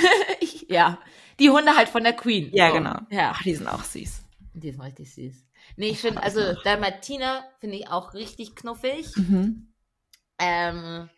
ja. 0.68 0.98
Die 1.38 1.50
Hunde 1.50 1.76
halt 1.76 1.88
von 1.90 2.02
der 2.02 2.14
Queen. 2.14 2.50
ja, 2.52 2.68
So. 2.68 2.74
genau. 2.76 2.98
Ja. 3.10 3.32
Ach, 3.34 3.42
die 3.42 3.54
sind 3.54 3.68
auch 3.68 3.82
süß. 3.84 4.22
Die 4.54 4.70
sind 4.72 4.80
richtig 4.80 5.14
süß. 5.14 5.44
Nee, 5.76 5.88
ich 5.88 6.00
finde, 6.00 6.22
also 6.22 6.54
Dalmatiner 6.64 7.44
finde 7.60 7.76
ich 7.76 7.88
auch 7.88 8.14
richtig 8.14 8.54
knuffig. 8.56 9.14
Mhm. 9.16 9.72
Ähm, 10.38 11.10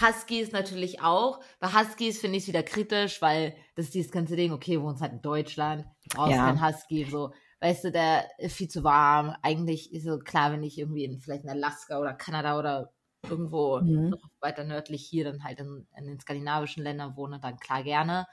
Huskies 0.00 0.52
natürlich 0.52 1.00
auch. 1.00 1.40
Bei 1.58 1.72
Huskies 1.72 2.20
finde 2.20 2.36
ich 2.36 2.44
es 2.44 2.48
wieder 2.48 2.62
kritisch, 2.62 3.22
weil 3.22 3.56
das 3.74 3.86
ist 3.86 3.94
dieses 3.94 4.12
ganze 4.12 4.36
Ding, 4.36 4.52
okay, 4.52 4.72
wir 4.72 4.82
wohnen 4.82 5.00
halt 5.00 5.12
in 5.12 5.22
Deutschland, 5.22 5.86
du 6.04 6.16
brauchst 6.16 6.32
Ja. 6.32 6.44
keinen 6.44 6.62
Husky, 6.66 7.04
so, 7.10 7.32
weißt 7.60 7.84
du, 7.84 7.92
der 7.92 8.26
ist 8.38 8.56
viel 8.56 8.68
zu 8.68 8.84
warm. 8.84 9.34
Eigentlich 9.42 9.92
ist 9.92 10.04
so 10.04 10.18
klar, 10.18 10.52
wenn 10.52 10.62
ich 10.62 10.78
irgendwie 10.78 11.04
in 11.04 11.18
vielleicht 11.20 11.44
in 11.44 11.50
Alaska 11.50 11.98
oder 11.98 12.12
Kanada 12.14 12.58
oder 12.58 12.92
irgendwo 13.28 13.80
Mhm. 13.80 14.10
noch 14.10 14.30
weiter 14.40 14.64
nördlich 14.64 15.06
hier 15.06 15.24
dann 15.24 15.42
halt 15.44 15.60
in, 15.60 15.88
in 15.96 16.06
den 16.06 16.20
skandinavischen 16.20 16.82
Ländern 16.84 17.16
wohne, 17.16 17.40
dann 17.40 17.58
klar 17.58 17.82
gerne. 17.82 18.26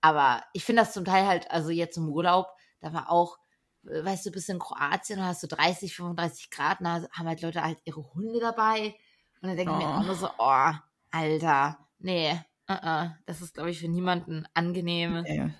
Aber 0.00 0.42
ich 0.52 0.64
finde 0.64 0.82
das 0.82 0.92
zum 0.92 1.04
Teil 1.04 1.26
halt, 1.26 1.50
also 1.50 1.70
jetzt 1.70 1.96
im 1.96 2.08
Urlaub, 2.08 2.48
da 2.80 2.92
war 2.92 3.10
auch, 3.10 3.38
weißt 3.82 4.26
du, 4.26 4.30
bis 4.30 4.48
in 4.48 4.58
Kroatien, 4.58 5.18
da 5.18 5.26
hast 5.26 5.42
du 5.42 5.46
30, 5.46 5.94
35 5.94 6.50
Grad, 6.50 6.78
da 6.80 7.02
haben 7.12 7.26
halt 7.28 7.42
Leute 7.42 7.62
halt 7.62 7.78
ihre 7.84 8.02
Hunde 8.14 8.40
dabei. 8.40 8.94
Und 9.42 9.48
dann 9.48 9.56
denke 9.56 9.72
ich 9.72 9.78
mir 9.78 9.84
Oh. 9.84 9.98
auch 10.00 10.04
nur 10.04 10.14
so, 10.14 10.28
oh, 10.38 10.72
Alter, 11.12 11.78
nee, 11.98 12.32
uh 12.68 12.74
-uh, 12.74 13.10
das 13.26 13.40
ist, 13.40 13.54
glaube 13.54 13.70
ich, 13.70 13.80
für 13.80 13.88
niemanden 13.88 14.46
angenehm. 14.54 15.24
Ey. 15.24 15.50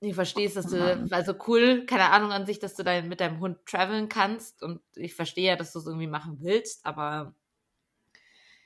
Ich 0.00 0.14
verstehe 0.14 0.46
es, 0.46 0.54
dass 0.54 0.66
Oh 0.66 0.70
du, 0.70 1.08
also 1.10 1.34
cool, 1.46 1.86
keine 1.86 2.10
Ahnung 2.10 2.30
an 2.32 2.46
sich, 2.46 2.58
dass 2.58 2.74
du 2.74 2.82
dein, 2.82 3.08
mit 3.08 3.20
deinem 3.20 3.40
Hund 3.40 3.58
traveln 3.64 4.08
kannst 4.08 4.62
und 4.62 4.80
ich 4.94 5.14
verstehe 5.14 5.48
ja, 5.48 5.56
dass 5.56 5.72
du 5.72 5.78
es 5.78 5.86
irgendwie 5.86 6.06
machen 6.06 6.38
willst, 6.40 6.84
aber 6.84 7.34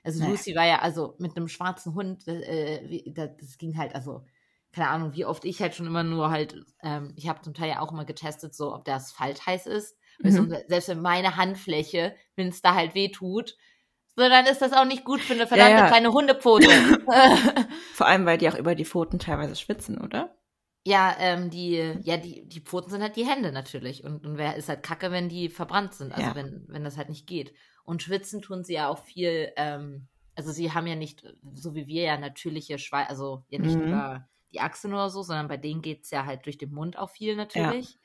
also 0.03 0.25
Nee. 0.25 0.31
Lucy 0.31 0.55
war 0.55 0.67
ja, 0.67 0.79
also 0.81 1.15
mit 1.19 1.37
einem 1.37 1.49
schwarzen 1.49 1.95
Hund, 1.95 2.27
äh, 2.29 3.03
das, 3.13 3.59
ging 3.59 3.77
halt, 3.77 3.95
also 3.95 4.25
keine 4.73 4.89
Ahnung, 4.89 5.15
wie 5.15 5.25
oft 5.25 5.45
ich 5.45 5.61
halt 5.61 5.75
schon 5.75 5.87
immer 5.87 6.03
nur 6.03 6.31
halt, 6.31 6.57
ähm, 6.83 7.13
ich 7.17 7.29
habe 7.29 7.41
zum 7.43 7.55
Teil 7.55 7.69
ja 7.69 7.81
auch 7.81 7.93
immer 7.93 8.05
getestet, 8.05 8.55
so 8.55 8.75
ob 8.75 8.85
der 8.85 8.97
Asphalt 8.97 9.47
heiß 9.47 9.67
ist. 9.67 9.97
Mhm. 10.21 10.39
und 10.39 10.57
selbst 10.69 10.89
wenn 10.89 11.03
meine 11.03 11.37
Handfläche, 11.37 12.17
wenn 12.37 12.49
es 12.49 12.63
da 12.63 12.75
halt 12.75 12.95
weh 12.95 13.09
tut, 13.11 13.57
so 14.19 14.29
dann 14.29 14.47
ist 14.47 14.61
das 14.61 14.73
auch 14.73 14.85
nicht 14.85 15.05
gut 15.05 15.21
für 15.21 15.33
eine 15.35 15.47
verdammte 15.47 15.83
ja. 15.83 15.87
kleine 15.87 16.13
Hundepfote. 16.13 16.69
Vor 17.95 18.07
allem, 18.07 18.27
weil 18.27 18.37
die 18.37 18.49
auch 18.49 18.57
über 18.57 18.75
die 18.75 18.85
Pfoten 18.85 19.21
teilweise 19.21 19.55
schwitzen, 19.55 19.99
oder? 20.01 20.35
Ja, 20.85 21.15
ähm, 21.21 21.51
die, 21.51 21.77
ja, 22.03 22.17
die, 22.17 22.49
die 22.49 22.61
Pfoten 22.61 22.91
sind 22.91 23.03
halt 23.03 23.15
die 23.15 23.27
Hände 23.27 23.53
natürlich. 23.53 24.03
Und, 24.03 24.27
und 24.27 24.39
wer 24.39 24.57
ist 24.57 24.69
halt 24.69 24.83
kacke, 24.83 25.13
wenn 25.13 25.29
die 25.29 25.49
verbrannt 25.49 25.95
sind, 25.95 26.13
also 26.13 26.31
Ja. 26.31 26.35
wenn, 26.35 26.65
wenn 26.67 26.83
das 26.83 26.97
halt 26.97 27.11
nicht 27.11 27.27
geht. 27.29 27.53
Und 27.85 28.03
schwitzen 28.03 28.43
tun 28.43 28.65
sie 28.65 28.75
ja 28.75 28.89
auch 28.89 29.05
viel, 29.05 29.53
ähm, 29.57 30.09
also 30.35 30.51
sie 30.51 30.73
haben 30.73 30.87
ja 30.87 30.97
nicht, 30.97 31.23
so 31.55 31.75
wie 31.75 31.87
wir 31.87 32.03
ja 32.03 32.19
natürliche 32.19 32.79
Schweiß, 32.79 33.09
also 33.09 33.45
ja 33.51 33.59
nicht 33.61 33.79
Mhm. 33.79 33.87
über 33.89 34.29
die 34.53 34.61
Achseln 34.61 34.95
oder 34.95 35.11
so, 35.11 35.23
sondern 35.23 35.47
bei 35.47 35.59
denen 35.59 35.83
geht's 35.83 36.11
ja 36.11 36.25
halt 36.25 36.45
durch 36.47 36.59
den 36.59 36.73
Mund 36.73 36.99
auch 36.99 37.11
viel 37.11 37.37
natürlich. 37.37 37.99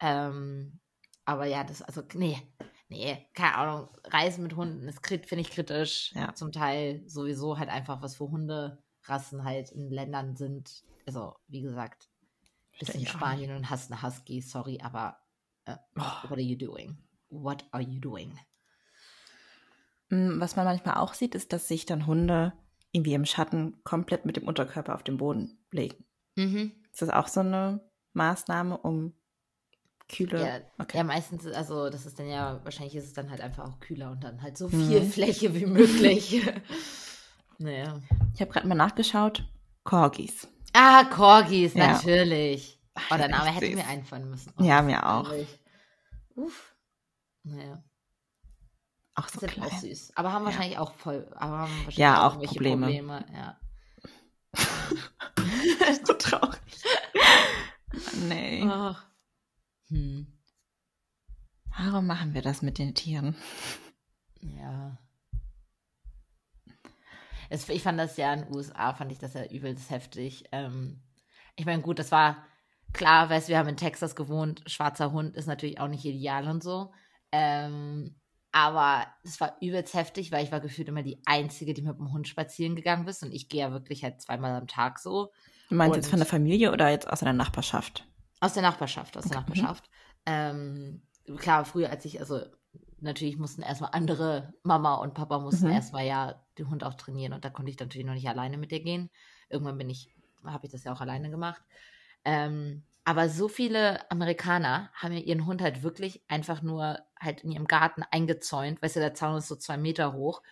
Ähm, 0.00 0.78
aber 1.24 1.46
ja, 1.46 1.64
das, 1.64 1.82
also, 1.82 2.02
nee, 2.14 2.38
nee, 2.88 3.28
keine 3.34 3.54
Ahnung. 3.56 3.88
Reisen 4.04 4.42
mit 4.42 4.56
Hunden 4.56 4.88
ist, 4.88 5.06
finde 5.06 5.40
ich 5.40 5.50
kritisch. 5.50 6.12
Ja. 6.14 6.34
Zum 6.34 6.52
Teil 6.52 7.02
sowieso 7.06 7.58
halt 7.58 7.68
einfach, 7.68 8.02
was 8.02 8.16
für 8.16 8.30
Hunderassen 8.30 9.44
halt 9.44 9.70
in 9.70 9.90
Ländern 9.90 10.36
sind. 10.36 10.84
Also, 11.06 11.34
wie 11.48 11.60
gesagt, 11.62 12.08
bist 12.78 12.94
in 12.94 13.06
Spanien 13.06 13.54
und 13.56 13.70
hast 13.70 13.90
eine 13.92 14.02
Husky, 14.02 14.40
sorry, 14.40 14.80
aber 14.82 15.18
Oh. 15.66 16.02
what 16.28 16.32
are 16.32 16.40
you 16.40 16.56
doing? 16.56 16.98
What 17.30 17.64
are 17.72 17.82
you 17.82 17.98
doing? 17.98 18.38
Mm, 20.10 20.40
Was 20.40 20.56
man 20.56 20.66
manchmal 20.66 20.96
auch 20.96 21.14
sieht, 21.14 21.34
ist, 21.34 21.52
dass 21.52 21.68
sich 21.68 21.86
dann 21.86 22.06
Hunde 22.06 22.52
irgendwie 22.92 23.14
im 23.14 23.24
Schatten 23.24 23.82
komplett 23.82 24.24
mit 24.26 24.36
dem 24.36 24.46
Unterkörper 24.46 24.94
auf 24.94 25.02
den 25.02 25.16
Boden 25.16 25.58
legen. 25.70 26.04
Mhm. 26.36 26.72
Ist 26.92 27.02
das 27.02 27.08
auch 27.10 27.28
so 27.28 27.40
eine 27.40 27.80
Maßnahme, 28.12 28.76
um 28.78 29.14
kühle. 30.08 30.40
Ja, 30.46 30.60
okay. 30.82 30.98
ja, 30.98 31.04
meistens, 31.04 31.46
also 31.46 31.88
das 31.90 32.06
ist 32.06 32.18
dann 32.18 32.28
ja, 32.28 32.60
wahrscheinlich 32.64 32.94
ist 32.96 33.04
es 33.06 33.12
dann 33.14 33.30
halt 33.30 33.40
einfach 33.40 33.64
auch 33.68 33.80
kühler 33.80 34.10
und 34.10 34.22
dann 34.24 34.42
halt 34.42 34.56
so 34.58 34.68
Mhm. 34.68 34.88
viel 34.88 35.02
Fläche 35.10 35.54
wie 35.54 35.66
möglich. 35.66 36.42
naja. 37.58 38.00
Ich 38.34 38.40
habe 38.40 38.50
gerade 38.52 38.66
mal 38.68 38.74
nachgeschaut. 38.74 39.44
Corgis. 39.84 40.46
Ah, 40.72 41.04
Corgis, 41.04 41.74
Ja. 41.74 41.92
natürlich. 41.92 42.78
Ach, 42.94 43.02
Oh, 43.12 43.16
der 43.16 43.28
Name 43.28 43.50
hätte 43.52 43.66
süß. 43.66 43.74
mir 43.76 43.86
einfallen 43.86 44.30
müssen. 44.30 44.52
Ja, 44.58 44.82
mir 44.82 45.04
auch. 45.06 45.30
ehrlich. 45.30 45.58
Uff. 46.36 46.74
Naja, 47.44 47.82
Auch 49.16 49.28
so 49.28 49.40
sind 49.40 49.52
klein. 49.52 49.68
auch 49.70 49.78
süß. 49.78 50.12
Aber 50.16 50.32
haben 50.32 50.42
Ja. 50.42 50.46
wahrscheinlich 50.52 50.78
auch 50.78 50.92
voll, 50.94 51.26
aber 51.34 51.58
haben 51.58 51.70
wahrscheinlich 51.72 51.96
Ja, 51.98 52.26
auch 52.26 52.32
irgendwelche 52.40 52.54
Probleme. 52.54 53.24
Ja. 53.34 53.60
so 56.04 56.12
traurig. 56.14 56.60
nee. 58.28 58.64
Ach. 58.68 59.04
Hm. 59.88 60.26
Warum 61.76 62.06
machen 62.06 62.34
wir 62.34 62.42
das 62.42 62.62
mit 62.62 62.78
den 62.78 62.94
Tieren? 62.94 63.36
Ja. 64.40 64.98
Es, 67.50 67.68
ich 67.68 67.82
fand 67.82 67.98
das 67.98 68.16
ja 68.16 68.32
in 68.32 68.42
den 68.44 68.54
USA, 68.54 68.94
fand 68.94 69.12
ich 69.12 69.18
das 69.18 69.34
ja 69.34 69.44
übelst 69.44 69.90
heftig. 69.90 70.44
Ähm, 70.52 71.02
ich 71.56 71.66
meine, 71.66 71.82
gut, 71.82 71.98
das 71.98 72.10
war 72.10 72.44
klar, 72.92 73.28
weißt 73.28 73.48
wir 73.48 73.58
haben 73.58 73.68
in 73.68 73.76
Texas 73.76 74.16
gewohnt, 74.16 74.62
schwarzer 74.66 75.12
Hund 75.12 75.36
ist 75.36 75.46
natürlich 75.46 75.80
auch 75.80 75.88
nicht 75.88 76.04
ideal 76.04 76.48
und 76.48 76.62
so. 76.62 76.92
Ähm, 77.32 78.16
aber 78.52 79.06
es 79.24 79.40
war 79.40 79.56
übelst 79.60 79.94
heftig, 79.94 80.30
weil 80.30 80.44
ich 80.44 80.52
war 80.52 80.60
gefühlt 80.60 80.88
immer 80.88 81.02
die 81.02 81.20
Einzige, 81.26 81.74
die 81.74 81.82
mit 81.82 81.98
dem 81.98 82.12
Hund 82.12 82.28
spazieren 82.28 82.76
gegangen 82.76 83.06
ist. 83.08 83.22
Und 83.24 83.32
ich 83.32 83.48
gehe 83.48 83.60
ja 83.62 83.72
wirklich 83.72 84.04
halt 84.04 84.22
zweimal 84.22 84.52
am 84.52 84.68
Tag 84.68 85.00
so. 85.00 85.32
Du 85.68 85.74
meinst 85.74 85.96
Und- 85.96 86.02
jetzt 86.02 86.10
von 86.10 86.20
der 86.20 86.26
Familie 86.26 86.72
oder 86.72 86.88
jetzt 86.90 87.08
aus 87.08 87.20
der 87.20 87.32
Nachbarschaft? 87.32 88.06
Aus 88.44 88.52
der 88.52 88.62
Nachbarschaft, 88.62 89.16
aus 89.16 89.24
der 89.24 89.36
Okay, 89.36 89.38
mhm. 89.38 89.40
Nachbarschaft. 89.40 89.90
Ähm, 90.26 91.02
klar, 91.38 91.64
früher, 91.64 91.88
als 91.88 92.04
ich, 92.04 92.20
also 92.20 92.42
natürlich 93.00 93.38
mussten 93.38 93.62
erstmal 93.62 93.90
andere, 93.92 94.52
Mama 94.62 94.96
und 94.96 95.14
Papa 95.14 95.38
mussten 95.38 95.66
Mhm. 95.66 95.72
erstmal 95.72 96.04
ja 96.04 96.44
den 96.58 96.68
Hund 96.68 96.84
auch 96.84 96.92
trainieren 96.92 97.32
und 97.32 97.42
da 97.44 97.48
konnte 97.48 97.70
ich 97.70 97.78
natürlich 97.78 98.06
noch 98.06 98.12
nicht 98.12 98.28
alleine 98.28 98.58
mit 98.58 98.70
dir 98.70 98.80
gehen. 98.80 99.08
Irgendwann 99.48 99.78
bin 99.78 99.88
ich, 99.88 100.14
habe 100.44 100.66
ich 100.66 100.72
das 100.72 100.84
ja 100.84 100.92
auch 100.92 101.00
alleine 101.00 101.30
gemacht. 101.30 101.62
Ähm, 102.26 102.82
aber 103.06 103.30
so 103.30 103.48
viele 103.48 104.10
Amerikaner 104.10 104.90
haben 104.92 105.12
ja 105.14 105.20
ihren 105.20 105.46
Hund 105.46 105.62
halt 105.62 105.82
wirklich 105.82 106.22
einfach 106.28 106.60
nur 106.60 106.98
halt 107.18 107.44
in 107.44 107.50
ihrem 107.50 107.66
Garten 107.66 108.02
eingezäunt. 108.10 108.82
Weißt 108.82 108.96
du, 108.96 109.00
der 109.00 109.14
Zaun 109.14 109.38
ist 109.38 109.48
so 109.48 109.56
zwei 109.56 109.78
Meter 109.78 110.12
hoch. 110.12 110.42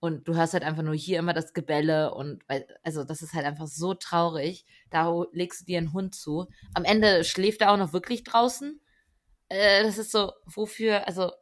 Und 0.00 0.28
du 0.28 0.36
hörst 0.36 0.52
halt 0.52 0.62
einfach 0.62 0.82
nur 0.82 0.94
hier 0.94 1.18
immer 1.18 1.32
das 1.32 1.52
Gebälle 1.52 2.14
und 2.14 2.44
also 2.84 3.02
das 3.02 3.20
ist 3.20 3.34
halt 3.34 3.44
einfach 3.44 3.66
so 3.66 3.94
traurig. 3.94 4.64
Da 4.90 5.24
legst 5.32 5.62
du 5.62 5.64
dir 5.64 5.78
einen 5.78 5.92
Hund 5.92 6.14
zu. 6.14 6.46
Am 6.74 6.84
Ende 6.84 7.24
schläft 7.24 7.62
er 7.62 7.72
auch 7.72 7.76
noch 7.76 7.92
wirklich 7.92 8.22
draußen. 8.22 8.80
Äh, 9.48 9.82
das 9.82 9.98
ist 9.98 10.12
so, 10.12 10.32
wofür, 10.46 11.06
also 11.06 11.32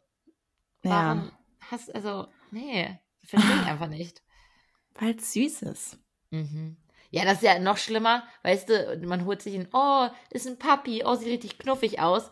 warum 0.82 1.18
ja. 1.18 1.38
hast, 1.70 1.94
also, 1.94 2.28
nee, 2.50 2.98
verstehe 3.24 3.60
ich 3.62 3.66
einfach 3.66 3.88
nicht. 3.88 4.22
Weil 4.94 5.16
es 5.16 5.32
süß 5.32 5.62
ist. 5.62 5.98
Mhm. 6.30 6.76
Ja, 7.10 7.24
das 7.24 7.34
ist 7.34 7.42
ja 7.42 7.58
noch 7.58 7.76
schlimmer, 7.76 8.24
weißt 8.42 8.68
du, 8.68 9.00
man 9.06 9.24
holt 9.24 9.42
sich 9.42 9.54
ein, 9.54 9.68
oh, 9.72 10.08
ist 10.30 10.46
ein 10.46 10.58
Papi, 10.58 11.02
oh, 11.04 11.14
sieht 11.14 11.28
richtig 11.28 11.58
knuffig 11.58 12.00
aus. 12.00 12.30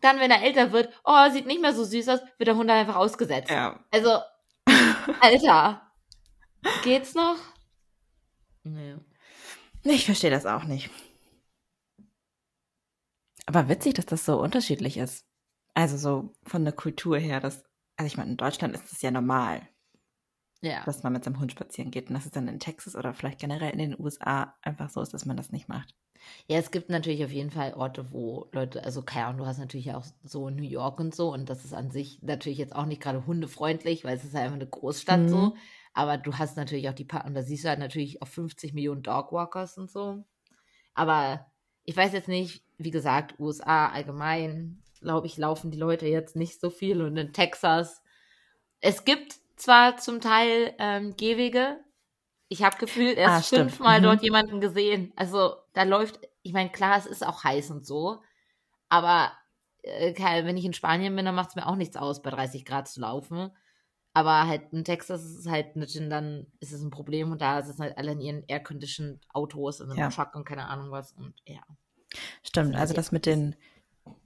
Dann, 0.00 0.20
wenn 0.20 0.30
er 0.30 0.42
älter 0.42 0.72
wird, 0.72 0.92
oh, 1.04 1.30
sieht 1.30 1.46
nicht 1.46 1.60
mehr 1.60 1.74
so 1.74 1.84
süß 1.84 2.08
aus, 2.08 2.20
wird 2.38 2.48
der 2.48 2.56
Hund 2.56 2.70
einfach 2.70 2.96
ausgesetzt. 2.96 3.50
Ja. 3.50 3.80
Also, 3.90 4.20
Alter, 5.20 5.82
geht's 6.82 7.14
noch? 7.14 7.36
Nee. 8.64 8.96
Ich 9.82 10.06
verstehe 10.06 10.30
das 10.30 10.46
auch 10.46 10.64
nicht. 10.64 10.90
Aber 13.46 13.68
witzig, 13.68 13.94
dass 13.94 14.06
das 14.06 14.24
so 14.24 14.40
unterschiedlich 14.40 14.96
ist. 14.96 15.24
Also 15.74 15.96
so 15.96 16.34
von 16.44 16.64
der 16.64 16.72
Kultur 16.72 17.18
her, 17.18 17.38
dass, 17.40 17.64
also 17.96 18.06
ich 18.06 18.16
meine, 18.16 18.30
in 18.30 18.36
Deutschland 18.36 18.74
ist 18.74 18.92
es 18.92 19.02
ja 19.02 19.10
normal. 19.10 19.68
Ja. 20.62 20.82
Dass 20.84 21.02
man 21.02 21.12
mit 21.12 21.22
seinem 21.22 21.38
Hund 21.38 21.52
spazieren 21.52 21.90
geht 21.90 22.08
und 22.08 22.14
dass 22.14 22.24
es 22.24 22.32
dann 22.32 22.48
in 22.48 22.58
Texas 22.58 22.96
oder 22.96 23.14
vielleicht 23.14 23.38
generell 23.38 23.70
in 23.70 23.78
den 23.78 24.00
USA 24.00 24.56
einfach 24.62 24.90
so 24.90 25.00
ist, 25.00 25.14
dass 25.14 25.26
man 25.26 25.36
das 25.36 25.52
nicht 25.52 25.68
macht. 25.68 25.94
Ja, 26.48 26.58
es 26.58 26.70
gibt 26.70 26.90
natürlich 26.90 27.24
auf 27.24 27.32
jeden 27.32 27.50
Fall 27.50 27.74
Orte, 27.74 28.12
wo 28.12 28.48
Leute, 28.52 28.84
also 28.84 29.02
keine 29.02 29.26
Ahnung, 29.26 29.40
du 29.40 29.46
hast 29.46 29.58
natürlich 29.58 29.92
auch 29.92 30.04
so 30.24 30.50
New 30.50 30.62
York 30.62 31.00
und 31.00 31.14
so 31.14 31.32
und 31.32 31.50
das 31.50 31.64
ist 31.64 31.74
an 31.74 31.90
sich 31.90 32.22
natürlich 32.22 32.58
jetzt 32.58 32.74
auch 32.74 32.86
nicht 32.86 33.02
gerade 33.02 33.26
hundefreundlich, 33.26 34.04
weil 34.04 34.16
es 34.16 34.24
ist 34.24 34.34
ja 34.34 34.40
einfach 34.40 34.56
eine 34.56 34.66
Großstadt 34.66 35.22
mhm. 35.22 35.28
so. 35.28 35.52
Aber 35.92 36.18
du 36.18 36.34
hast 36.34 36.56
natürlich 36.56 36.88
auch 36.90 36.94
die, 36.94 37.06
und 37.24 37.34
da 37.34 37.42
siehst 37.42 37.64
du 37.64 37.68
halt 37.68 37.78
natürlich 37.78 38.20
auch 38.20 38.28
50 38.28 38.74
Millionen 38.74 39.02
Dogwalkers 39.02 39.78
und 39.78 39.90
so. 39.90 40.24
Aber 40.94 41.46
ich 41.84 41.96
weiß 41.96 42.12
jetzt 42.12 42.28
nicht, 42.28 42.62
wie 42.76 42.90
gesagt, 42.90 43.40
USA 43.40 43.88
allgemein, 43.88 44.82
glaube 45.00 45.26
ich, 45.26 45.38
laufen 45.38 45.70
die 45.70 45.78
Leute 45.78 46.06
jetzt 46.06 46.36
nicht 46.36 46.60
so 46.60 46.68
viel 46.68 47.00
und 47.00 47.16
in 47.16 47.32
Texas. 47.32 48.02
Es 48.80 49.04
gibt 49.04 49.36
zwar 49.56 49.96
zum 49.96 50.20
Teil 50.20 50.74
ähm, 50.78 51.16
Gehwege. 51.16 51.78
Ich 52.48 52.62
habe 52.62 52.76
gefühlt 52.76 53.18
erst 53.18 53.52
ah, 53.52 53.56
fünfmal 53.56 54.00
mhm. 54.00 54.04
dort 54.04 54.22
jemanden 54.22 54.60
gesehen. 54.60 55.12
Also 55.16 55.56
da 55.72 55.82
läuft, 55.82 56.20
ich 56.42 56.52
meine, 56.52 56.70
klar, 56.70 56.96
es 56.98 57.06
ist 57.06 57.26
auch 57.26 57.44
heiß 57.44 57.70
und 57.70 57.84
so, 57.86 58.22
aber 58.88 59.32
äh, 59.82 60.44
wenn 60.44 60.56
ich 60.56 60.64
in 60.64 60.72
Spanien 60.72 61.14
bin, 61.16 61.24
dann 61.24 61.34
macht 61.34 61.50
es 61.50 61.56
mir 61.56 61.66
auch 61.66 61.76
nichts 61.76 61.96
aus, 61.96 62.22
bei 62.22 62.30
30 62.30 62.64
Grad 62.64 62.88
zu 62.88 63.00
laufen. 63.00 63.50
Aber 64.12 64.46
halt 64.46 64.72
in 64.72 64.82
Texas 64.82 65.22
ist 65.24 65.36
es 65.36 65.46
halt 65.46 65.76
nicht, 65.76 65.94
dann 66.10 66.46
ist 66.58 66.72
es 66.72 66.80
ein 66.80 66.90
Problem 66.90 67.32
und 67.32 67.42
da 67.42 67.62
sind 67.62 67.78
halt 67.78 67.98
alle 67.98 68.12
in 68.12 68.20
ihren 68.20 68.44
air-conditioned 68.46 69.20
Autos 69.34 69.82
und 69.82 69.90
einem 69.90 69.98
ja. 69.98 70.08
Truck 70.08 70.34
und 70.34 70.46
keine 70.46 70.68
Ahnung 70.68 70.90
was 70.90 71.12
und 71.12 71.34
ja. 71.44 71.60
Stimmt, 72.42 72.76
also 72.76 72.94
das 72.94 73.12
mit 73.12 73.26
den 73.26 73.56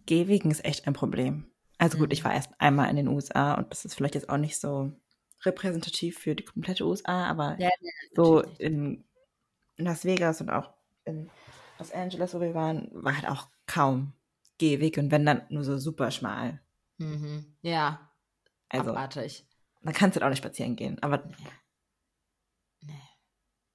Gehwegen 0.06 0.52
ist 0.52 0.64
echt 0.64 0.86
ein 0.86 0.92
Problem. 0.92 1.50
Also 1.78 1.98
gut, 1.98 2.12
ich 2.12 2.20
mhm. 2.20 2.26
war 2.26 2.34
erst 2.34 2.52
einmal 2.58 2.88
in 2.88 2.96
den 2.96 3.08
USA 3.08 3.54
und 3.54 3.72
das 3.72 3.84
ist 3.84 3.94
vielleicht 3.94 4.14
jetzt 4.14 4.28
auch 4.28 4.36
nicht 4.36 4.60
so 4.60 4.92
repräsentativ 5.42 6.18
für 6.18 6.34
die 6.34 6.44
komplette 6.44 6.84
USA, 6.86 7.26
aber 7.26 7.56
ja, 7.58 7.70
ja, 7.80 7.90
so 8.14 8.40
in 8.58 9.04
Las 9.76 10.04
Vegas 10.04 10.40
und 10.40 10.50
auch 10.50 10.70
in 11.04 11.30
Los 11.78 11.92
Angeles, 11.92 12.34
wo 12.34 12.40
wir 12.40 12.54
waren, 12.54 12.90
war 12.92 13.16
halt 13.16 13.28
auch 13.28 13.48
kaum 13.66 14.12
Gehweg 14.58 14.98
und 14.98 15.10
wenn 15.10 15.24
dann 15.24 15.42
nur 15.48 15.64
so 15.64 15.78
super 15.78 16.10
schmal. 16.10 16.60
Mhm. 16.98 17.46
Ja. 17.62 18.10
Also, 18.68 18.90
abartig. 18.90 19.46
Man 19.80 19.94
kann 19.94 20.10
es 20.10 20.16
halt 20.16 20.24
auch 20.24 20.28
nicht 20.28 20.38
spazieren 20.38 20.76
gehen, 20.76 21.02
aber. 21.02 21.24
Nee. 21.26 21.34
nee. 22.82 22.94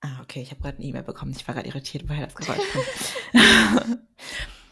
Ah, 0.02 0.22
okay, 0.22 0.42
ich 0.42 0.52
habe 0.52 0.62
gerade 0.62 0.78
eine 0.78 0.86
E-Mail 0.86 1.04
bekommen. 1.04 1.32
Ich 1.36 1.48
war 1.48 1.56
gerade 1.56 1.68
irritiert, 1.68 2.08
woher 2.08 2.28
das 2.28 2.36
Geräusch 2.36 2.62
kommt. 2.74 4.00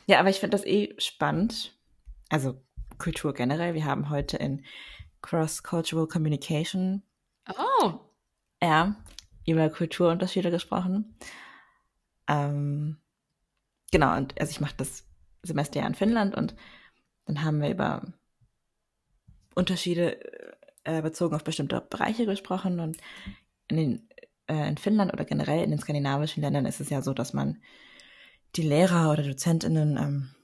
ja, 0.05 0.19
aber 0.19 0.29
ich 0.29 0.39
finde 0.39 0.55
das 0.55 0.65
eh 0.65 0.93
spannend. 0.99 1.75
Also 2.29 2.61
Kultur 2.99 3.33
generell. 3.33 3.73
Wir 3.73 3.85
haben 3.85 4.09
heute 4.11 4.37
in 4.37 4.63
Cross-Cultural 5.23 6.07
Communication. 6.07 7.01
Oh. 7.49 7.99
Ja, 8.61 8.95
über 9.47 9.69
Kulturunterschiede 9.69 10.51
gesprochen. 10.51 11.17
Ähm, 12.27 12.97
genau, 13.91 14.15
und 14.15 14.39
also 14.39 14.51
ich 14.51 14.61
mache 14.61 14.75
das 14.77 15.05
Semester 15.41 15.79
ja 15.81 15.87
in 15.87 15.95
Finnland 15.95 16.35
und 16.35 16.55
dann 17.25 17.43
haben 17.43 17.61
wir 17.61 17.71
über 17.71 18.13
Unterschiede 19.55 20.19
äh, 20.83 21.01
bezogen 21.01 21.35
auf 21.35 21.43
bestimmte 21.43 21.81
Bereiche 21.81 22.25
gesprochen 22.25 22.79
und 22.79 22.97
in, 23.67 23.77
den, 23.77 24.09
äh, 24.47 24.67
in 24.67 24.77
Finnland 24.77 25.11
oder 25.13 25.25
generell 25.25 25.63
in 25.63 25.71
den 25.71 25.79
skandinavischen 25.79 26.41
Ländern 26.41 26.65
ist 26.65 26.79
es 26.79 26.89
ja 26.89 27.01
so, 27.01 27.13
dass 27.13 27.33
man 27.33 27.61
die 28.55 28.61
Lehrer 28.61 29.11
oder 29.11 29.23
DozentInnen 29.23 29.97
ähm, 29.97 30.35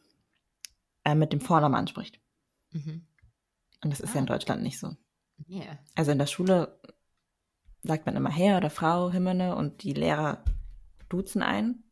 äh, 1.04 1.16
mit 1.16 1.32
dem 1.32 1.42
Vornamen 1.42 1.76
anspricht. 1.76 2.20
Mhm. 2.72 3.06
Und 3.84 3.92
das 3.92 4.00
ist 4.00 4.12
ah. 4.12 4.14
ja 4.16 4.20
in 4.20 4.30
ah. 4.30 4.34
Deutschland 4.34 4.64
nicht 4.64 4.80
so. 4.80 4.96
Yeah. 5.48 5.80
Also 5.96 6.12
in 6.12 6.20
der 6.20 6.26
Schule 6.26 6.80
sagt 7.84 8.06
man 8.06 8.16
immer 8.16 8.32
Herr 8.32 8.58
oder 8.58 8.70
Frau, 8.70 9.12
Himmene 9.12 9.56
und 9.56 9.84
die 9.84 9.94
Lehrer 9.94 10.44
duzen 11.08 11.42
ein 11.42 11.84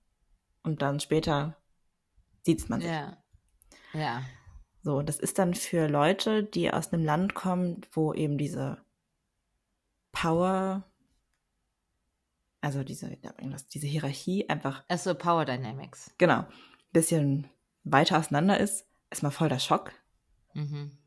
und 0.64 0.82
dann 0.82 1.00
später 1.00 1.56
sieht 2.44 2.70
man 2.70 2.82
sich. 2.82 2.90
Ja. 2.90 3.18
Ja. 3.94 4.24
So, 4.84 5.02
das 5.02 5.20
ist 5.20 5.40
dann 5.40 5.54
für 5.54 5.88
Leute, 5.88 6.44
die 6.44 6.72
aus 6.72 6.94
einem 6.94 7.04
Land 7.04 7.34
kommen, 7.34 7.82
wo 7.92 8.14
eben 8.14 8.38
diese 8.38 8.78
Power, 10.12 10.84
also 12.62 12.84
diese, 12.84 13.18
diese 13.74 13.88
Hierarchie 13.88 14.50
einfach. 14.50 14.84
Also 14.88 15.14
Power 15.14 15.46
Dynamics. 15.46 16.14
Genau. 16.18 16.40
Ein 16.40 16.48
bisschen 16.94 17.48
weiter 17.84 18.18
auseinander 18.18 18.60
ist, 18.60 18.88
ist 19.10 19.24
mal 19.24 19.32
voll 19.32 19.50
der 19.50 19.60
Schock. 19.60 19.92
Mhm. 20.54 20.98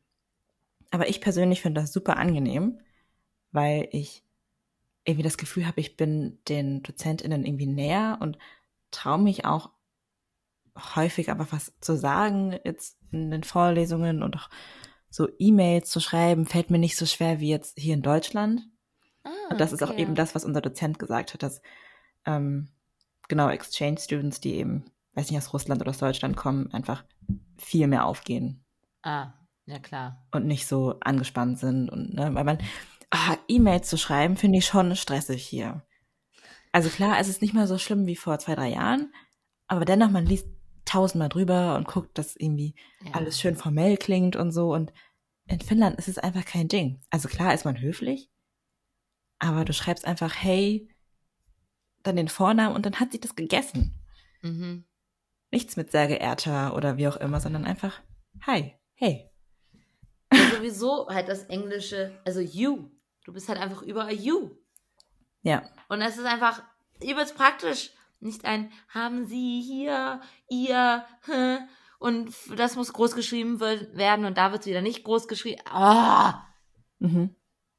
Aber 0.90 1.08
ich 1.08 1.20
persönlich 1.20 1.62
finde 1.62 1.80
das 1.80 1.92
super 1.92 2.16
angenehm, 2.16 2.80
weil 3.52 3.88
ich 3.92 4.24
irgendwie 5.04 5.22
das 5.22 5.38
Gefühl 5.38 5.66
habe, 5.66 5.80
ich 5.80 5.96
bin 5.96 6.38
den 6.48 6.82
DozentInnen 6.82 7.44
irgendwie 7.44 7.66
näher 7.66 8.18
und 8.20 8.38
traue 8.90 9.18
mich 9.18 9.44
auch 9.44 9.70
häufig 10.94 11.30
einfach 11.30 11.52
was 11.52 11.72
zu 11.80 11.96
sagen 11.96 12.58
jetzt 12.64 12.98
in 13.10 13.30
den 13.30 13.44
Vorlesungen 13.44 14.22
und 14.22 14.36
auch 14.36 14.48
so 15.08 15.28
E-Mails 15.38 15.90
zu 15.90 16.00
schreiben, 16.00 16.46
fällt 16.46 16.70
mir 16.70 16.78
nicht 16.78 16.96
so 16.96 17.06
schwer 17.06 17.40
wie 17.40 17.48
jetzt 17.48 17.78
hier 17.78 17.94
in 17.94 18.02
Deutschland. 18.02 18.62
Ah, 19.24 19.30
und 19.50 19.60
das 19.60 19.72
okay. 19.72 19.82
ist 19.82 19.90
auch 19.90 19.96
eben 19.96 20.14
das, 20.14 20.34
was 20.34 20.44
unser 20.44 20.60
Dozent 20.60 20.98
gesagt 20.98 21.34
hat, 21.34 21.42
dass 21.42 21.60
ähm, 22.24 22.68
genau 23.28 23.48
Exchange 23.48 23.98
Students, 23.98 24.40
die 24.40 24.54
eben, 24.54 24.84
weiß 25.14 25.30
nicht, 25.30 25.38
aus 25.38 25.52
Russland 25.52 25.80
oder 25.80 25.90
aus 25.90 25.98
Deutschland 25.98 26.36
kommen, 26.36 26.72
einfach 26.72 27.04
viel 27.58 27.88
mehr 27.88 28.06
aufgehen. 28.06 28.64
Ah, 29.02 29.32
ja, 29.70 29.78
klar. 29.78 30.26
Und 30.32 30.46
nicht 30.46 30.66
so 30.66 30.96
angespannt 31.00 31.58
sind. 31.58 31.88
Und, 31.88 32.14
ne, 32.14 32.34
weil 32.34 32.44
man, 32.44 32.58
ah, 33.10 33.36
E-Mails 33.48 33.88
zu 33.88 33.96
schreiben, 33.96 34.36
finde 34.36 34.58
ich 34.58 34.66
schon 34.66 34.94
stressig 34.96 35.44
hier. 35.44 35.82
Also 36.72 36.88
klar, 36.88 37.18
es 37.18 37.28
ist 37.28 37.42
nicht 37.42 37.54
mehr 37.54 37.66
so 37.66 37.78
schlimm 37.78 38.06
wie 38.06 38.16
vor 38.16 38.38
zwei, 38.38 38.54
drei 38.54 38.68
Jahren, 38.68 39.12
aber 39.66 39.84
dennoch, 39.84 40.10
man 40.10 40.26
liest 40.26 40.46
tausendmal 40.84 41.28
drüber 41.28 41.76
und 41.76 41.86
guckt, 41.86 42.16
dass 42.18 42.36
irgendwie 42.36 42.74
ja. 43.04 43.12
alles 43.12 43.40
schön 43.40 43.56
formell 43.56 43.96
klingt 43.96 44.36
und 44.36 44.52
so. 44.52 44.72
Und 44.72 44.92
in 45.46 45.60
Finnland 45.60 45.98
ist 45.98 46.08
es 46.08 46.18
einfach 46.18 46.44
kein 46.44 46.68
Ding. 46.68 47.00
Also 47.10 47.28
klar 47.28 47.54
ist 47.54 47.64
man 47.64 47.80
höflich, 47.80 48.30
aber 49.38 49.64
du 49.64 49.72
schreibst 49.72 50.04
einfach, 50.04 50.34
hey, 50.34 50.88
dann 52.02 52.16
den 52.16 52.28
Vornamen 52.28 52.74
und 52.74 52.86
dann 52.86 52.98
hat 52.98 53.12
sich 53.12 53.20
das 53.20 53.36
gegessen. 53.36 53.94
Mhm. 54.42 54.84
Nichts 55.50 55.76
mit 55.76 55.90
sehr 55.90 56.06
geehrter 56.06 56.74
oder 56.74 56.96
wie 56.96 57.08
auch 57.08 57.16
immer, 57.16 57.40
sondern 57.40 57.64
einfach, 57.64 58.00
hi, 58.46 58.74
hey. 58.94 59.29
Sowieso 60.60 61.08
halt 61.08 61.28
das 61.28 61.44
Englische, 61.44 62.18
also 62.24 62.40
you. 62.40 62.90
Du 63.24 63.32
bist 63.32 63.48
halt 63.48 63.58
einfach 63.58 63.82
überall 63.82 64.12
you. 64.12 64.50
Ja. 65.42 65.62
Und 65.88 66.02
es 66.02 66.18
ist 66.18 66.26
einfach 66.26 66.62
übelst 67.02 67.34
praktisch. 67.34 67.90
Nicht 68.20 68.44
ein 68.44 68.70
haben 68.88 69.26
Sie 69.26 69.62
hier, 69.62 70.20
ihr, 70.50 71.04
hä, 71.24 71.58
und 71.98 72.34
das 72.56 72.76
muss 72.76 72.92
groß 72.92 73.14
geschrieben 73.14 73.60
werden 73.60 74.26
und 74.26 74.36
da 74.36 74.52
wird 74.52 74.62
es 74.62 74.66
wieder 74.66 74.82
nicht 74.82 75.04
groß 75.04 75.28
geschrieben. 75.28 75.62
Ah! 75.66 76.46
Mhm. 76.98 77.34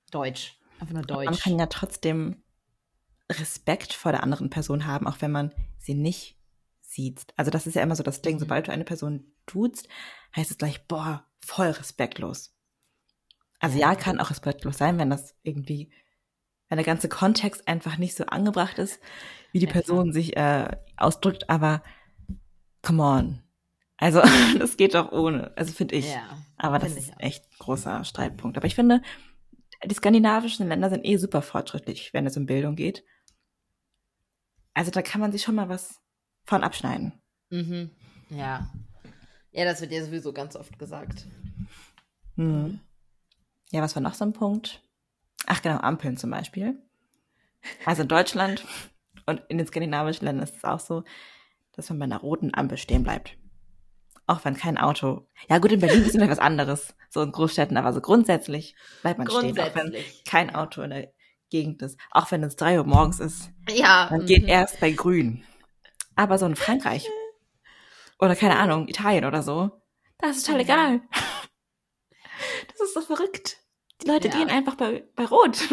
Deutsch. 0.10 0.60
Einfach 0.80 0.94
nur 0.94 1.04
Deutsch. 1.04 1.26
Man 1.26 1.38
kann 1.38 1.60
ja 1.60 1.68
trotzdem 1.68 2.44
Respekt 3.32 3.94
vor 3.94 4.12
der 4.12 4.24
anderen 4.24 4.50
Person 4.50 4.88
haben, 4.88 5.08
auch 5.08 5.18
wenn 5.22 5.32
man 5.32 5.54
sie 5.78 5.94
nicht 5.94 6.40
sieht. 6.82 7.26
Also 7.38 7.52
das 7.52 7.68
ist 7.68 7.76
ja 7.76 7.84
immer 7.84 7.96
so 7.96 8.04
das 8.04 8.22
Ding, 8.22 8.36
mhm. 8.36 8.40
sobald 8.40 8.68
du 8.68 8.72
eine 8.72 8.84
Person 8.84 9.32
duzt, 9.46 9.88
heißt 10.36 10.52
es 10.52 10.58
gleich, 10.58 10.88
boah, 10.88 11.26
voll 11.40 11.68
respektlos. 11.68 12.51
Also 13.62 13.78
ja, 13.78 13.94
kann 13.94 14.20
auch 14.20 14.32
respektlos 14.32 14.80
sein, 14.80 14.98
wenn 14.98 15.12
das 15.12 15.36
irgendwie, 15.44 15.92
wenn 16.68 16.78
der 16.78 16.86
ganze 16.86 17.08
Kontext 17.08 17.68
einfach 17.68 17.98
nicht 17.98 18.16
so 18.16 18.26
angebracht 18.26 18.80
ist, 18.80 19.00
wie 19.52 19.60
die 19.60 19.68
Person 19.68 20.12
sich 20.12 20.36
äh, 20.36 20.68
ausdrückt, 20.98 21.50
aber 21.50 21.84
come 22.82 23.04
on. 23.04 23.44
Also 23.98 24.22
das 24.60 24.78
geht 24.78 24.96
doch 24.96 25.12
ohne, 25.12 25.56
also 25.56 25.72
finde 25.74 25.96
ich. 25.96 26.12
Ja, 26.12 26.44
aber 26.58 26.80
das 26.80 26.96
ist 26.98 27.14
echt 27.20 27.60
großer 27.60 28.04
Streitpunkt. 28.04 28.58
Aber 28.58 28.66
ich 28.66 28.74
finde, 28.74 29.04
die 29.86 29.94
skandinavischen 29.94 30.68
Länder 30.68 30.90
sind 30.90 31.06
eh 31.06 31.18
super 31.18 31.44
fortschrittlich, 31.44 32.14
wenn 32.14 32.26
es 32.26 32.38
um 32.38 32.48
Bildung 32.48 32.76
geht. 32.76 33.04
Also 34.74 34.90
da 34.90 35.04
kann 35.04 35.22
man 35.22 35.32
sich 35.32 35.44
schon 35.44 35.56
mal 35.56 35.70
was 35.70 36.02
von 36.46 36.64
abschneiden. 36.64 37.14
Mhm. 37.52 37.92
Ja. 38.30 38.72
Ja, 39.52 39.66
das 39.66 39.82
wird 39.82 39.92
ja 39.92 40.04
sowieso 40.04 40.34
ganz 40.34 40.56
oft 40.56 40.80
gesagt. 40.80 41.28
Hm. 42.38 42.80
Ja, 43.72 43.82
was 43.82 43.96
war 43.96 44.02
noch 44.02 44.14
so 44.14 44.26
ein 44.26 44.34
Punkt? 44.34 44.84
Ach 45.48 45.62
genau, 45.62 45.78
Ampeln 45.78 46.18
zum 46.18 46.30
Beispiel. 46.30 46.78
Also 47.86 48.04
in 48.04 48.08
Deutschland 48.08 48.66
und 49.26 49.42
in 49.50 49.58
den 49.58 49.68
skandinavischen 49.68 50.26
Ländern 50.26 50.44
ist 50.44 50.58
es 50.58 50.64
auch 50.64 50.80
so, 50.80 51.04
dass 51.74 51.90
man 51.90 52.00
bei 52.00 52.06
einer 52.06 52.20
roten 52.20 52.54
Ampel 52.54 52.78
stehen 52.78 53.04
bleibt. 53.04 53.38
Auch 54.28 54.44
wenn 54.46 54.56
kein 54.56 54.78
Auto. 54.78 55.28
Ja 55.50 55.58
gut, 55.58 55.72
in 55.72 55.80
Berlin 55.80 56.04
ist 56.04 56.16
immer 56.16 56.30
was 56.30 56.40
anderes. 56.40 56.96
So 57.10 57.22
in 57.22 57.32
Großstädten, 57.32 57.78
aber 57.78 57.94
so 57.94 58.02
grundsätzlich 58.02 58.76
bleibt 59.02 59.18
man 59.18 59.30
stehen, 59.30 59.60
auch 59.60 59.76
wenn 59.76 59.96
kein 60.28 60.54
Auto 60.54 60.82
in 60.82 60.90
der 60.90 61.14
Gegend 61.50 61.82
ist. 61.82 62.00
Auch 62.12 62.32
wenn 62.32 62.44
es 62.44 62.56
drei 62.56 62.78
Uhr 62.78 62.86
morgens 62.86 63.20
ist. 63.20 63.52
Ja. 63.70 64.08
Man 64.12 64.26
geht 64.26 64.44
mhm. 64.44 64.50
erst 64.50 64.80
bei 64.80 64.92
Grün. 64.92 65.44
Aber 66.16 66.38
so 66.38 66.46
in 66.46 66.56
Frankreich 66.56 67.08
oder 68.20 68.36
keine 68.36 68.58
Ahnung, 68.58 68.88
Italien 68.88 69.26
oder 69.26 69.42
so, 69.44 69.72
das 70.20 70.38
ist 70.38 70.46
total 70.46 70.62
egal. 70.62 71.02
Das 72.70 72.82
ist 72.82 72.94
so 72.94 73.02
verrückt. 73.02 73.61
Die 74.04 74.08
Leute 74.08 74.30
ja. 74.30 74.36
gehen 74.36 74.50
einfach 74.50 74.76
bei, 74.76 75.04
bei 75.16 75.26
Rot. 75.26 75.70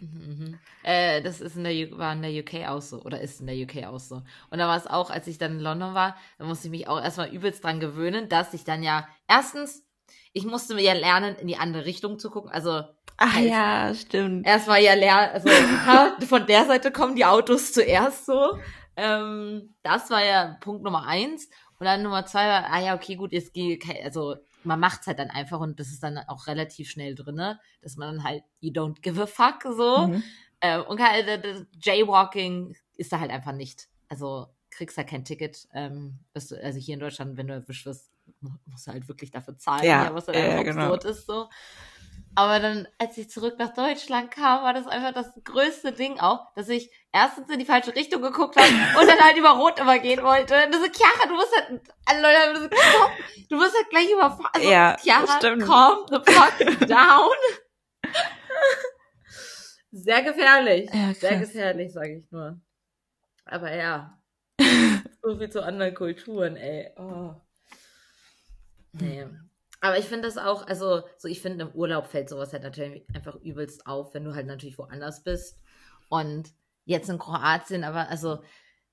Mhm, 0.00 0.38
mhm. 0.38 0.58
Äh, 0.82 1.22
das 1.22 1.40
ist 1.40 1.56
in 1.56 1.64
der, 1.64 1.98
war 1.98 2.12
in 2.12 2.22
der 2.22 2.30
UK 2.30 2.68
auch 2.68 2.80
so 2.80 3.02
oder 3.02 3.20
ist 3.20 3.40
in 3.40 3.46
der 3.46 3.56
UK 3.56 3.86
auch 3.86 3.98
so. 3.98 4.22
Und 4.50 4.58
da 4.58 4.68
war 4.68 4.76
es 4.76 4.86
auch, 4.86 5.10
als 5.10 5.26
ich 5.26 5.38
dann 5.38 5.52
in 5.52 5.60
London 5.60 5.94
war, 5.94 6.16
da 6.38 6.44
musste 6.44 6.68
ich 6.68 6.70
mich 6.70 6.88
auch 6.88 7.02
erstmal 7.02 7.28
übelst 7.30 7.64
dran 7.64 7.80
gewöhnen, 7.80 8.28
dass 8.28 8.54
ich 8.54 8.64
dann 8.64 8.82
ja 8.82 9.08
erstens, 9.26 9.84
ich 10.32 10.44
musste 10.44 10.74
mir 10.74 10.82
ja 10.82 10.92
lernen, 10.94 11.36
in 11.36 11.48
die 11.48 11.56
andere 11.56 11.84
Richtung 11.84 12.18
zu 12.18 12.30
gucken. 12.30 12.50
Also 12.50 12.82
Ach 13.16 13.34
halt, 13.34 13.50
ja, 13.50 13.92
stimmt. 13.94 14.46
Erstmal 14.46 14.82
ja 14.82 14.94
lernen, 14.94 15.32
also 15.32 15.48
von 16.26 16.46
der 16.46 16.64
Seite 16.66 16.92
kommen 16.92 17.16
die 17.16 17.24
Autos 17.24 17.72
zuerst 17.72 18.26
so. 18.26 18.58
Ähm, 18.96 19.74
das 19.82 20.10
war 20.10 20.24
ja 20.24 20.56
Punkt 20.60 20.84
Nummer 20.84 21.06
eins. 21.06 21.48
Und 21.78 21.86
dann 21.86 22.02
Nummer 22.02 22.26
zwei 22.26 22.48
war, 22.48 22.70
ah 22.70 22.80
ja, 22.80 22.94
okay, 22.94 23.16
gut, 23.16 23.32
es 23.32 23.52
geht, 23.52 23.84
also 24.04 24.36
man 24.68 24.78
macht's 24.78 25.06
halt 25.06 25.18
dann 25.18 25.30
einfach 25.30 25.58
und 25.58 25.80
das 25.80 25.88
ist 25.88 26.02
dann 26.02 26.18
auch 26.18 26.46
relativ 26.46 26.90
schnell 26.90 27.14
drinne, 27.14 27.58
dass 27.82 27.96
man 27.96 28.14
dann 28.14 28.24
halt, 28.24 28.44
you 28.60 28.70
don't 28.70 29.00
give 29.00 29.20
a 29.20 29.26
fuck, 29.26 29.62
so. 29.62 30.06
Mhm. 30.06 30.22
Äh, 30.60 30.78
und 30.78 31.00
halt, 31.00 31.66
Jaywalking 31.82 32.76
ist 32.96 33.12
da 33.12 33.18
halt 33.18 33.30
einfach 33.30 33.52
nicht. 33.52 33.88
Also 34.08 34.46
kriegst 34.70 34.98
da 34.98 35.04
kein 35.04 35.24
Ticket. 35.24 35.66
Ähm, 35.72 36.18
du, 36.34 36.62
also 36.62 36.78
hier 36.78 36.94
in 36.94 37.00
Deutschland, 37.00 37.36
wenn 37.36 37.48
du 37.48 37.54
erwischt 37.54 37.86
wirst, 37.86 38.10
musst 38.66 38.86
du 38.86 38.92
halt 38.92 39.08
wirklich 39.08 39.30
dafür 39.30 39.56
zahlen, 39.56 39.84
ja, 39.84 40.04
ja 40.04 40.14
was 40.14 40.26
dann 40.26 40.34
äh, 40.34 40.58
absurd 40.58 40.64
genau. 40.66 40.94
ist, 40.94 41.26
so. 41.26 41.48
Aber 42.38 42.60
dann, 42.60 42.86
als 42.98 43.18
ich 43.18 43.28
zurück 43.28 43.56
nach 43.58 43.74
Deutschland 43.74 44.30
kam, 44.30 44.62
war 44.62 44.72
das 44.72 44.86
einfach 44.86 45.12
das 45.12 45.26
größte 45.42 45.90
Ding 45.90 46.20
auch, 46.20 46.54
dass 46.54 46.68
ich 46.68 46.88
erstens 47.12 47.50
in 47.50 47.58
die 47.58 47.64
falsche 47.64 47.96
Richtung 47.96 48.22
geguckt 48.22 48.54
habe 48.54 48.68
und 49.00 49.08
dann 49.08 49.18
halt 49.18 49.36
über 49.36 49.56
Rot 49.56 49.80
übergehen 49.80 50.22
wollte. 50.22 50.54
Und 50.54 50.72
so, 50.72 50.86
Chiara, 50.88 51.26
du 51.26 51.34
musst 51.34 51.52
halt, 51.56 51.80
alle 52.06 52.22
Leute 52.22 52.38
haben 52.38 52.62
so, 52.62 52.68
komm, 52.68 53.10
du 53.48 53.56
musst 53.56 53.74
halt 53.74 53.90
gleich 53.90 54.12
überfahren. 54.12 54.50
Also, 54.52 54.70
ja, 54.70 54.96
Chiara, 55.00 55.36
stimmt. 55.36 55.64
calm 55.64 56.06
the 56.10 56.32
fuck 56.32 56.88
down. 56.88 57.28
Sehr 59.90 60.22
gefährlich. 60.22 60.88
Ja, 60.94 61.14
Sehr 61.14 61.40
gefährlich, 61.40 61.92
sage 61.92 62.18
ich 62.18 62.30
nur. 62.30 62.60
Aber 63.46 63.74
ja. 63.74 64.16
so 65.22 65.36
viel 65.36 65.50
zu 65.50 65.60
anderen 65.64 65.92
Kulturen, 65.92 66.54
ey. 66.54 66.92
Oh. 66.96 67.34
Nee. 68.92 69.26
Aber 69.80 69.98
ich 69.98 70.06
finde 70.06 70.26
das 70.26 70.38
auch, 70.38 70.66
also, 70.66 71.02
so 71.16 71.28
ich 71.28 71.40
finde, 71.40 71.66
im 71.66 71.72
Urlaub 71.72 72.06
fällt 72.08 72.28
sowas 72.28 72.52
halt 72.52 72.64
natürlich 72.64 73.06
einfach 73.14 73.36
übelst 73.36 73.86
auf, 73.86 74.12
wenn 74.14 74.24
du 74.24 74.34
halt 74.34 74.46
natürlich 74.46 74.78
woanders 74.78 75.22
bist. 75.22 75.58
Und 76.08 76.52
jetzt 76.84 77.08
in 77.08 77.18
Kroatien, 77.18 77.84
aber 77.84 78.08
also, 78.08 78.42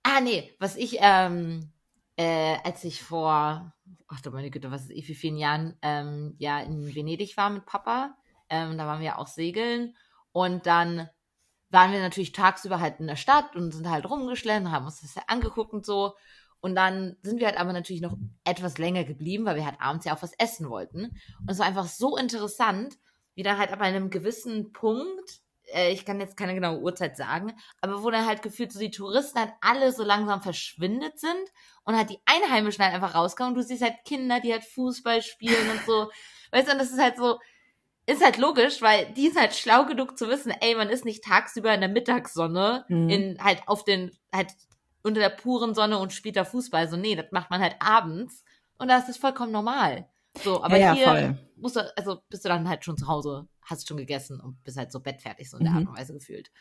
ah 0.04 0.22
nee, 0.22 0.54
was 0.60 0.76
ich, 0.76 0.98
ähm, 1.00 1.72
äh, 2.18 2.58
als 2.64 2.84
ich 2.84 3.02
vor, 3.02 3.74
ach 4.08 4.22
du 4.22 4.32
meine 4.32 4.52
Güte, 4.52 4.72
was 4.72 4.84
ist 4.84 4.92
ich, 4.92 5.08
wie 5.08 5.16
vielen 5.16 5.38
Jahren, 5.38 5.78
ähm, 5.82 6.36
ja, 6.38 6.60
in 6.60 6.94
Venedig 6.94 7.36
war 7.38 7.50
mit 7.50 7.66
Papa, 7.66 8.16
ähm, 8.50 8.78
da 8.78 8.86
waren 8.86 9.02
wir 9.02 9.18
auch 9.18 9.28
segeln 9.28 9.96
und 10.32 10.66
dann 10.68 11.10
waren 11.70 11.92
wir 11.92 12.00
natürlich 12.00 12.32
tagsüber 12.32 12.80
halt 12.80 13.00
in 13.00 13.08
der 13.08 13.16
Stadt 13.16 13.56
und 13.56 13.72
sind 13.72 13.90
halt 13.90 14.10
rumgeschlendert, 14.10 14.74
haben 14.74 14.86
uns 14.86 15.02
das 15.02 15.16
ja 15.16 15.24
angeguckt 15.28 15.74
und 15.74 15.86
so. 15.86 16.14
Und 16.66 16.74
dann 16.74 17.16
sind 17.22 17.40
wir 17.40 17.46
halt 17.46 17.60
aber 17.60 17.74
natürlich 17.74 18.02
noch 18.02 18.18
etwas 18.44 18.80
länger 18.80 19.04
geblieben, 19.04 19.46
weil 19.46 19.56
wir 19.56 19.68
halt 19.68 19.80
abends 19.80 20.04
ja 20.04 20.16
auch 20.16 20.24
was 20.24 20.34
essen 20.40 20.68
wollten. 20.68 21.16
Und 21.42 21.52
es 21.52 21.60
war 21.60 21.68
einfach 21.68 21.86
so 21.86 22.18
interessant, 22.18 22.98
wie 23.36 23.44
dann 23.44 23.60
halt 23.60 23.72
ab 23.72 23.82
einem 23.82 24.10
gewissen 24.10 24.74
Punkt, 24.74 25.42
äh, 25.66 25.92
ich 25.92 26.06
kann 26.06 26.20
jetzt 26.20 26.38
keine 26.38 26.56
genaue 26.56 26.80
Uhrzeit 26.80 27.18
sagen, 27.18 27.54
aber 27.82 28.02
wo 28.02 28.10
dann 28.10 28.26
halt 28.26 28.42
gefühlt 28.42 28.72
so 28.72 28.80
die 28.80 28.90
Touristen 28.90 29.38
halt 29.38 29.54
alle 29.62 29.92
so 29.92 30.04
langsam 30.04 30.42
verschwindet 30.42 31.20
sind 31.20 31.52
und 31.84 31.96
halt 31.96 32.10
die 32.10 32.20
Einheimischen 32.26 32.84
halt 32.84 32.96
einfach 32.96 33.14
rauskommen 33.14 33.54
und 33.54 33.60
du 33.60 33.64
siehst 33.64 33.84
halt 33.84 34.04
Kinder, 34.04 34.40
die 34.40 34.52
halt 34.52 34.64
Fußball 34.64 35.22
spielen 35.22 35.70
und 35.70 35.86
so. 35.86 36.10
Weißt 36.52 36.68
du, 36.68 36.72
und 36.72 36.80
das 36.80 36.90
ist 36.90 37.00
halt 37.00 37.18
so, 37.18 37.38
ist 38.08 38.24
halt 38.24 38.38
logisch, 38.38 38.82
weil 38.82 39.14
die 39.14 39.28
ist 39.28 39.40
halt 39.40 39.54
schlau 39.54 39.86
genug 39.86 40.18
zu 40.18 40.30
wissen, 40.30 40.52
ey, 40.62 40.74
man 40.74 40.90
ist 40.90 41.06
nicht 41.06 41.24
tagsüber 41.24 41.76
in 41.76 41.82
der 41.82 41.90
Mittagssonne 41.90 42.86
mhm. 42.90 43.10
in 43.10 43.44
halt 43.44 43.62
auf 43.68 43.84
den 43.84 44.18
halt 44.34 44.48
unter 45.06 45.22
der 45.22 45.30
puren 45.30 45.76
Sonne 45.76 46.00
und 46.00 46.14
spielt 46.14 46.36
da 46.36 46.44
Fußball. 46.46 46.90
So, 46.90 46.98
nee, 46.98 47.16
das 47.16 47.28
macht 47.32 47.50
man 47.52 47.62
halt 47.62 47.76
abends. 47.80 48.44
Und 48.78 48.90
da 48.90 48.98
ist 48.98 49.08
das 49.08 49.18
vollkommen 49.18 49.52
normal. 49.52 50.10
So, 50.44 50.64
aber 50.64 50.78
ja, 50.78 50.94
hier 50.94 51.08
voll. 51.08 51.38
musst 51.56 51.76
du, 51.78 51.98
also 51.98 52.22
bist 52.30 52.44
du 52.44 52.50
dann 52.50 52.68
halt 52.68 52.84
schon 52.84 52.98
zu 52.98 53.08
Hause, 53.08 53.48
hast 53.62 53.88
schon 53.88 53.98
gegessen 53.98 54.42
und 54.42 54.62
bist 54.64 54.78
halt 54.78 54.92
so 54.92 55.00
bettfertig, 55.00 55.50
so 55.50 55.58
in 55.58 55.64
der 55.64 55.74
Mhm. 55.74 55.80
Art 55.80 55.88
und 55.88 55.98
Weise 55.98 56.14
gefühlt. 56.14 56.52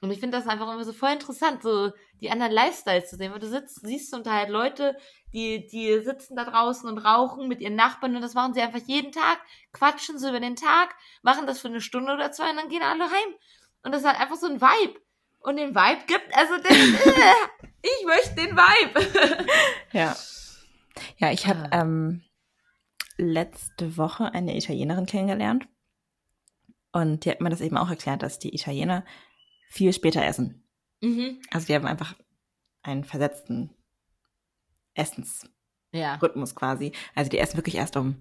Und 0.00 0.10
ich 0.10 0.20
finde 0.20 0.36
das 0.36 0.46
einfach 0.46 0.70
immer 0.72 0.84
so 0.84 0.92
voll 0.92 1.10
interessant, 1.12 1.62
so 1.62 1.92
die 2.20 2.30
anderen 2.30 2.52
Lifestyles 2.52 3.08
zu 3.08 3.16
sehen, 3.16 3.32
weil 3.32 3.38
du 3.38 3.48
sitzt, 3.48 3.80
siehst 3.80 4.12
du 4.12 4.18
unter 4.18 4.32
halt 4.32 4.50
Leute, 4.50 4.96
die, 5.32 5.66
die 5.66 6.00
sitzen 6.00 6.36
da 6.36 6.44
draußen 6.44 6.88
und 6.88 6.98
rauchen 6.98 7.48
mit 7.48 7.60
ihren 7.60 7.76
Nachbarn 7.76 8.14
und 8.16 8.22
das 8.22 8.34
machen 8.34 8.52
sie 8.52 8.60
einfach 8.60 8.80
jeden 8.86 9.12
Tag, 9.12 9.38
quatschen 9.72 10.18
so 10.18 10.28
über 10.28 10.40
den 10.40 10.56
Tag, 10.56 10.94
machen 11.22 11.46
das 11.46 11.60
für 11.60 11.68
eine 11.68 11.80
Stunde 11.80 12.12
oder 12.12 12.32
zwei 12.32 12.50
und 12.50 12.56
dann 12.56 12.68
gehen 12.68 12.82
alle 12.82 13.04
heim. 13.04 13.34
Und 13.84 13.92
das 13.92 14.02
ist 14.02 14.08
halt 14.08 14.20
einfach 14.20 14.36
so 14.36 14.46
ein 14.46 14.60
Vibe. 14.60 15.00
Und 15.46 15.56
den 15.58 15.74
Vibe 15.74 16.04
gibt, 16.06 16.34
also 16.36 16.54
den, 16.56 16.94
ich 17.82 18.06
möchte 18.06 18.34
den 18.34 18.56
Vibe. 18.56 19.46
Ja. 19.92 20.16
Ja, 21.18 21.30
ich 21.30 21.46
habe 21.46 21.72
Ah. 21.72 21.82
ähm, 21.82 22.22
letzte 23.16 23.96
Woche 23.96 24.32
eine 24.34 24.56
Italienerin 24.56 25.06
kennengelernt. 25.06 25.68
Und 26.92 27.24
die 27.24 27.30
hat 27.30 27.40
mir 27.40 27.50
das 27.50 27.60
eben 27.60 27.76
auch 27.76 27.88
erklärt, 27.90 28.22
dass 28.22 28.38
die 28.38 28.54
Italiener 28.54 29.04
viel 29.68 29.92
später 29.92 30.24
essen. 30.24 30.64
mhm. 31.00 31.40
Also 31.52 31.66
die 31.68 31.74
haben 31.74 31.86
einfach 31.86 32.14
einen 32.82 33.04
versetzten 33.04 33.70
Essensrhythmus 34.94 35.44
Ja. 35.92 36.18
quasi. 36.54 36.92
Also 37.14 37.30
die 37.30 37.38
essen 37.38 37.56
wirklich 37.56 37.74
erst 37.76 37.96
um 37.96 38.16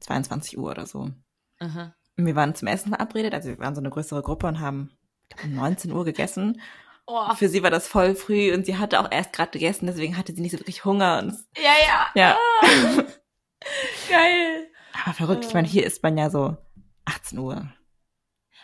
22 0.00 0.58
Uhr 0.58 0.70
oder 0.70 0.86
so. 0.86 1.10
Aha. 1.58 1.94
Und 2.16 2.26
wir 2.26 2.36
waren 2.36 2.54
zum 2.54 2.68
Essen 2.68 2.90
verabredet, 2.90 3.34
also 3.34 3.48
wir 3.48 3.58
waren 3.58 3.74
so 3.74 3.80
eine 3.80 3.90
größere 3.90 4.22
Gruppe 4.22 4.46
und 4.46 4.60
haben 4.60 4.96
glaub, 5.28 5.44
um 5.44 5.54
19 5.54 5.92
Uhr 5.92 6.04
gegessen. 6.04 6.60
Oh, 7.06 7.34
Für 7.34 7.48
sie 7.48 7.62
war 7.62 7.70
das 7.70 7.86
voll 7.86 8.14
früh 8.14 8.54
und 8.54 8.64
sie 8.64 8.78
hatte 8.78 8.98
auch 9.00 9.10
erst 9.10 9.34
gerade 9.34 9.50
gegessen, 9.50 9.86
deswegen 9.86 10.16
hatte 10.16 10.34
sie 10.34 10.40
nicht 10.40 10.52
so 10.52 10.58
wirklich 10.58 10.84
Hunger. 10.86 11.18
Und 11.18 11.36
ja, 11.56 11.72
ja. 11.86 12.06
ja, 12.14 12.38
Ah, 12.62 13.02
geil. 14.08 14.66
aber 15.04 15.14
verrückt. 15.14 15.44
Ich 15.44 15.54
meine, 15.54 15.68
hier 15.68 15.84
isst 15.84 16.02
man 16.02 16.16
ja 16.16 16.30
so 16.30 16.56
18 17.04 17.38
Uhr. 17.38 17.68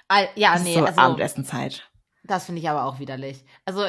Ah, 0.08 0.24
ja, 0.34 0.54
Das 0.54 0.62
nee, 0.62 0.70
ist 0.72 0.78
so 0.78 0.84
also 0.86 1.00
Abendessenzeit. 1.00 1.90
das 2.24 2.46
finde 2.46 2.60
ich 2.62 2.68
aber 2.70 2.84
auch 2.84 2.98
widerlich. 2.98 3.44
Also 3.64 3.84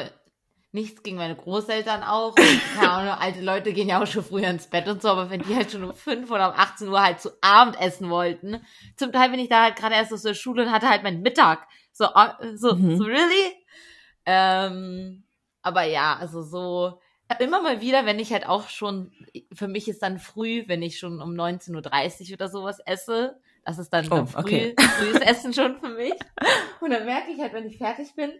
nichts 0.70 1.02
gegen 1.02 1.16
meine 1.16 1.34
Großeltern 1.36 2.02
auch. 2.02 2.34
Keine 2.76 2.90
Ahnung, 2.90 3.14
alte 3.14 3.40
Leute 3.40 3.72
gehen 3.72 3.88
ja 3.88 4.02
auch 4.02 4.06
schon 4.06 4.24
früher 4.24 4.48
ins 4.48 4.66
Bett 4.68 4.86
und 4.86 5.02
so, 5.02 5.08
aber 5.08 5.30
wenn 5.30 5.42
die 5.42 5.54
halt 5.56 5.70
schon 5.72 5.84
um 5.84 5.94
5 5.94 6.30
oder 6.30 6.50
um 6.52 6.58
18 6.58 6.88
Uhr 6.88 7.02
halt 7.02 7.20
zu 7.20 7.30
Abend 7.40 7.80
essen 7.80 8.08
wollten, 8.10 8.64
zum 8.96 9.12
Teil 9.12 9.30
bin 9.30 9.40
ich 9.40 9.48
da 9.48 9.62
halt 9.64 9.76
gerade 9.76 9.94
erst 9.94 10.12
aus 10.12 10.22
der 10.22 10.34
Schule 10.34 10.64
und 10.64 10.72
hatte 10.72 10.88
halt 10.88 11.02
meinen 11.02 11.22
Mittag. 11.22 11.66
So, 11.92 12.06
so, 12.54 12.74
Mhm. 12.74 12.96
so 12.96 13.04
really? 13.04 13.56
Ähm, 14.26 15.24
aber 15.62 15.82
ja, 15.84 16.16
also 16.16 16.42
so 16.42 17.00
immer 17.40 17.62
mal 17.62 17.80
wieder, 17.80 18.04
wenn 18.04 18.18
ich 18.18 18.32
halt 18.32 18.46
auch 18.46 18.68
schon, 18.68 19.12
für 19.52 19.68
mich 19.68 19.88
ist 19.88 20.02
dann 20.02 20.18
früh, 20.18 20.64
wenn 20.66 20.82
ich 20.82 20.98
schon 20.98 21.20
um 21.22 21.32
19.30 21.32 22.28
Uhr 22.28 22.34
oder 22.34 22.48
sowas 22.48 22.78
esse. 22.84 23.40
Das 23.64 23.78
ist 23.78 23.90
dann, 23.90 24.06
Oh, 24.06 24.16
dann 24.16 24.26
früh, 24.26 24.40
okay. 24.42 24.74
frühes 24.98 25.20
Essen 25.20 25.54
schon 25.54 25.78
für 25.80 25.88
mich. 25.88 26.14
Und 26.80 26.90
dann 26.90 27.04
merke 27.06 27.30
ich 27.30 27.40
halt, 27.40 27.52
wenn 27.52 27.66
ich 27.66 27.78
fertig 27.78 28.14
bin, 28.14 28.32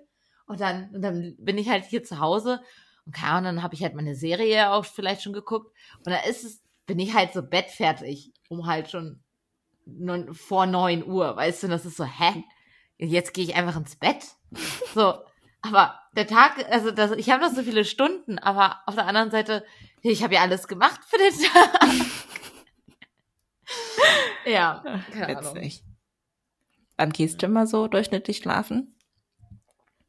und 0.46 0.60
dann, 0.60 0.90
und 0.92 1.02
dann 1.02 1.36
bin 1.38 1.56
ich 1.56 1.68
halt 1.68 1.84
hier 1.84 2.02
zu 2.02 2.18
Hause 2.18 2.60
und 3.06 3.14
keine 3.14 3.32
Ahnung, 3.32 3.54
dann 3.56 3.62
habe 3.62 3.74
ich 3.74 3.82
halt 3.82 3.94
meine 3.94 4.14
Serie 4.14 4.70
auch 4.72 4.84
vielleicht 4.84 5.22
schon 5.22 5.32
geguckt. 5.32 5.74
Und 5.98 6.08
da 6.08 6.18
ist 6.28 6.44
es, 6.44 6.60
bin 6.86 6.98
ich 6.98 7.14
halt 7.14 7.32
so 7.32 7.42
bettfertig, 7.42 8.32
um 8.48 8.66
halt 8.66 8.90
schon 8.90 9.22
vor 10.32 10.66
neun 10.66 11.04
Uhr, 11.06 11.36
weißt 11.36 11.62
du, 11.62 11.66
und 11.68 11.70
das 11.70 11.86
ist 11.86 11.96
so, 11.96 12.04
hä? 12.04 12.44
Jetzt 13.02 13.34
gehe 13.34 13.44
ich 13.44 13.54
einfach 13.54 13.76
ins 13.76 13.96
Bett? 13.96 14.24
So, 14.94 15.14
aber 15.60 15.98
der 16.16 16.26
Tag, 16.26 16.64
also 16.70 16.90
das, 16.90 17.12
ich 17.12 17.30
habe 17.30 17.42
noch 17.42 17.52
so 17.52 17.62
viele 17.62 17.84
Stunden, 17.84 18.38
aber 18.38 18.80
auf 18.86 18.94
der 18.94 19.06
anderen 19.06 19.30
Seite, 19.30 19.64
ich 20.02 20.22
habe 20.22 20.34
ja 20.34 20.42
alles 20.42 20.68
gemacht 20.68 21.00
für 21.04 21.18
den 21.18 21.32
Tag. 21.32 21.96
ja, 24.46 24.84
keine 25.12 25.38
Ahnung. 25.38 25.56
Witzig. 25.56 25.82
Wann 26.96 27.10
gehst 27.10 27.42
du 27.42 27.46
immer 27.46 27.66
so 27.66 27.88
durchschnittlich 27.88 28.36
schlafen? 28.36 28.94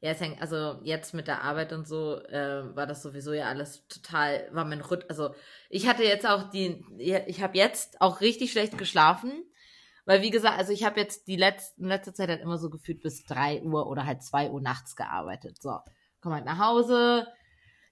Ja, 0.02 0.12
es 0.12 0.20
hängt, 0.20 0.42
also 0.42 0.80
jetzt 0.84 1.14
mit 1.14 1.28
der 1.28 1.44
Arbeit 1.44 1.72
und 1.72 1.88
so 1.88 2.20
äh, 2.26 2.76
war 2.76 2.86
das 2.86 3.02
sowieso 3.02 3.32
ja 3.32 3.46
alles 3.48 3.88
total, 3.88 4.50
war 4.52 4.66
mein 4.66 4.82
Rhythmus, 4.82 5.10
also 5.10 5.34
ich 5.70 5.88
hatte 5.88 6.04
jetzt 6.04 6.28
auch 6.28 6.50
die, 6.50 6.84
ich 6.98 7.42
habe 7.42 7.58
jetzt 7.58 8.02
auch 8.02 8.20
richtig 8.20 8.52
schlecht 8.52 8.78
geschlafen, 8.78 9.32
weil 10.06 10.22
wie 10.22 10.30
gesagt, 10.30 10.58
also 10.58 10.72
ich 10.74 10.84
habe 10.84 11.00
jetzt 11.00 11.28
die 11.28 11.36
letzten, 11.36 11.86
letzte 11.86 12.14
Zeit 12.14 12.30
halt 12.30 12.42
immer 12.42 12.58
so 12.58 12.70
gefühlt 12.70 13.02
bis 13.02 13.24
drei 13.26 13.62
Uhr 13.62 13.88
oder 13.88 14.06
halt 14.06 14.24
zwei 14.24 14.50
Uhr 14.50 14.62
nachts 14.62 14.96
gearbeitet. 14.96 15.62
So, 15.62 15.78
komm 16.22 16.34
halt 16.34 16.46
nach 16.46 16.60
Hause, 16.60 17.28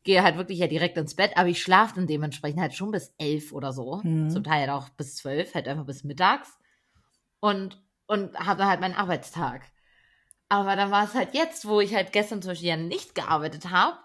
gehe 0.04 0.24
halt 0.24 0.38
wirklich 0.38 0.60
ja 0.60 0.68
direkt 0.68 0.98
ins 0.98 1.16
Bett, 1.16 1.32
aber 1.36 1.50
ich 1.50 1.62
schlafe 1.62 1.96
dann 1.96 2.08
dementsprechend 2.08 2.62
halt 2.62 2.74
schon 2.74 2.92
bis 2.92 3.14
elf 3.18 3.52
oder 3.52 3.72
so, 3.74 4.02
mhm. 4.04 4.30
zum 4.30 4.44
Teil 4.44 4.62
halt 4.62 4.70
auch 4.72 4.90
bis 4.90 5.16
zwölf, 5.16 5.54
halt 5.54 5.68
einfach 5.68 5.86
bis 5.86 6.04
mittags 6.04 6.58
und 7.40 7.82
und 8.12 8.38
habe 8.38 8.66
halt 8.66 8.82
meinen 8.82 8.96
Arbeitstag. 8.96 9.62
Aber 10.50 10.76
dann 10.76 10.92
war 10.92 11.06
es 11.06 11.14
halt 11.14 11.34
jetzt, 11.34 11.66
wo 11.66 11.80
ich 11.80 11.96
halt 11.96 12.12
gestern 12.12 12.42
zum 12.42 12.52
Beispiel 12.52 12.68
ja 12.68 12.76
nicht 12.76 13.16
gearbeitet 13.16 13.70
habe, 13.70 13.98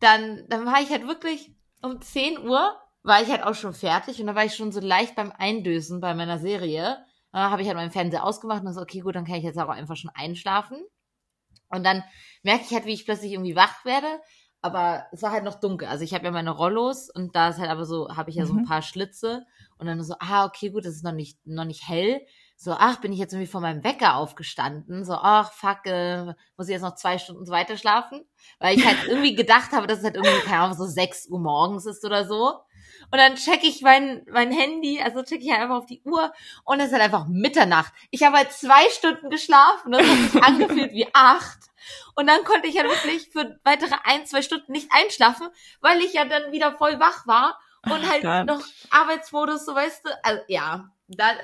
dann, 0.00 0.44
dann 0.48 0.66
war 0.66 0.82
ich 0.82 0.90
halt 0.90 1.08
wirklich 1.08 1.56
um 1.80 1.98
10 2.02 2.46
Uhr, 2.46 2.76
war 3.02 3.22
ich 3.22 3.30
halt 3.30 3.42
auch 3.42 3.54
schon 3.54 3.72
fertig 3.72 4.20
und 4.20 4.26
da 4.26 4.34
war 4.34 4.44
ich 4.44 4.54
schon 4.54 4.70
so 4.70 4.80
leicht 4.80 5.14
beim 5.14 5.32
Eindösen 5.32 6.02
bei 6.02 6.14
meiner 6.14 6.38
Serie. 6.38 7.06
Dann 7.34 7.50
habe 7.50 7.62
ich 7.62 7.68
halt 7.68 7.76
meinen 7.76 7.90
Fernseher 7.90 8.24
ausgemacht 8.24 8.64
und 8.64 8.72
so, 8.72 8.80
okay, 8.80 9.00
gut, 9.00 9.14
dann 9.14 9.24
kann 9.24 9.36
ich 9.36 9.44
jetzt 9.44 9.58
auch 9.58 9.68
einfach 9.68 9.96
schon 9.96 10.10
einschlafen. 10.14 10.78
Und 11.68 11.84
dann 11.84 12.02
merke 12.42 12.64
ich 12.64 12.72
halt, 12.72 12.86
wie 12.86 12.94
ich 12.94 13.04
plötzlich 13.04 13.32
irgendwie 13.32 13.56
wach 13.56 13.84
werde, 13.84 14.20
aber 14.62 15.06
es 15.12 15.22
war 15.22 15.32
halt 15.32 15.44
noch 15.44 15.60
dunkel. 15.60 15.88
Also 15.88 16.04
ich 16.04 16.14
habe 16.14 16.24
ja 16.24 16.30
meine 16.30 16.50
Rollos 16.50 17.10
und 17.10 17.36
da 17.36 17.48
ist 17.48 17.58
halt 17.58 17.70
aber 17.70 17.84
so, 17.84 18.08
habe 18.16 18.30
ich 18.30 18.36
ja 18.36 18.46
so 18.46 18.54
ein 18.54 18.60
mhm. 18.60 18.66
paar 18.66 18.82
Schlitze 18.82 19.44
und 19.76 19.86
dann 19.86 20.02
so, 20.02 20.14
ah, 20.20 20.46
okay, 20.46 20.70
gut, 20.70 20.86
das 20.86 20.94
ist 20.94 21.04
noch 21.04 21.12
nicht, 21.12 21.38
noch 21.46 21.64
nicht 21.64 21.86
hell 21.88 22.20
so, 22.56 22.72
ach, 22.72 23.00
bin 23.00 23.12
ich 23.12 23.18
jetzt 23.18 23.32
irgendwie 23.32 23.50
von 23.50 23.62
meinem 23.62 23.84
Wecker 23.84 24.16
aufgestanden, 24.16 25.04
so, 25.04 25.14
ach, 25.14 25.52
fuck, 25.52 25.84
äh, 25.86 26.34
muss 26.56 26.68
ich 26.68 26.72
jetzt 26.72 26.82
noch 26.82 26.94
zwei 26.94 27.18
Stunden 27.18 27.46
weiter 27.48 27.76
schlafen? 27.76 28.24
Weil 28.58 28.78
ich 28.78 28.86
halt 28.86 29.06
irgendwie 29.08 29.34
gedacht 29.34 29.72
habe, 29.72 29.86
dass 29.86 29.98
es 29.98 30.04
halt 30.04 30.14
irgendwie, 30.14 30.40
keine 30.44 30.60
Ahnung, 30.60 30.76
so 30.76 30.86
sechs 30.86 31.28
Uhr 31.28 31.40
morgens 31.40 31.84
ist 31.86 32.04
oder 32.04 32.26
so. 32.26 32.60
Und 33.14 33.20
dann 33.20 33.36
check 33.36 33.62
ich 33.62 33.80
mein, 33.80 34.26
mein 34.28 34.50
Handy, 34.50 35.00
also 35.00 35.22
check 35.22 35.40
ich 35.40 35.48
halt 35.52 35.60
einfach 35.60 35.76
auf 35.76 35.86
die 35.86 36.02
Uhr 36.02 36.32
und 36.64 36.80
es 36.80 36.86
ist 36.86 36.94
halt 36.94 37.04
einfach 37.04 37.28
Mitternacht. 37.28 37.92
Ich 38.10 38.24
habe 38.24 38.38
halt 38.38 38.50
zwei 38.50 38.88
Stunden 38.90 39.30
geschlafen, 39.30 39.92
das 39.92 40.02
hat 40.04 40.32
sich 40.32 40.42
angefühlt 40.42 40.90
wie 40.90 41.06
acht. 41.12 41.60
Und 42.16 42.26
dann 42.26 42.42
konnte 42.42 42.66
ich 42.66 42.76
halt 42.76 42.88
wirklich 42.88 43.30
für 43.30 43.60
weitere 43.62 43.94
ein, 44.02 44.26
zwei 44.26 44.42
Stunden 44.42 44.72
nicht 44.72 44.88
einschlafen, 44.90 45.46
weil 45.80 46.00
ich 46.00 46.14
ja 46.14 46.24
dann 46.24 46.50
wieder 46.50 46.72
voll 46.76 46.98
wach 46.98 47.24
war 47.28 47.60
und 47.84 48.10
halt 48.10 48.22
Gott. 48.22 48.46
noch 48.46 48.66
Arbeitsmodus, 48.90 49.64
so 49.64 49.76
weißt 49.76 50.06
du, 50.06 50.10
also 50.24 50.42
ja, 50.48 50.90
dann, 51.06 51.36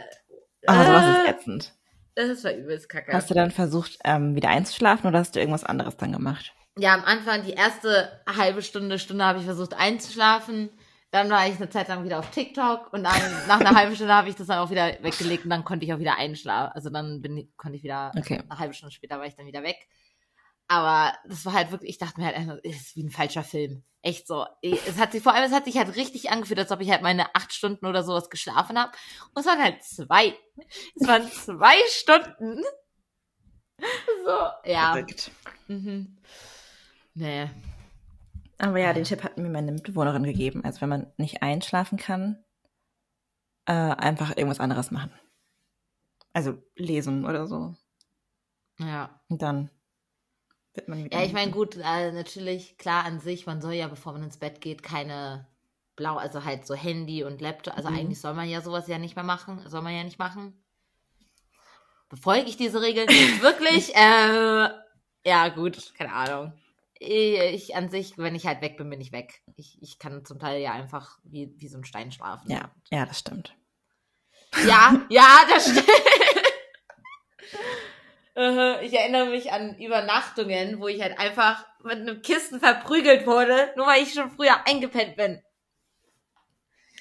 Ah, 0.66 0.84
sowas 0.84 1.06
ist 1.06 1.24
äh, 1.24 1.30
ätzend. 1.30 1.74
Das 2.16 2.42
war 2.42 2.52
übelst 2.52 2.88
kacke. 2.88 3.12
Hast 3.12 3.30
du 3.30 3.34
dann 3.34 3.52
versucht, 3.52 3.96
ähm, 4.02 4.34
wieder 4.34 4.48
einzuschlafen 4.48 5.06
oder 5.08 5.20
hast 5.20 5.36
du 5.36 5.38
irgendwas 5.38 5.62
anderes 5.62 5.96
dann 5.96 6.10
gemacht? 6.10 6.52
Ja, 6.76 6.94
am 6.94 7.04
Anfang, 7.04 7.44
die 7.44 7.52
erste 7.52 8.22
halbe 8.26 8.62
Stunde, 8.62 8.98
Stunde 8.98 9.24
habe 9.24 9.38
ich 9.38 9.44
versucht 9.44 9.74
einzuschlafen. 9.74 10.70
Dann 11.10 11.28
war 11.28 11.48
ich 11.48 11.56
eine 11.56 11.68
Zeit 11.68 11.88
lang 11.88 12.04
wieder 12.04 12.20
auf 12.20 12.30
TikTok 12.30 12.92
und 12.92 13.02
dann 13.02 13.46
nach 13.48 13.60
einer 13.60 13.74
halben 13.74 13.96
Stunde 13.96 14.14
habe 14.14 14.28
ich 14.28 14.36
das 14.36 14.46
dann 14.46 14.58
auch 14.58 14.70
wieder 14.70 15.02
weggelegt 15.02 15.44
und 15.44 15.50
dann 15.50 15.64
konnte 15.64 15.84
ich 15.84 15.92
auch 15.92 15.98
wieder 15.98 16.16
einschlafen. 16.16 16.72
Also 16.74 16.88
dann 16.88 17.20
bin, 17.20 17.52
konnte 17.56 17.76
ich 17.76 17.82
wieder, 17.82 18.12
okay. 18.16 18.42
eine 18.48 18.58
halbe 18.58 18.74
Stunde 18.74 18.94
später 18.94 19.18
war 19.18 19.26
ich 19.26 19.34
dann 19.34 19.46
wieder 19.46 19.62
weg. 19.64 19.76
Aber 20.68 21.12
das 21.26 21.44
war 21.44 21.52
halt 21.52 21.72
wirklich, 21.72 21.90
ich 21.90 21.98
dachte 21.98 22.20
mir 22.20 22.26
halt 22.26 22.36
das 22.36 22.60
ist 22.62 22.94
wie 22.94 23.02
ein 23.02 23.10
falscher 23.10 23.42
Film. 23.42 23.82
Echt 24.02 24.28
so. 24.28 24.46
Es 24.62 24.98
hat 24.98 25.10
sich, 25.10 25.20
vor 25.20 25.34
allem, 25.34 25.44
es 25.44 25.52
hat 25.52 25.64
sich 25.64 25.76
halt 25.76 25.96
richtig 25.96 26.30
angefühlt, 26.30 26.60
als 26.60 26.70
ob 26.70 26.80
ich 26.80 26.92
halt 26.92 27.02
meine 27.02 27.34
acht 27.34 27.52
Stunden 27.52 27.86
oder 27.86 28.04
sowas 28.04 28.30
geschlafen 28.30 28.78
habe. 28.78 28.92
Und 29.34 29.40
es 29.40 29.46
waren 29.46 29.60
halt 29.60 29.82
zwei. 29.82 30.32
Es 30.94 31.08
waren 31.08 31.28
zwei 31.28 31.74
Stunden. 31.88 32.62
So, 34.24 34.70
ja. 34.70 34.92
Verrückt. 34.92 35.32
Mhm. 35.66 36.18
Nee. 37.14 37.50
Aber 38.60 38.78
ja, 38.78 38.92
den 38.92 39.04
Tipp 39.04 39.24
hat 39.24 39.38
mir 39.38 39.48
meine 39.48 39.72
Mitbewohnerin 39.72 40.22
gegeben. 40.22 40.64
Also 40.64 40.82
wenn 40.82 40.90
man 40.90 41.06
nicht 41.16 41.42
einschlafen 41.42 41.96
kann, 41.96 42.44
äh, 43.64 43.72
einfach 43.72 44.36
irgendwas 44.36 44.60
anderes 44.60 44.90
machen. 44.90 45.10
Also 46.34 46.58
lesen 46.76 47.24
oder 47.24 47.46
so. 47.46 47.74
Ja. 48.78 49.18
Und 49.28 49.40
dann 49.40 49.70
wird 50.74 50.88
man 50.88 51.08
ja, 51.10 51.22
ich 51.22 51.32
meine, 51.32 51.52
gut, 51.52 51.76
äh, 51.76 52.12
natürlich, 52.12 52.76
klar 52.76 53.04
an 53.04 53.18
sich, 53.18 53.46
man 53.46 53.62
soll 53.62 53.72
ja, 53.72 53.88
bevor 53.88 54.12
man 54.12 54.24
ins 54.24 54.36
Bett 54.36 54.60
geht, 54.60 54.82
keine 54.82 55.48
blau, 55.96 56.16
also 56.16 56.44
halt 56.44 56.66
so 56.66 56.74
Handy 56.74 57.24
und 57.24 57.40
Laptop, 57.40 57.76
also 57.76 57.88
mhm. 57.88 57.96
eigentlich 57.96 58.20
soll 58.20 58.34
man 58.34 58.48
ja 58.48 58.60
sowas 58.60 58.88
ja 58.88 58.98
nicht 58.98 59.16
mehr 59.16 59.24
machen, 59.24 59.60
soll 59.66 59.82
man 59.82 59.94
ja 59.94 60.04
nicht 60.04 60.18
machen. 60.18 60.62
Befolge 62.10 62.48
ich 62.48 62.56
diese 62.56 62.82
Regeln 62.82 63.06
nicht 63.06 63.42
wirklich? 63.42 63.94
äh, 63.94 64.68
ja, 65.24 65.48
gut, 65.48 65.94
keine 65.96 66.12
Ahnung. 66.12 66.52
Ich 67.02 67.74
an 67.74 67.88
sich, 67.88 68.18
wenn 68.18 68.34
ich 68.34 68.46
halt 68.46 68.60
weg 68.60 68.76
bin, 68.76 68.90
bin 68.90 69.00
ich 69.00 69.10
weg. 69.10 69.40
Ich, 69.56 69.78
ich 69.80 69.98
kann 69.98 70.24
zum 70.26 70.38
Teil 70.38 70.60
ja 70.60 70.72
einfach 70.72 71.18
wie, 71.24 71.54
wie 71.56 71.68
so 71.68 71.78
ein 71.78 71.84
Stein 71.84 72.12
schlafen. 72.12 72.50
Ja, 72.50 72.70
ja, 72.90 73.06
das 73.06 73.20
stimmt. 73.20 73.56
Ja, 74.66 75.00
ja, 75.08 75.40
das 75.48 75.70
stimmt. 75.70 75.88
Ich 78.82 78.94
erinnere 78.94 79.26
mich 79.30 79.52
an 79.52 79.78
Übernachtungen, 79.78 80.78
wo 80.80 80.88
ich 80.88 81.02
halt 81.02 81.18
einfach 81.18 81.66
mit 81.82 81.96
einem 81.96 82.22
Kissen 82.22 82.60
verprügelt 82.60 83.26
wurde, 83.26 83.72
nur 83.76 83.86
weil 83.86 84.02
ich 84.02 84.12
schon 84.14 84.30
früher 84.30 84.66
eingepennt 84.66 85.16
bin. 85.16 85.42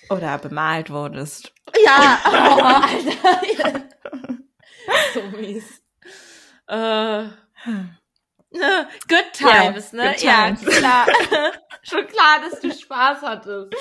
Oder 0.10 0.38
bemalt 0.40 0.90
wurdest. 0.90 1.54
Ja, 1.86 2.20
oh, 2.26 2.64
Alter. 3.64 3.90
so 5.14 5.22
mies. 5.38 5.84
Uh, 6.70 7.30
good 9.08 9.34
times, 9.34 9.92
ja, 9.92 9.98
ne? 9.98 10.12
Good 10.12 10.18
times. 10.18 10.62
Ja, 10.64 10.70
klar. 10.80 11.08
schon 11.84 12.08
klar, 12.08 12.42
dass 12.42 12.60
du 12.60 12.72
Spaß 12.72 13.22
hattest. 13.22 13.74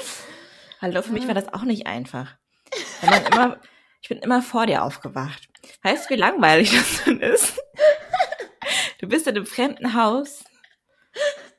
Hallo, 0.82 1.00
für 1.02 1.12
mich 1.12 1.26
war 1.26 1.34
das 1.34 1.52
auch 1.52 1.62
nicht 1.62 1.86
einfach. 1.86 2.36
Immer, 3.02 3.60
ich 4.02 4.08
bin 4.08 4.18
immer 4.18 4.42
vor 4.42 4.66
dir 4.66 4.84
aufgewacht. 4.84 5.48
Weißt 5.82 6.06
du, 6.06 6.14
wie 6.14 6.18
langweilig 6.18 6.72
das 6.72 7.04
denn 7.04 7.20
ist? 7.20 7.58
Du 8.98 9.08
bist 9.08 9.26
in 9.26 9.36
einem 9.36 9.46
fremden 9.46 9.94
Haus, 9.94 10.44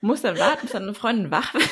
musst 0.01 0.23
dann 0.23 0.37
warten, 0.37 0.61
bis 0.61 0.71
deine 0.71 0.93
Freundin 0.93 1.31
wach 1.31 1.53
wird. 1.53 1.69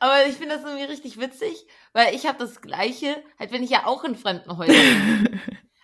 Aber 0.00 0.26
ich 0.26 0.34
finde 0.34 0.56
das 0.56 0.64
irgendwie 0.64 0.84
richtig 0.84 1.20
witzig, 1.20 1.64
weil 1.92 2.12
ich 2.14 2.26
habe 2.26 2.38
das 2.38 2.60
Gleiche, 2.60 3.22
halt 3.38 3.52
wenn 3.52 3.62
ich 3.62 3.70
ja 3.70 3.86
auch 3.86 4.02
in 4.02 4.16
fremden 4.16 4.56
Häusern 4.56 4.74
bin. 5.24 5.40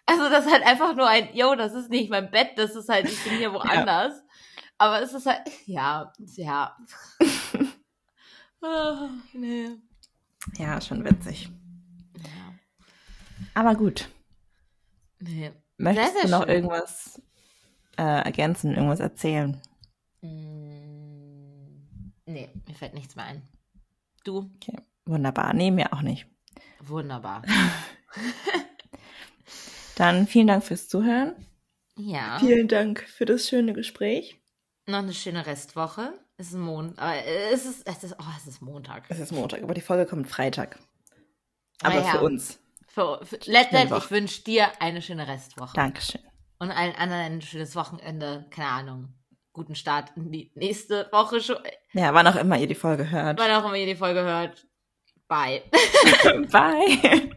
Also 0.08 0.30
das 0.30 0.46
ist 0.46 0.52
halt 0.52 0.66
einfach 0.66 0.96
nur 0.96 1.06
ein, 1.06 1.36
yo, 1.36 1.54
das 1.54 1.74
ist 1.74 1.90
nicht 1.90 2.08
mein 2.08 2.30
Bett, 2.30 2.52
das 2.56 2.74
ist 2.74 2.88
halt, 2.88 3.04
ich 3.06 3.22
bin 3.24 3.34
hier 3.34 3.52
woanders. 3.52 4.14
Ja. 4.14 4.22
Aber 4.78 5.02
es 5.02 5.12
ist 5.12 5.26
halt, 5.26 5.42
ja, 5.66 6.10
ja. 6.36 6.76
oh, 8.62 9.08
nee. 9.34 9.68
Ja, 10.56 10.80
schon 10.80 11.04
witzig. 11.04 11.50
Aber 13.52 13.74
gut. 13.74 14.08
Nee. 15.18 15.52
Möchtest 15.76 16.12
sehr, 16.12 16.22
sehr 16.22 16.30
du 16.30 16.30
noch 16.30 16.46
schön. 16.46 16.54
irgendwas 16.54 17.22
äh, 17.98 18.24
ergänzen, 18.24 18.74
irgendwas 18.74 19.00
erzählen? 19.00 19.60
Mm, 20.22 21.66
nee, 22.24 22.48
mir 22.66 22.74
fällt 22.74 22.94
nichts 22.94 23.14
mehr 23.14 23.26
ein. 23.26 23.42
Du? 24.24 24.50
Okay, 24.56 24.78
wunderbar. 25.04 25.52
Nee, 25.52 25.70
mir 25.70 25.92
auch 25.92 26.02
nicht. 26.02 26.26
Wunderbar. 26.80 27.42
Dann 29.98 30.28
vielen 30.28 30.46
Dank 30.46 30.62
fürs 30.62 30.88
Zuhören. 30.88 31.34
Ja. 31.96 32.38
Vielen 32.38 32.68
Dank 32.68 33.00
für 33.02 33.24
das 33.24 33.48
schöne 33.48 33.72
Gespräch. 33.72 34.40
Noch 34.86 34.98
eine 34.98 35.12
schöne 35.12 35.44
Restwoche. 35.44 36.12
Es 36.36 36.48
ist 36.48 36.56
Montag. 36.56 37.24
Es 37.52 37.66
ist, 37.66 37.84
es 37.84 38.04
ist, 38.04 38.14
oh, 38.16 38.24
es 38.36 38.46
ist 38.46 38.62
Montag. 38.62 39.06
Es 39.08 39.18
ist 39.18 39.32
Montag, 39.32 39.60
aber 39.60 39.74
die 39.74 39.80
Folge 39.80 40.06
kommt 40.06 40.28
Freitag. 40.28 40.78
Aber 41.82 41.96
ja. 41.96 42.12
für 42.12 42.20
uns. 42.20 42.60
Für, 42.86 43.18
für, 43.24 43.40
letztendlich, 43.46 44.04
ich 44.04 44.10
wünsche 44.12 44.44
dir 44.44 44.68
eine 44.78 45.02
schöne 45.02 45.26
Restwoche. 45.26 45.74
Dankeschön. 45.74 46.20
Und 46.60 46.70
allen 46.70 46.94
anderen 46.94 47.32
ein 47.32 47.42
schönes 47.42 47.74
Wochenende. 47.74 48.46
Keine 48.50 48.68
Ahnung. 48.68 49.14
Guten 49.52 49.74
Start 49.74 50.12
in 50.14 50.30
die 50.30 50.52
nächste 50.54 51.08
Woche 51.10 51.40
schon. 51.40 51.56
Ja, 51.92 52.14
wann 52.14 52.28
auch 52.28 52.36
immer 52.36 52.56
ihr 52.56 52.68
die 52.68 52.76
Folge 52.76 53.10
hört. 53.10 53.40
Wann 53.40 53.50
auch 53.50 53.64
immer 53.64 53.76
ihr 53.76 53.86
die 53.86 53.96
Folge 53.96 54.20
hört. 54.20 54.64
Bye. 55.26 55.64
Bye. 56.52 57.30